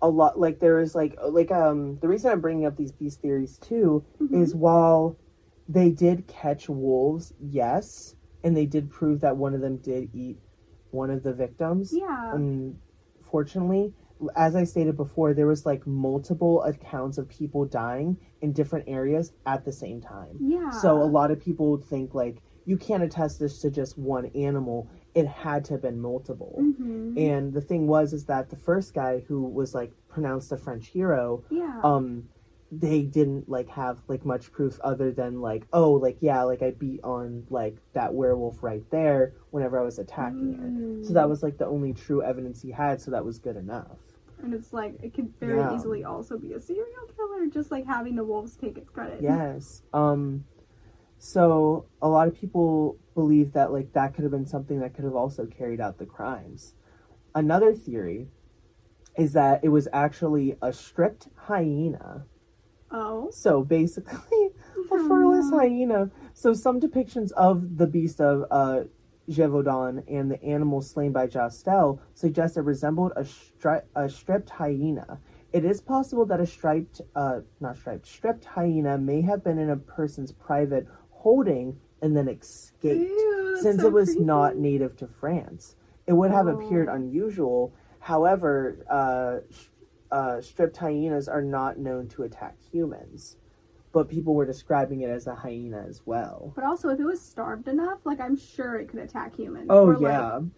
a 0.00 0.08
lot 0.08 0.38
like 0.38 0.60
there 0.60 0.78
is 0.78 0.94
like 0.94 1.16
like 1.28 1.50
um 1.50 1.98
the 2.00 2.08
reason 2.08 2.30
I'm 2.30 2.40
bringing 2.40 2.66
up 2.66 2.76
these 2.76 2.92
beast 2.92 3.20
theories 3.22 3.58
too 3.58 4.04
Mhm. 4.20 4.42
is 4.42 4.54
while 4.54 5.16
they 5.68 5.90
did 5.90 6.26
catch 6.26 6.68
wolves, 6.68 7.32
yes, 7.40 8.14
and 8.44 8.56
they 8.56 8.66
did 8.66 8.90
prove 8.90 9.20
that 9.20 9.36
one 9.36 9.54
of 9.54 9.60
them 9.60 9.76
did 9.78 10.10
eat 10.14 10.38
one 10.90 11.10
of 11.10 11.22
the 11.22 11.32
victims. 11.32 11.92
Yeah. 11.92 12.32
Unfortunately, 12.34 13.92
as 14.34 14.56
I 14.56 14.64
stated 14.64 14.96
before, 14.96 15.34
there 15.34 15.46
was 15.46 15.66
like 15.66 15.86
multiple 15.86 16.62
accounts 16.62 17.18
of 17.18 17.28
people 17.28 17.64
dying 17.64 18.16
in 18.40 18.52
different 18.52 18.86
areas 18.88 19.32
at 19.44 19.64
the 19.64 19.72
same 19.72 20.00
time. 20.00 20.36
yeah. 20.40 20.70
So 20.70 21.00
a 21.02 21.04
lot 21.04 21.30
of 21.30 21.40
people 21.40 21.70
would 21.72 21.84
think 21.84 22.14
like 22.14 22.42
you 22.64 22.76
can't 22.76 23.02
attest 23.02 23.38
this 23.38 23.60
to 23.60 23.70
just 23.70 23.96
one 23.96 24.26
animal. 24.34 24.88
It 25.14 25.26
had 25.26 25.64
to 25.66 25.74
have 25.74 25.82
been 25.82 26.00
multiple. 26.00 26.56
Mhm. 26.60 27.16
And 27.18 27.52
the 27.54 27.60
thing 27.60 27.86
was 27.86 28.12
is 28.12 28.24
that 28.24 28.50
the 28.50 28.56
first 28.56 28.92
guy 28.94 29.20
who 29.28 29.42
was 29.42 29.74
like 29.74 29.92
pronounced 30.08 30.50
a 30.52 30.56
French 30.56 30.88
hero, 30.88 31.44
yeah. 31.50 31.80
um, 31.84 32.24
they 32.72 33.02
didn't 33.02 33.48
like 33.48 33.68
have 33.68 34.00
like 34.08 34.24
much 34.24 34.50
proof 34.50 34.80
other 34.82 35.12
than 35.12 35.40
like, 35.40 35.68
oh, 35.72 35.92
like 35.92 36.16
yeah, 36.20 36.42
like 36.42 36.62
I 36.62 36.72
beat 36.72 37.00
on 37.04 37.46
like 37.48 37.76
that 37.92 38.12
werewolf 38.14 38.60
right 38.64 38.82
there 38.90 39.34
whenever 39.50 39.78
I 39.80 39.84
was 39.84 40.00
attacking 40.00 40.54
it. 40.54 41.06
So 41.06 41.14
that 41.14 41.26
Mm. 41.26 41.28
was 41.28 41.44
like 41.44 41.58
the 41.58 41.66
only 41.66 41.92
true 41.92 42.22
evidence 42.24 42.62
he 42.62 42.72
had, 42.72 43.00
so 43.00 43.12
that 43.12 43.24
was 43.24 43.38
good 43.38 43.56
enough. 43.56 44.00
And 44.42 44.52
it's 44.54 44.72
like 44.72 44.96
it 45.02 45.14
could 45.14 45.34
very 45.38 45.58
Yeah. 45.58 45.74
easily 45.74 46.04
also 46.04 46.38
be 46.38 46.52
a 46.52 46.60
serial 46.60 47.06
killer, 47.16 47.46
just 47.46 47.70
like 47.70 47.86
having 47.86 48.16
the 48.16 48.24
wolves 48.24 48.56
take 48.56 48.76
its 48.78 48.90
credit. 48.90 49.20
Yes. 49.22 49.82
Um 49.92 50.44
so 51.18 51.86
a 52.02 52.08
lot 52.08 52.28
of 52.28 52.34
people 52.34 52.98
believe 53.14 53.52
that 53.52 53.72
like 53.72 53.92
that 53.94 54.14
could 54.14 54.22
have 54.24 54.30
been 54.30 54.46
something 54.46 54.80
that 54.80 54.94
could 54.94 55.04
have 55.04 55.14
also 55.14 55.46
carried 55.46 55.80
out 55.80 55.98
the 55.98 56.06
crimes. 56.06 56.74
Another 57.34 57.72
theory 57.74 58.28
is 59.16 59.32
that 59.32 59.64
it 59.64 59.70
was 59.70 59.88
actually 59.92 60.56
a 60.60 60.72
stripped 60.72 61.28
hyena. 61.46 62.26
Oh. 62.90 63.30
So 63.32 63.64
basically 63.64 64.50
a 64.92 64.98
furless 65.08 65.50
hyena. 65.50 66.10
So 66.34 66.52
some 66.52 66.80
depictions 66.80 67.32
of 67.32 67.78
the 67.78 67.86
beast 67.86 68.20
of 68.20 68.44
uh 68.50 68.84
Gévaudan 69.28 70.04
and 70.08 70.30
the 70.30 70.42
animal 70.42 70.80
slain 70.82 71.12
by 71.12 71.26
Chastel 71.26 72.00
suggest 72.14 72.56
it 72.56 72.62
resembled 72.62 73.12
a, 73.16 73.22
stri- 73.22 73.82
a 73.94 74.08
stripped 74.08 74.50
hyena. 74.50 75.18
It 75.52 75.64
is 75.64 75.80
possible 75.80 76.26
that 76.26 76.40
a 76.40 76.46
striped, 76.46 77.00
uh, 77.14 77.40
not 77.60 77.76
striped, 77.76 78.06
stripped 78.06 78.44
hyena 78.44 78.98
may 78.98 79.22
have 79.22 79.42
been 79.42 79.58
in 79.58 79.70
a 79.70 79.76
person's 79.76 80.32
private 80.32 80.86
holding 81.10 81.78
and 82.02 82.16
then 82.16 82.28
escaped. 82.28 83.00
Ew, 83.10 83.58
since 83.62 83.80
so 83.80 83.86
it 83.88 83.92
was 83.92 84.10
creepy. 84.10 84.24
not 84.24 84.56
native 84.56 84.96
to 84.96 85.06
France. 85.06 85.76
It 86.06 86.12
would 86.12 86.30
have 86.30 86.46
appeared 86.46 86.88
Oh. 86.88 86.94
unusual. 86.94 87.72
However, 88.00 88.84
uh, 88.88 90.14
uh, 90.14 90.40
stripped 90.40 90.76
hyenas 90.76 91.26
are 91.26 91.42
not 91.42 91.78
known 91.78 92.06
to 92.08 92.22
attack 92.22 92.58
humans, 92.70 93.38
but 93.96 94.10
people 94.10 94.34
were 94.34 94.44
describing 94.44 95.00
it 95.00 95.08
as 95.08 95.26
a 95.26 95.34
hyena 95.36 95.86
as 95.88 96.02
well. 96.04 96.52
But 96.54 96.64
also, 96.64 96.90
if 96.90 97.00
it 97.00 97.04
was 97.04 97.18
starved 97.18 97.66
enough, 97.66 98.00
like 98.04 98.20
I'm 98.20 98.36
sure 98.36 98.76
it 98.76 98.90
could 98.90 99.00
attack 99.00 99.34
humans. 99.36 99.68
Oh 99.70 99.86
Or, 99.86 99.92
like, 99.94 100.02
yeah. 100.02 100.38
Can 100.38 100.50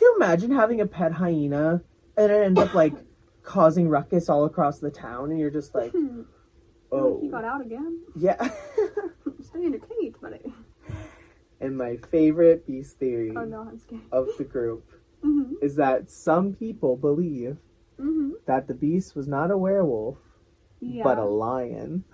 you 0.00 0.14
imagine 0.16 0.52
having 0.52 0.80
a 0.80 0.86
pet 0.86 1.14
hyena 1.14 1.82
and 2.16 2.30
it 2.30 2.44
ends 2.44 2.60
up 2.60 2.74
like 2.74 2.94
causing 3.42 3.88
ruckus 3.88 4.28
all 4.28 4.44
across 4.44 4.78
the 4.78 4.92
town, 4.92 5.30
and 5.32 5.40
you're 5.40 5.50
just 5.50 5.74
like, 5.74 5.92
oh 6.92 7.18
he 7.20 7.28
got 7.28 7.44
out 7.44 7.60
again. 7.60 8.02
yeah. 8.14 8.36
Stay 9.42 9.64
in 9.64 9.72
your 9.72 9.80
cage, 9.80 10.14
buddy. 10.22 10.54
and 11.60 11.76
my 11.76 11.96
favorite 11.96 12.68
beast 12.68 13.00
theory 13.00 13.32
Oh 13.36 13.44
no, 13.44 13.68
of 14.12 14.28
the 14.38 14.44
group 14.44 14.84
hmm 15.22 15.54
is 15.60 15.74
that 15.74 16.08
some 16.08 16.52
people 16.54 16.96
believe 16.96 17.56
hmm 17.98 18.30
that 18.46 18.68
the 18.68 18.74
beast 18.74 19.16
was 19.16 19.26
not 19.26 19.50
a 19.50 19.58
werewolf 19.58 20.18
Yeah. 20.80 21.02
but 21.02 21.18
a 21.18 21.24
lion. 21.24 22.04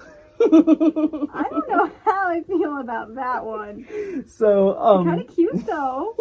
I 0.51 1.47
don't 1.51 1.69
know 1.69 1.91
how 2.05 2.29
I 2.29 2.43
feel 2.47 2.79
about 2.79 3.15
that 3.15 3.45
one. 3.45 4.25
so 4.27 4.79
um 4.79 5.05
kind 5.07 5.21
of 5.21 5.35
cute 5.35 5.67
though. 5.67 6.15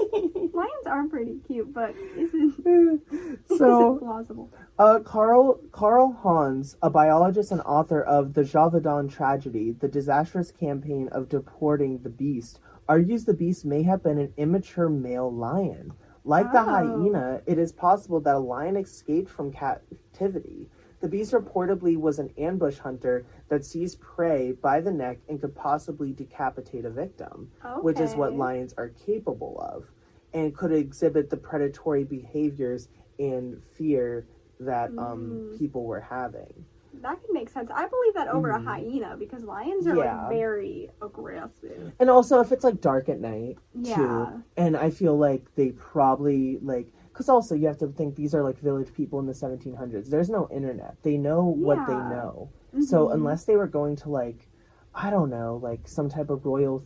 Lions 0.53 0.85
are 0.87 1.07
pretty 1.07 1.37
cute, 1.47 1.73
but 1.73 1.93
isn't 2.17 3.01
so 3.57 3.97
plausible. 3.99 4.51
uh 4.77 4.99
Carl 4.99 5.59
Carl 5.71 6.13
Hans, 6.21 6.77
a 6.81 6.89
biologist 6.89 7.51
and 7.51 7.61
author 7.61 8.01
of 8.01 8.33
The 8.33 8.41
Gévaudan 8.43 9.11
Tragedy, 9.11 9.71
the 9.71 9.87
disastrous 9.87 10.51
campaign 10.51 11.07
of 11.11 11.29
deporting 11.29 11.99
the 11.99 12.09
beast, 12.09 12.59
argues 12.87 13.25
the 13.25 13.33
beast 13.33 13.65
may 13.65 13.83
have 13.83 14.03
been 14.03 14.17
an 14.17 14.33
immature 14.37 14.89
male 14.89 15.31
lion. 15.31 15.93
Like 16.23 16.51
the 16.51 16.59
Oh. 16.61 16.65
hyena, 16.65 17.41
it 17.47 17.57
is 17.57 17.71
possible 17.71 18.19
that 18.21 18.35
a 18.35 18.39
lion 18.39 18.77
escaped 18.77 19.29
from 19.29 19.51
captivity. 19.51 20.69
The 21.01 21.07
beast 21.07 21.33
reportedly 21.33 21.97
was 21.97 22.19
an 22.19 22.29
ambush 22.37 22.77
hunter 22.79 23.25
that 23.49 23.65
seized 23.65 23.99
prey 23.99 24.51
by 24.51 24.81
the 24.81 24.91
neck 24.91 25.17
and 25.27 25.41
could 25.41 25.55
possibly 25.55 26.13
decapitate 26.13 26.85
a 26.85 26.89
victim. 26.91 27.51
which 27.81 27.99
is 27.99 28.15
what 28.15 28.33
lions 28.35 28.73
are 28.77 28.89
capable 28.89 29.59
of, 29.59 29.91
and 30.33 30.55
could 30.55 30.71
exhibit 30.71 31.29
the 31.29 31.37
predatory 31.37 32.03
behaviors 32.03 32.87
and 33.19 33.61
fear 33.61 34.25
that 34.59 34.89
um, 34.97 35.51
Mm. 35.53 35.57
people 35.57 35.85
were 35.85 36.01
having. 36.01 36.65
That 37.01 37.19
could 37.21 37.31
make 37.33 37.49
sense. 37.49 37.71
I 37.73 37.87
believe 37.87 38.13
that 38.13 38.27
over 38.27 38.49
Mhm. 38.49 38.55
a 38.57 38.59
hyena 38.59 39.15
because 39.17 39.43
lions 39.43 39.87
are 39.87 39.95
Yeah. 39.95 40.21
like 40.23 40.29
very 40.29 40.91
aggressive. 41.01 41.93
And 41.99 42.09
also, 42.09 42.39
if 42.41 42.51
it's 42.51 42.63
like 42.63 42.79
dark 42.81 43.09
at 43.09 43.19
night, 43.19 43.57
Yeah. 43.73 43.95
too, 43.95 44.43
and 44.57 44.77
I 44.77 44.89
feel 44.91 45.17
like 45.17 45.55
they 45.55 45.71
probably 45.71 46.59
like. 46.59 46.91
Because 47.11 47.27
also, 47.27 47.55
you 47.55 47.67
have 47.67 47.77
to 47.79 47.87
think 47.87 48.15
these 48.15 48.33
are 48.33 48.41
like 48.43 48.57
village 48.57 48.93
people 48.93 49.19
in 49.19 49.25
the 49.25 49.33
1700s. 49.33 50.09
There's 50.09 50.29
no 50.29 50.47
internet. 50.49 50.95
They 51.03 51.17
know 51.17 51.43
what 51.43 51.85
they 51.85 51.95
know. 51.95 52.49
So, 52.81 53.07
Mhm. 53.07 53.13
unless 53.15 53.43
they 53.45 53.55
were 53.57 53.67
going 53.67 53.97
to 53.97 54.09
like, 54.09 54.49
I 54.95 55.09
don't 55.09 55.29
know, 55.29 55.57
like 55.61 55.87
some 55.87 56.07
type 56.09 56.29
of 56.29 56.45
royal 56.45 56.83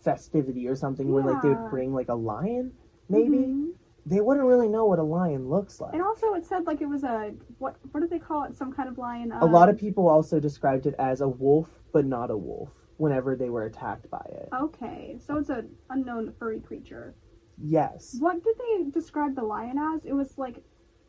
festivity 0.00 0.68
or 0.68 0.76
something 0.76 1.12
where 1.12 1.24
like 1.24 1.42
they 1.42 1.48
would 1.48 1.68
bring 1.70 1.92
like 1.92 2.08
a 2.08 2.14
lion, 2.14 2.72
maybe, 3.08 3.38
Mhm. 3.38 3.72
they 4.04 4.20
wouldn't 4.20 4.46
really 4.46 4.68
know 4.68 4.86
what 4.86 5.00
a 5.00 5.02
lion 5.02 5.48
looks 5.48 5.80
like. 5.80 5.94
And 5.94 6.02
also, 6.02 6.32
it 6.34 6.44
said 6.44 6.64
like 6.64 6.80
it 6.80 6.86
was 6.88 7.02
a 7.02 7.34
what? 7.58 7.76
What 7.90 8.00
did 8.00 8.10
they 8.10 8.20
call 8.20 8.44
it? 8.44 8.54
Some 8.54 8.72
kind 8.72 8.88
of 8.88 8.98
lion. 8.98 9.32
a 9.32 9.46
lot 9.46 9.68
of 9.68 9.74
um, 9.74 9.78
people 9.80 10.08
also 10.08 10.38
described 10.38 10.86
it 10.86 10.94
as 10.96 11.20
a 11.20 11.28
wolf, 11.28 11.82
but 11.92 12.06
not 12.06 12.30
a 12.30 12.36
wolf 12.36 12.86
whenever 12.98 13.34
they 13.34 13.50
were 13.50 13.64
attacked 13.64 14.08
by 14.08 14.24
it. 14.30 14.48
Okay, 14.54 15.18
so 15.20 15.36
it's 15.38 15.50
an 15.50 15.76
unknown 15.90 16.32
furry 16.38 16.60
creature. 16.60 17.14
Yes. 17.58 18.16
What 18.18 18.42
did 18.44 18.56
they 18.58 18.90
describe 18.90 19.34
the 19.34 19.42
lion 19.44 19.78
as? 19.78 20.04
It 20.04 20.12
was 20.12 20.36
like 20.38 20.62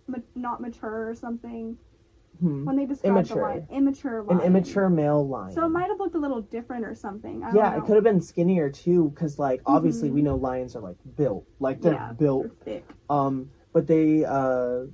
ma- 0.07 0.19
not 0.35 0.61
mature 0.61 1.09
or 1.09 1.15
something. 1.15 1.77
Hmm. 2.39 2.65
When 2.65 2.75
they 2.75 2.85
described 2.85 3.17
Immature. 3.17 3.35
the 3.37 3.41
lion, 3.41 3.67
immature 3.71 4.25
An 4.29 4.41
immature 4.41 4.89
male 4.91 5.27
lion. 5.27 5.53
So 5.55 5.65
it 5.65 5.69
might 5.69 5.87
have 5.87 5.97
looked 5.99 6.13
a 6.15 6.19
little 6.19 6.41
different 6.41 6.85
or 6.85 6.93
something. 6.93 7.43
I 7.43 7.47
don't 7.47 7.55
yeah, 7.55 7.71
know. 7.71 7.77
it 7.77 7.85
could 7.85 7.95
have 7.95 8.03
been 8.03 8.21
skinnier 8.21 8.69
too, 8.69 9.09
because 9.09 9.39
like 9.39 9.61
obviously 9.65 10.09
Mhm. 10.09 10.13
we 10.13 10.21
know 10.21 10.35
lions 10.35 10.75
are 10.75 10.81
like 10.81 10.97
built, 11.15 11.45
like 11.59 11.81
they're 11.81 11.93
yeah, 11.93 12.13
built. 12.13 12.43
they're 12.63 12.75
thick. 12.75 12.89
Um, 13.09 13.49
but 13.73 13.87
they 13.87 14.23
uh 14.23 14.85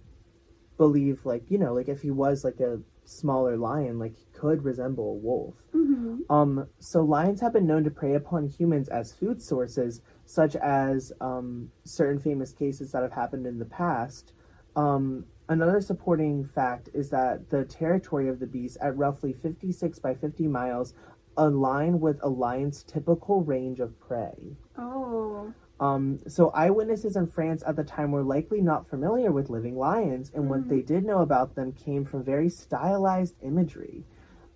believe 0.78 1.26
like 1.26 1.44
you 1.52 1.58
know 1.58 1.74
like 1.74 1.88
if 1.88 2.02
he 2.02 2.10
was 2.12 2.44
like 2.44 2.60
a 2.60 2.80
smaller 3.06 3.58
lion, 3.58 4.00
like 4.00 4.16
he 4.16 4.26
could 4.34 4.64
resemble 4.64 5.12
a 5.12 5.14
wolf. 5.14 5.56
hmm 5.72 6.22
Um, 6.30 6.68
so 6.80 7.02
lions 7.04 7.42
have 7.42 7.54
been 7.54 7.68
known 7.68 7.84
to 7.84 7.92
prey 7.92 8.14
upon 8.14 8.48
humans 8.48 8.90
as 8.90 9.14
food 9.14 9.42
sources, 9.42 10.02
such 10.26 10.56
as 10.56 11.12
um, 11.20 11.72
certain 11.84 12.20
famous 12.20 12.52
cases 12.54 12.92
that 12.92 13.04
have 13.04 13.14
happened 13.14 13.46
in 13.46 13.60
the 13.60 13.66
past. 13.66 14.34
Um, 14.76 15.26
another 15.50 15.82
supporting 15.82 16.44
fact 16.46 16.90
is 16.94 17.10
that 17.10 17.50
the 17.50 17.66
territory 17.66 18.28
of 18.30 18.40
the 18.40 18.48
beast, 18.48 18.78
at 18.82 18.98
roughly 18.98 19.34
56 19.34 20.00
by 20.00 20.16
50 20.16 20.48
miles, 20.48 20.94
align 21.36 22.00
with 22.00 22.20
a 22.24 22.30
lion's 22.30 22.84
typical 22.84 23.44
range 23.44 23.80
of 23.80 24.00
prey. 24.00 24.56
Oh, 24.78 25.54
Um, 25.80 26.20
so 26.28 26.50
eyewitnesses 26.52 27.16
in 27.16 27.28
France 27.28 27.64
at 27.66 27.76
the 27.76 27.84
time 27.84 28.12
were 28.12 28.24
likely 28.24 28.62
not 28.62 28.88
familiar 28.88 29.32
with 29.32 29.50
living 29.50 29.76
lions, 29.78 30.32
and 30.34 30.50
what 30.50 30.62
Mhm. 30.66 30.70
they 30.70 30.82
did 30.82 31.04
know 31.04 31.20
about 31.22 31.56
them 31.56 31.72
came 31.74 32.06
from 32.06 32.24
very 32.24 32.50
stylized 32.50 33.36
imagery. 33.42 34.06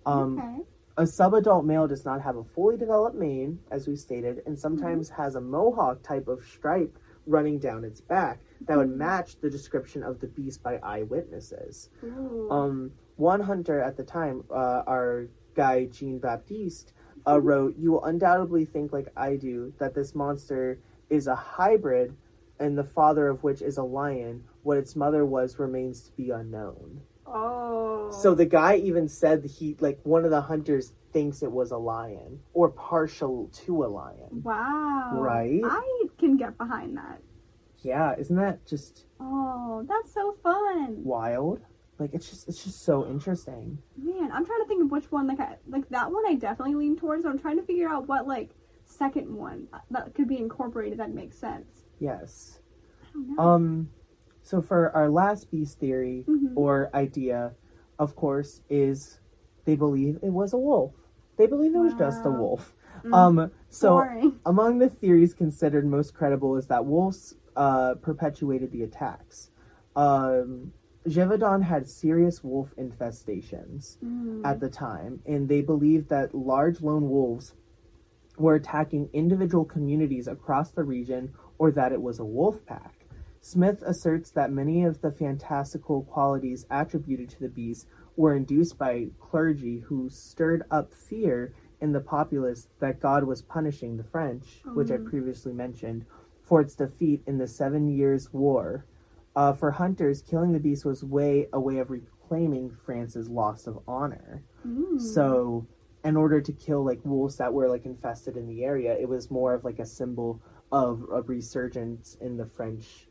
Um, 0.06 0.38
okay. 0.38 0.64
a 0.96 1.02
subadult 1.02 1.64
male 1.64 1.86
does 1.86 2.04
not 2.04 2.22
have 2.22 2.36
a 2.36 2.42
fully 2.42 2.76
developed 2.76 3.14
mane, 3.16 3.60
as 3.70 3.86
we 3.86 3.94
stated, 3.94 4.42
and 4.46 4.58
sometimes 4.58 5.10
has 5.10 5.34
a 5.34 5.40
mohawk 5.40 6.02
type 6.02 6.26
of 6.28 6.40
stripe 6.40 6.98
running 7.26 7.58
down 7.58 7.84
its 7.84 8.00
back 8.00 8.40
that 8.66 8.76
would 8.78 8.90
match 8.90 9.38
the 9.40 9.50
description 9.50 10.02
of 10.02 10.20
the 10.20 10.26
beast 10.26 10.62
by 10.62 10.78
eyewitnesses. 10.82 11.90
Um, 12.50 12.92
one 13.16 13.42
hunter 13.42 13.80
at 13.80 13.96
the 13.96 14.02
time, 14.02 14.44
uh, 14.50 14.82
our 14.86 15.28
guy 15.54 15.84
Jean 15.86 16.18
Baptiste, 16.18 16.92
uh, 17.26 17.40
wrote, 17.40 17.76
"You 17.76 17.92
will 17.92 18.04
undoubtedly 18.04 18.64
think, 18.64 18.92
like 18.92 19.12
I 19.16 19.36
do, 19.36 19.74
that 19.78 19.94
this 19.94 20.14
monster 20.14 20.78
is 21.10 21.26
a 21.26 21.34
hybrid, 21.36 22.16
and 22.58 22.76
the 22.76 22.84
father 22.84 23.28
of 23.28 23.42
which 23.42 23.62
is 23.62 23.76
a 23.76 23.82
lion. 23.82 24.44
What 24.62 24.78
its 24.78 24.94
mother 24.96 25.24
was 25.24 25.58
remains 25.58 26.02
to 26.02 26.12
be 26.12 26.30
unknown." 26.30 27.02
oh. 27.26 28.10
So 28.10 28.34
the 28.34 28.46
guy 28.46 28.76
even 28.76 29.06
said 29.08 29.44
he 29.44 29.76
like 29.80 30.00
one 30.02 30.24
of 30.24 30.30
the 30.30 30.42
hunters 30.42 30.92
thinks 31.12 31.42
it 31.42 31.52
was 31.52 31.70
a 31.70 31.76
lion 31.78 32.40
or 32.54 32.68
partial 32.70 33.50
to 33.52 33.84
a 33.84 33.86
lion. 33.88 34.42
Wow. 34.42 35.12
Right? 35.20 35.60
I 35.64 36.04
can 36.18 36.36
get 36.36 36.56
behind 36.56 36.96
that. 36.96 37.20
Yeah, 37.82 38.14
isn't 38.18 38.36
that 38.36 38.66
just 38.66 39.04
Oh, 39.20 39.84
that's 39.88 40.12
so 40.12 40.32
fun. 40.42 41.04
wild? 41.04 41.60
Like 41.98 42.14
it's 42.14 42.30
just 42.30 42.48
it's 42.48 42.64
just 42.64 42.82
so 42.82 43.06
interesting. 43.06 43.78
Man, 43.96 44.30
I'm 44.32 44.46
trying 44.46 44.62
to 44.62 44.66
think 44.68 44.82
of 44.84 44.90
which 44.90 45.10
one. 45.12 45.26
Like, 45.26 45.40
I, 45.40 45.56
like 45.68 45.88
that 45.90 46.10
one, 46.12 46.24
I 46.26 46.34
definitely 46.34 46.76
lean 46.76 46.96
towards. 46.96 47.24
I'm 47.26 47.38
trying 47.38 47.56
to 47.56 47.62
figure 47.62 47.88
out 47.88 48.08
what 48.08 48.26
like 48.26 48.50
second 48.88 49.34
one 49.36 49.68
uh, 49.72 49.78
that 49.90 50.14
could 50.14 50.26
be 50.28 50.38
incorporated 50.38 50.98
that 50.98 51.12
makes 51.14 51.38
sense. 51.38 51.84
Yes. 52.00 52.60
I 53.04 53.12
don't 53.12 53.36
know. 53.36 53.42
Um 53.42 53.90
so 54.42 54.62
for 54.62 54.90
our 54.96 55.08
last 55.10 55.50
beast 55.50 55.78
theory 55.78 56.24
Mhm. 56.26 56.52
or 56.56 56.88
idea, 56.94 57.52
of 57.98 58.16
course, 58.16 58.62
is 58.70 59.20
they 59.66 59.76
believe 59.76 60.18
it 60.22 60.32
was 60.32 60.52
a 60.54 60.58
wolf. 60.58 60.94
They 61.36 61.46
believe 61.46 61.74
it 61.74 61.78
was 61.80 61.94
just 61.94 62.24
a 62.24 62.30
wolf. 62.30 62.74
Mm. 63.04 63.14
Um 63.14 63.50
so 63.68 63.90
Boring. 63.96 64.40
Among 64.46 64.78
the 64.78 64.88
theories 64.88 65.34
considered 65.34 65.86
most 65.86 66.14
credible 66.14 66.56
is 66.56 66.66
that 66.68 66.86
wolves 66.86 67.34
uh, 67.56 67.94
perpetuated 67.96 68.70
the 68.72 68.82
attacks. 68.84 69.50
Um, 69.96 70.72
Gévaudan 71.06 71.62
had 71.64 71.88
serious 71.88 72.42
wolf 72.44 72.72
infestations 72.76 73.98
Mm. 73.98 74.42
at 74.44 74.60
the 74.60 74.68
time, 74.68 75.22
and 75.26 75.48
they 75.48 75.60
believed 75.62 76.08
that 76.08 76.34
large 76.34 76.80
lone 76.82 77.08
wolves 77.10 77.54
were 78.38 78.54
attacking 78.54 79.10
individual 79.12 79.64
communities 79.64 80.28
across 80.28 80.70
the 80.70 80.84
region 80.84 81.32
or 81.58 81.70
that 81.72 81.92
it 81.92 82.00
was 82.02 82.18
a 82.18 82.24
wolf 82.24 82.64
pack. 82.66 83.06
Smith 83.40 83.82
asserts 83.82 84.30
that 84.32 84.52
many 84.52 84.84
of 84.84 85.00
the 85.00 85.10
fantastical 85.10 86.02
qualities 86.02 86.66
attributed 86.70 87.28
to 87.30 87.40
the 87.40 87.48
beast 87.48 87.86
were 88.16 88.34
induced 88.34 88.76
by 88.76 89.08
clergy 89.20 89.78
who 89.86 90.08
stirred 90.10 90.62
up 90.70 90.92
fear 90.92 91.52
in 91.80 91.92
the 91.92 92.00
populace 92.00 92.68
that 92.80 93.00
God 93.00 93.24
was 93.24 93.42
punishing 93.42 93.96
the 93.96 94.02
French, 94.04 94.62
which 94.74 94.90
I 94.90 94.96
Mhm. 94.96 95.06
previously 95.06 95.52
mentioned, 95.52 96.04
for 96.40 96.60
its 96.60 96.74
defeat 96.74 97.22
in 97.26 97.38
the 97.38 97.46
Seven 97.46 97.88
Years' 97.88 98.32
War. 98.32 98.84
Uh, 99.36 99.52
for 99.52 99.72
hunters, 99.72 100.20
killing 100.22 100.52
the 100.52 100.58
beast 100.58 100.84
was 100.84 101.04
way 101.04 101.48
a 101.52 101.60
way 101.60 101.78
of 101.78 101.90
reclaiming 101.90 102.70
France's 102.70 103.28
loss 103.30 103.68
of 103.68 103.78
honor. 103.86 104.42
Mm. 104.66 105.00
So, 105.00 105.66
in 106.04 106.16
order 106.16 106.40
to 106.40 106.52
kill 106.52 106.84
like 106.84 107.00
wolves 107.04 107.36
that 107.36 107.52
were 107.52 107.68
like 107.68 107.84
infested 107.84 108.36
in 108.36 108.46
the 108.46 108.64
area, 108.64 108.96
it 108.98 109.08
was 109.08 109.30
more 109.30 109.54
of 109.54 109.64
like 109.64 109.78
a 109.78 109.86
symbol 109.86 110.40
of 110.70 111.04
a 111.12 111.22
resurgence 111.22 112.16
in 112.20 112.36
the 112.36 112.46
French 112.46 113.08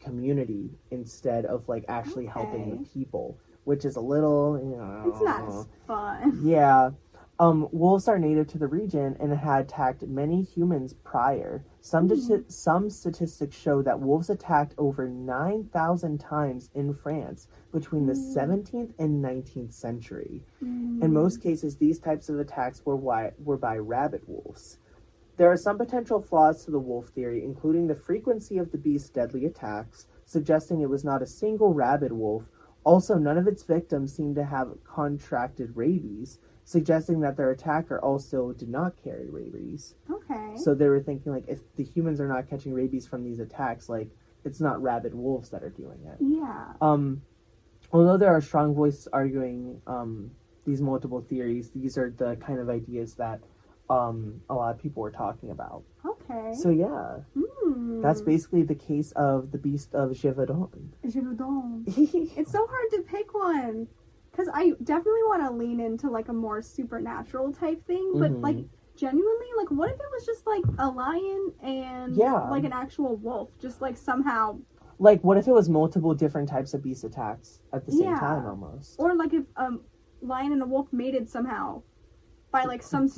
community 0.00 0.70
instead 0.90 1.44
of 1.44 1.68
like 1.68 1.84
actually 1.88 2.26
helping 2.26 2.70
the 2.70 2.88
people, 2.90 3.38
which 3.64 3.84
is 3.84 3.96
a 3.96 4.00
little, 4.00 4.58
you 4.62 4.76
know, 4.76 5.04
it's 5.12 5.22
not 5.22 5.48
as 5.48 5.66
fun. 5.86 6.40
yeah. 6.44 6.90
Um, 7.38 7.68
wolves 7.70 8.08
are 8.08 8.18
native 8.18 8.46
to 8.48 8.58
the 8.58 8.66
region 8.66 9.14
and 9.20 9.30
had 9.30 9.66
attacked 9.66 10.02
many 10.02 10.42
humans 10.42 10.94
prior. 10.94 11.64
Some 11.80 12.08
hmm. 12.08 12.14
dati- 12.14 12.50
some 12.50 12.88
statistics 12.88 13.56
show 13.56 13.82
that 13.82 14.00
wolves 14.00 14.30
attacked 14.30 14.74
over 14.78 15.06
nine 15.08 15.64
thousand 15.64 16.18
times 16.18 16.70
in 16.74 16.94
France 16.94 17.46
between 17.72 18.06
the 18.06 18.14
hmm. 18.14 18.32
seventeenth 18.32 18.94
and 18.98 19.20
nineteenth 19.20 19.72
century. 19.72 20.44
Hmm. 20.60 21.02
In 21.02 21.12
most 21.12 21.42
cases, 21.42 21.76
these 21.76 21.98
types 21.98 22.30
of 22.30 22.38
attacks 22.38 22.86
were 22.86 22.96
wi- 22.96 23.34
were 23.38 23.58
by 23.58 23.76
rabid 23.76 24.22
wolves. 24.26 24.78
There 25.36 25.52
are 25.52 25.58
some 25.58 25.76
potential 25.76 26.22
flaws 26.22 26.64
to 26.64 26.70
the 26.70 26.78
wolf 26.80 27.08
theory, 27.08 27.44
including 27.44 27.88
the 27.88 27.94
frequency 27.94 28.56
of 28.56 28.72
the 28.72 28.78
beast's 28.78 29.10
deadly 29.10 29.44
attacks, 29.44 30.06
suggesting 30.24 30.80
it 30.80 30.88
was 30.88 31.04
not 31.04 31.20
a 31.20 31.26
single 31.26 31.74
rabid 31.74 32.12
wolf. 32.12 32.48
Also, 32.84 33.16
none 33.16 33.36
of 33.36 33.46
its 33.46 33.62
victims 33.62 34.16
seem 34.16 34.34
to 34.34 34.44
have 34.44 34.78
contracted 34.84 35.76
rabies, 35.76 36.38
suggesting 36.66 37.20
that 37.20 37.36
their 37.36 37.50
attacker 37.52 37.96
also 38.00 38.52
did 38.52 38.68
not 38.68 38.96
carry 39.02 39.30
rabies. 39.30 39.94
Okay. 40.10 40.54
So 40.56 40.74
they 40.74 40.88
were 40.88 40.98
thinking, 41.00 41.30
like, 41.32 41.44
if 41.46 41.60
the 41.76 41.84
humans 41.84 42.20
are 42.20 42.26
not 42.26 42.50
catching 42.50 42.72
rabies 42.74 43.06
from 43.06 43.22
these 43.22 43.38
attacks, 43.38 43.88
like, 43.88 44.10
it's 44.44 44.60
not 44.60 44.82
rabid 44.82 45.14
wolves 45.14 45.50
that 45.50 45.62
are 45.62 45.70
doing 45.70 46.00
it. 46.04 46.16
yeah. 46.20 46.72
Um, 46.80 47.22
although 47.92 48.16
there 48.18 48.34
are 48.34 48.40
strong 48.40 48.74
voices 48.74 49.06
arguing 49.12 49.80
um, 49.86 50.32
these 50.64 50.80
multiple 50.82 51.20
theories, 51.20 51.70
these 51.70 51.96
are 51.96 52.10
the 52.10 52.34
kind 52.36 52.58
of 52.58 52.68
ideas 52.68 53.14
that 53.14 53.40
um, 53.88 54.40
a 54.50 54.54
lot 54.54 54.74
of 54.74 54.82
people 54.82 55.02
were 55.02 55.12
talking 55.12 55.50
about. 55.52 55.84
Okay. 56.04 56.52
So 56.62 56.70
yeah, 56.70 57.20
Hmm. 57.34 58.00
that's 58.02 58.22
basically 58.22 58.64
the 58.64 58.74
case 58.74 59.12
of 59.12 59.52
the 59.52 59.58
Beast 59.58 59.94
of 59.94 60.10
Gévaudan. 60.10 60.90
Gévaudan. 61.06 61.84
It's 62.36 62.50
so 62.50 62.66
hard 62.66 62.90
to 62.94 63.02
pick 63.02 63.32
one 63.32 63.86
because 64.36 64.50
I 64.52 64.72
definitely 64.82 65.22
want 65.24 65.42
to 65.42 65.50
lean 65.50 65.80
into 65.80 66.10
like 66.10 66.28
a 66.28 66.32
more 66.32 66.60
supernatural 66.60 67.52
type 67.52 67.86
thing, 67.86 68.12
but 68.16 68.32
Mhm. 68.32 68.42
like 68.42 68.56
genuinely, 68.94 69.46
like 69.56 69.70
what 69.70 69.88
if 69.90 69.96
it 69.96 70.06
was 70.12 70.26
just 70.26 70.46
like 70.46 70.62
a 70.78 70.90
lion 70.90 71.52
and 71.62 72.14
Yeah. 72.16 72.50
like 72.50 72.64
an 72.64 72.72
actual 72.72 73.16
wolf, 73.16 73.50
just 73.58 73.80
like 73.80 73.96
somehow, 73.96 74.58
like, 74.98 75.22
what 75.22 75.36
if 75.38 75.46
it 75.48 75.52
was 75.52 75.68
multiple 75.68 76.14
different 76.14 76.48
types 76.48 76.72
of 76.74 76.82
beast 76.82 77.04
attacks 77.04 77.62
at 77.72 77.84
the 77.86 77.92
same 77.92 78.10
Yeah. 78.10 78.18
time, 78.18 78.46
almost? 78.46 79.00
or 79.00 79.14
like 79.14 79.32
if 79.32 79.44
um 79.56 79.80
lion 80.20 80.52
and 80.52 80.62
a 80.62 80.66
wolf 80.66 80.92
mated 80.92 81.28
somehow 81.28 81.82
by 82.50 82.64
like 82.64 82.82
some 82.82 83.02
I 83.02 83.04
mean- 83.04 83.08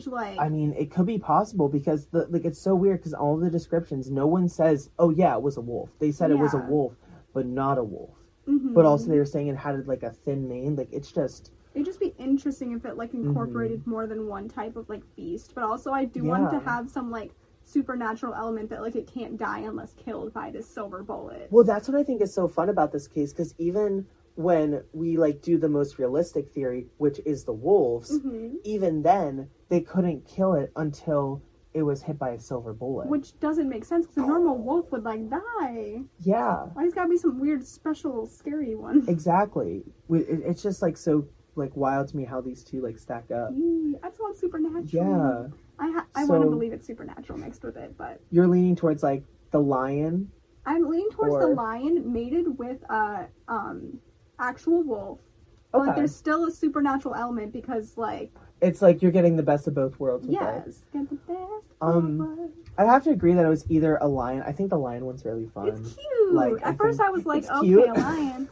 strange 0.00 0.06
like 0.06 0.38
I 0.40 0.48
mean, 0.48 0.72
it 0.74 0.90
could 0.90 1.06
be 1.06 1.18
possible 1.18 1.68
because 1.68 2.06
the 2.06 2.26
like 2.30 2.44
it's 2.44 2.60
so 2.60 2.74
weird 2.74 2.98
because 2.98 3.14
all 3.14 3.36
the 3.36 3.50
descriptions, 3.50 4.10
no 4.10 4.26
one 4.26 4.48
says, 4.48 4.90
"Oh 4.98 5.10
yeah, 5.10 5.36
it 5.36 5.42
was 5.42 5.56
a 5.56 5.60
wolf." 5.60 5.96
They 5.98 6.10
said 6.12 6.30
it 6.32 6.38
was 6.38 6.54
a 6.54 6.58
wolf, 6.68 6.96
but 7.32 7.46
not 7.46 7.78
a 7.78 7.84
wolf. 7.84 8.27
Mhm. 8.48 8.74
But 8.74 8.86
also, 8.86 9.08
they 9.08 9.18
were 9.18 9.24
saying 9.26 9.48
it 9.48 9.56
had 9.56 9.86
like 9.86 10.02
a 10.02 10.10
thin 10.10 10.48
mane. 10.48 10.76
Like 10.76 10.88
it's 10.92 11.12
just 11.12 11.52
It'd 11.74 11.86
just 11.86 12.00
be 12.00 12.14
interesting 12.18 12.72
if 12.72 12.84
it 12.84 12.96
like 12.96 13.14
incorporated 13.14 13.86
more 13.86 14.06
than 14.06 14.26
one 14.26 14.48
type 14.48 14.74
of 14.76 14.88
like 14.88 15.02
beast. 15.14 15.52
But 15.54 15.64
also, 15.64 15.92
I 15.92 16.06
do 16.06 16.24
want 16.24 16.44
it 16.44 16.50
to 16.50 16.56
Mm-hmm. 16.56 16.68
Have 16.68 16.88
some 16.88 17.10
like 17.10 17.32
supernatural 17.62 18.34
element 18.34 18.70
that 18.70 18.80
like 18.80 18.96
it 18.96 19.06
can't 19.12 19.36
die 19.36 19.60
unless 19.60 19.92
killed 19.92 20.32
by 20.32 20.50
this 20.50 20.66
silver 20.66 21.02
bullet. 21.02 21.48
Well, 21.50 21.64
that's 21.64 21.86
what 21.88 21.96
I 21.98 22.02
think 22.02 22.22
is 22.22 22.34
so 22.34 22.48
fun 22.48 22.68
about 22.68 22.92
this 22.92 23.06
case 23.06 23.32
because 23.32 23.54
even 23.58 24.06
when 24.34 24.84
we 24.92 25.16
like 25.18 25.42
do 25.42 25.58
the 25.58 25.68
most 25.68 25.98
realistic 25.98 26.48
theory, 26.50 26.86
which 26.96 27.20
is 27.26 27.44
the 27.44 27.52
wolves, 27.52 28.18
hmm 28.20 28.54
even 28.64 29.02
then 29.02 29.50
they 29.68 29.80
couldn't 29.80 30.26
kill 30.26 30.54
it 30.54 30.72
until 30.74 31.42
it 31.74 31.82
was 31.82 32.02
hit 32.04 32.18
by 32.18 32.30
a 32.30 32.38
silver 32.38 32.72
bullet. 32.72 33.08
Which 33.08 33.38
doesn't 33.40 33.68
make 33.68 33.84
sense 33.84 34.06
because 34.06 34.24
a 34.24 34.26
normal 34.26 34.56
wolf 34.58 34.90
would 34.92 35.04
like 35.04 35.28
die. 35.30 36.00
yeah, 36.20 36.62
Why 36.72 36.84
has 36.84 36.94
gotta 36.94 37.08
be 37.10 37.18
some 37.18 37.38
weird, 37.38 37.66
special, 37.66 38.26
scary 38.26 38.74
one? 38.74 39.04
exactly. 39.08 39.84
We- 40.08 40.20
it- 40.20 40.40
It's 40.44 40.62
just 40.62 40.82
like 40.82 40.96
so 40.96 41.26
like 41.54 41.76
wild 41.76 42.08
to 42.08 42.16
me 42.16 42.24
how 42.24 42.40
these 42.40 42.62
two 42.64 42.80
like 42.80 42.98
stack 42.98 43.30
up. 43.30 43.50
I 43.52 44.08
just 44.08 44.20
want 44.20 44.36
supernatural. 44.36 44.86
Yeah, 44.86 45.48
I 45.78 45.90
ha- 45.92 46.06
I 46.14 46.24
want 46.24 46.42
to 46.42 46.48
believe 46.50 46.72
it's 46.72 46.86
supernatural 46.86 47.38
mixed 47.38 47.62
with 47.64 47.76
it, 47.76 47.96
but 47.98 48.20
you're 48.30 48.46
leaning 48.48 48.76
towards 48.76 49.02
like 49.02 49.24
the 49.50 49.60
lion. 49.60 50.30
I'm 50.64 50.88
leaning 50.88 51.10
towards 51.10 51.34
the 51.44 51.48
lion 51.54 52.12
mated 52.12 52.58
with 52.58 52.82
a 52.90 53.26
um 53.48 53.98
actual 54.38 54.82
wolf. 54.82 55.20
But 55.72 55.96
there's 55.96 56.14
still 56.16 56.44
a 56.46 56.50
supernatural 56.50 57.14
element 57.14 57.52
because 57.52 57.96
like 57.98 58.32
it's 58.60 58.82
like 58.82 59.02
you're 59.02 59.12
getting 59.12 59.36
the 59.36 59.42
best 59.42 59.66
of 59.68 59.74
both 59.74 59.98
worlds. 60.00 60.26
Yes, 60.28 60.84
get 60.92 61.08
the 61.08 61.16
best. 61.16 61.68
Um. 61.80 62.52
I 62.76 62.84
have 62.84 63.02
to 63.04 63.10
agree 63.10 63.34
that 63.34 63.44
it 63.44 63.48
was 63.48 63.64
either 63.68 63.96
a 63.96 64.06
lion. 64.06 64.42
I 64.46 64.52
think 64.52 64.70
the 64.70 64.78
lion 64.78 65.04
one's 65.04 65.24
really 65.24 65.46
fun. 65.52 65.66
it's 65.68 65.94
cute. 65.94 66.32
like, 66.32 66.52
I 66.64 66.70
At 66.70 66.78
first, 66.78 67.00
I 67.00 67.08
was 67.10 67.26
like, 67.26 67.44
okay, 67.50 67.66
cute. 67.66 67.88
a 67.88 67.92
lion. 68.00 68.48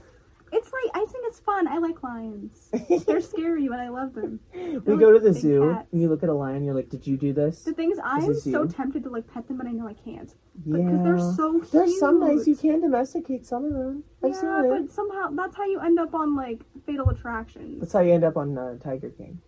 It's 0.53 0.73
like 0.73 0.91
I 0.97 1.05
think 1.11 1.25
it's 1.27 1.41
fun. 1.41 1.67
I 1.69 1.79
like 1.79 2.03
lions. 2.03 2.71
They're 3.07 3.21
scary, 3.21 3.69
but 3.69 3.79
I 3.81 3.89
love 3.89 4.15
them. 4.15 4.39
we 4.55 4.79
They're 4.79 4.97
go 4.97 5.13
to 5.13 5.19
the 5.21 5.33
zoo 5.33 5.73
cats. 5.75 5.89
and 5.93 6.01
you 6.01 6.09
look 6.09 6.23
at 6.23 6.29
a 6.29 6.35
lion. 6.35 6.65
You're 6.65 6.75
like, 6.75 6.89
"Did 6.89 7.05
you 7.07 7.17
do 7.17 7.33
this?" 7.33 7.63
The 7.65 7.73
thing 7.73 7.91
is, 7.91 7.99
I'm 8.03 8.31
is 8.31 8.45
so 8.45 8.63
you. 8.63 8.69
tempted 8.69 9.03
to 9.05 9.11
like 9.11 9.27
pet 9.33 9.47
them, 9.49 9.59
but 9.59 9.67
I 9.67 9.73
know 9.73 9.87
I 9.89 9.95
can't. 9.95 10.33
Yeah, 10.65 10.77
Because 10.79 11.03
they're 11.03 11.19
so 11.35 11.59
cute. 11.59 11.73
There's 11.73 11.99
some 11.99 12.21
nice 12.21 12.47
you 12.47 12.55
can 12.57 12.81
domesticate 12.81 13.45
some 13.45 13.65
of 13.65 13.73
them. 13.73 14.05
I've 14.25 14.31
yeah, 14.31 14.41
seen 14.41 14.65
it. 14.65 14.69
but 14.87 14.91
somehow 14.93 15.31
that's 15.33 15.57
how 15.57 15.65
you 15.67 15.81
end 15.81 15.99
up 15.99 16.15
on 16.15 16.37
like 16.37 16.61
Fatal 16.87 17.09
Attractions. 17.11 17.81
That's 17.81 17.93
how 17.93 18.01
you 18.01 18.13
end 18.15 18.25
up 18.25 18.37
on 18.37 18.57
uh, 18.57 18.77
Tiger 18.79 19.11
King. 19.11 19.41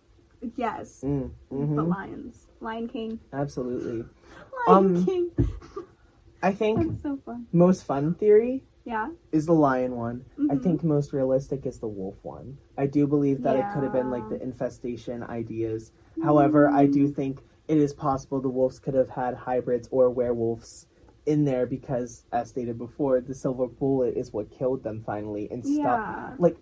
Yes, 0.55 1.01
Mm, 1.03 1.31
hmm 1.49 1.75
but 1.75 1.87
lions, 1.87 2.47
Lion 2.59 2.87
King, 2.87 3.19
Absolutely. 3.33 4.05
Lion 4.67 4.95
Um, 4.97 5.05
King. 5.05 5.31
I 6.43 6.53
think 6.53 6.93
so 7.01 7.17
fun. 7.25 7.47
most 7.51 7.83
fun 7.83 8.13
theory 8.13 8.63
Yeah. 8.85 9.09
is 9.31 9.45
the 9.45 9.53
lion 9.53 9.95
one. 9.97 10.25
I 10.49 10.55
Mhm. 10.55 10.63
think 10.63 10.83
most 10.83 11.11
realistic 11.11 11.65
is 11.65 11.79
the 11.79 11.87
wolf 11.87 12.23
one. 12.23 12.57
I 12.77 12.87
do 12.87 13.05
believe 13.07 13.41
that 13.43 13.55
it 13.57 13.65
could 13.73 13.83
have 13.83 13.91
been 13.91 14.09
like 14.09 14.29
the 14.29 14.41
infestation 14.41 15.21
ideas. 15.23 15.91
However, 16.23 16.67
I 16.69 16.85
do 16.87 17.07
Mm. 17.09 17.15
think 17.15 17.43
it 17.67 17.77
is 17.77 17.93
possible 17.93 18.39
the 18.39 18.49
wolves 18.49 18.79
could 18.79 18.93
have 18.93 19.09
had 19.09 19.33
hybrids 19.35 19.87
or 19.91 20.09
werewolves 20.09 20.87
in 21.25 21.43
there 21.43 21.65
because, 21.67 22.25
as 22.31 22.49
stated 22.49 22.77
before, 22.77 23.19
the 23.21 23.35
silver 23.35 23.67
bullet 23.67 24.15
is 24.15 24.31
what 24.33 24.49
killed 24.49 24.83
them 24.83 25.01
finally 25.01 25.47
and 25.51 25.63
stopped. 25.65 26.07
Yeah. 26.09 26.35
Like, 26.39 26.57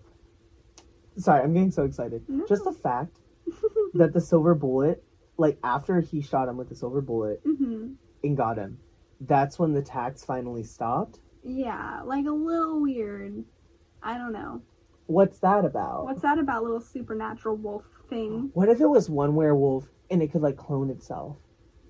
sorry, 1.18 1.44
I'm 1.44 1.54
getting 1.54 1.72
so 1.72 1.84
excited. 1.84 2.28
No. 2.28 2.46
Just 2.48 2.64
the 2.64 2.74
fact 2.74 3.20
that 3.94 4.14
the 4.14 4.22
silver 4.22 4.56
bullet, 4.56 5.04
like 5.38 5.58
after 5.64 6.02
he 6.02 6.22
shot 6.22 6.48
him 6.48 6.58
with 6.58 6.70
the 6.70 6.76
silver 6.76 7.02
bullet 7.02 7.42
hmm 7.44 7.94
and 8.24 8.36
got 8.36 8.58
him, 8.58 8.80
that's 9.22 9.60
when 9.60 9.74
the 9.74 9.82
tax 9.82 10.24
finally 10.26 10.64
stopped. 10.64 11.20
Yeah, 11.44 12.02
like 12.04 12.26
a 12.26 12.32
little 12.32 12.82
weird. 12.82 13.46
I 14.02 14.18
don't 14.18 14.34
know. 14.34 14.62
What's 15.06 15.40
that 15.40 15.64
about? 15.64 16.04
What's 16.06 16.22
that 16.22 16.38
about 16.38 16.64
little 16.64 16.82
supernatural 16.82 17.56
wolf 17.56 17.86
thing? 18.10 18.52
What 18.54 18.70
if 18.70 18.82
it 18.82 18.88
was 18.88 19.10
one 19.10 19.36
werewolf 19.36 19.90
and 20.10 20.22
it 20.22 20.32
could 20.32 20.42
like 20.42 20.58
clone 20.58 20.90
itself? 20.90 21.38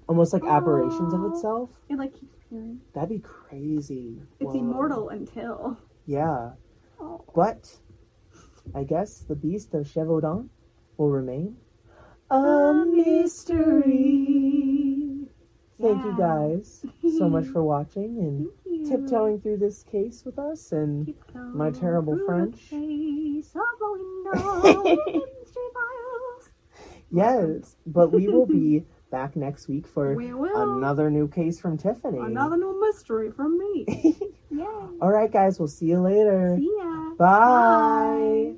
Almost 0.07 0.33
like 0.33 0.43
aberrations 0.43 1.13
of 1.13 1.25
itself? 1.25 1.81
It 1.89 1.97
like 1.97 2.13
keeps 2.13 2.35
appearing. 2.45 2.81
That'd 2.93 3.09
be 3.09 3.19
crazy. 3.19 4.21
It's 4.39 4.53
Whoa. 4.53 4.59
immortal 4.59 5.09
until. 5.09 5.79
Yeah. 6.05 6.51
Oh. 6.99 7.25
But 7.35 7.77
I 8.73 8.83
guess 8.83 9.19
the 9.19 9.35
beast 9.35 9.73
of 9.73 9.85
Gévaudan 9.87 10.49
will 10.97 11.09
remain 11.11 11.57
a 12.29 12.35
A 12.35 12.85
mystery. 12.85 14.33
Thank 15.79 16.03
you 16.03 16.15
guys 16.17 16.83
so 17.17 17.29
much 17.29 17.45
for 17.53 17.63
watching 17.63 18.17
and 18.17 18.49
tiptoeing 18.89 19.39
through 19.39 19.57
this 19.57 19.83
case 19.83 20.23
with 20.25 20.39
us 20.39 20.71
and 20.71 21.13
my 21.53 21.69
terrible 21.69 22.17
French. 22.25 22.55
face 22.59 23.55
of 23.55 23.81
a 23.81 23.91
window 23.91 24.63
in 25.07 25.21
Mystery 25.39 25.69
Files. 25.73 26.49
yes, 27.11 27.75
but 27.85 28.11
we 28.11 28.27
will 28.27 28.47
be 28.47 28.85
back 29.11 29.35
next 29.35 29.67
week 29.67 29.85
for 29.87 30.15
We 30.15 30.29
another 30.31 31.11
new 31.11 31.27
case 31.27 31.59
from 31.59 31.77
Tiffany. 31.77 32.17
Another 32.19 32.57
new 32.57 32.79
mystery 32.81 33.29
from 33.31 33.57
me. 33.59 33.85
Yay. 34.49 34.65
All 34.99 35.11
right, 35.11 35.31
guys, 35.31 35.59
we'll 35.59 35.67
see 35.69 35.85
you 35.85 36.01
later. 36.01 36.57
See 36.59 36.73
ya. 36.77 37.11
Bye. 37.17 38.55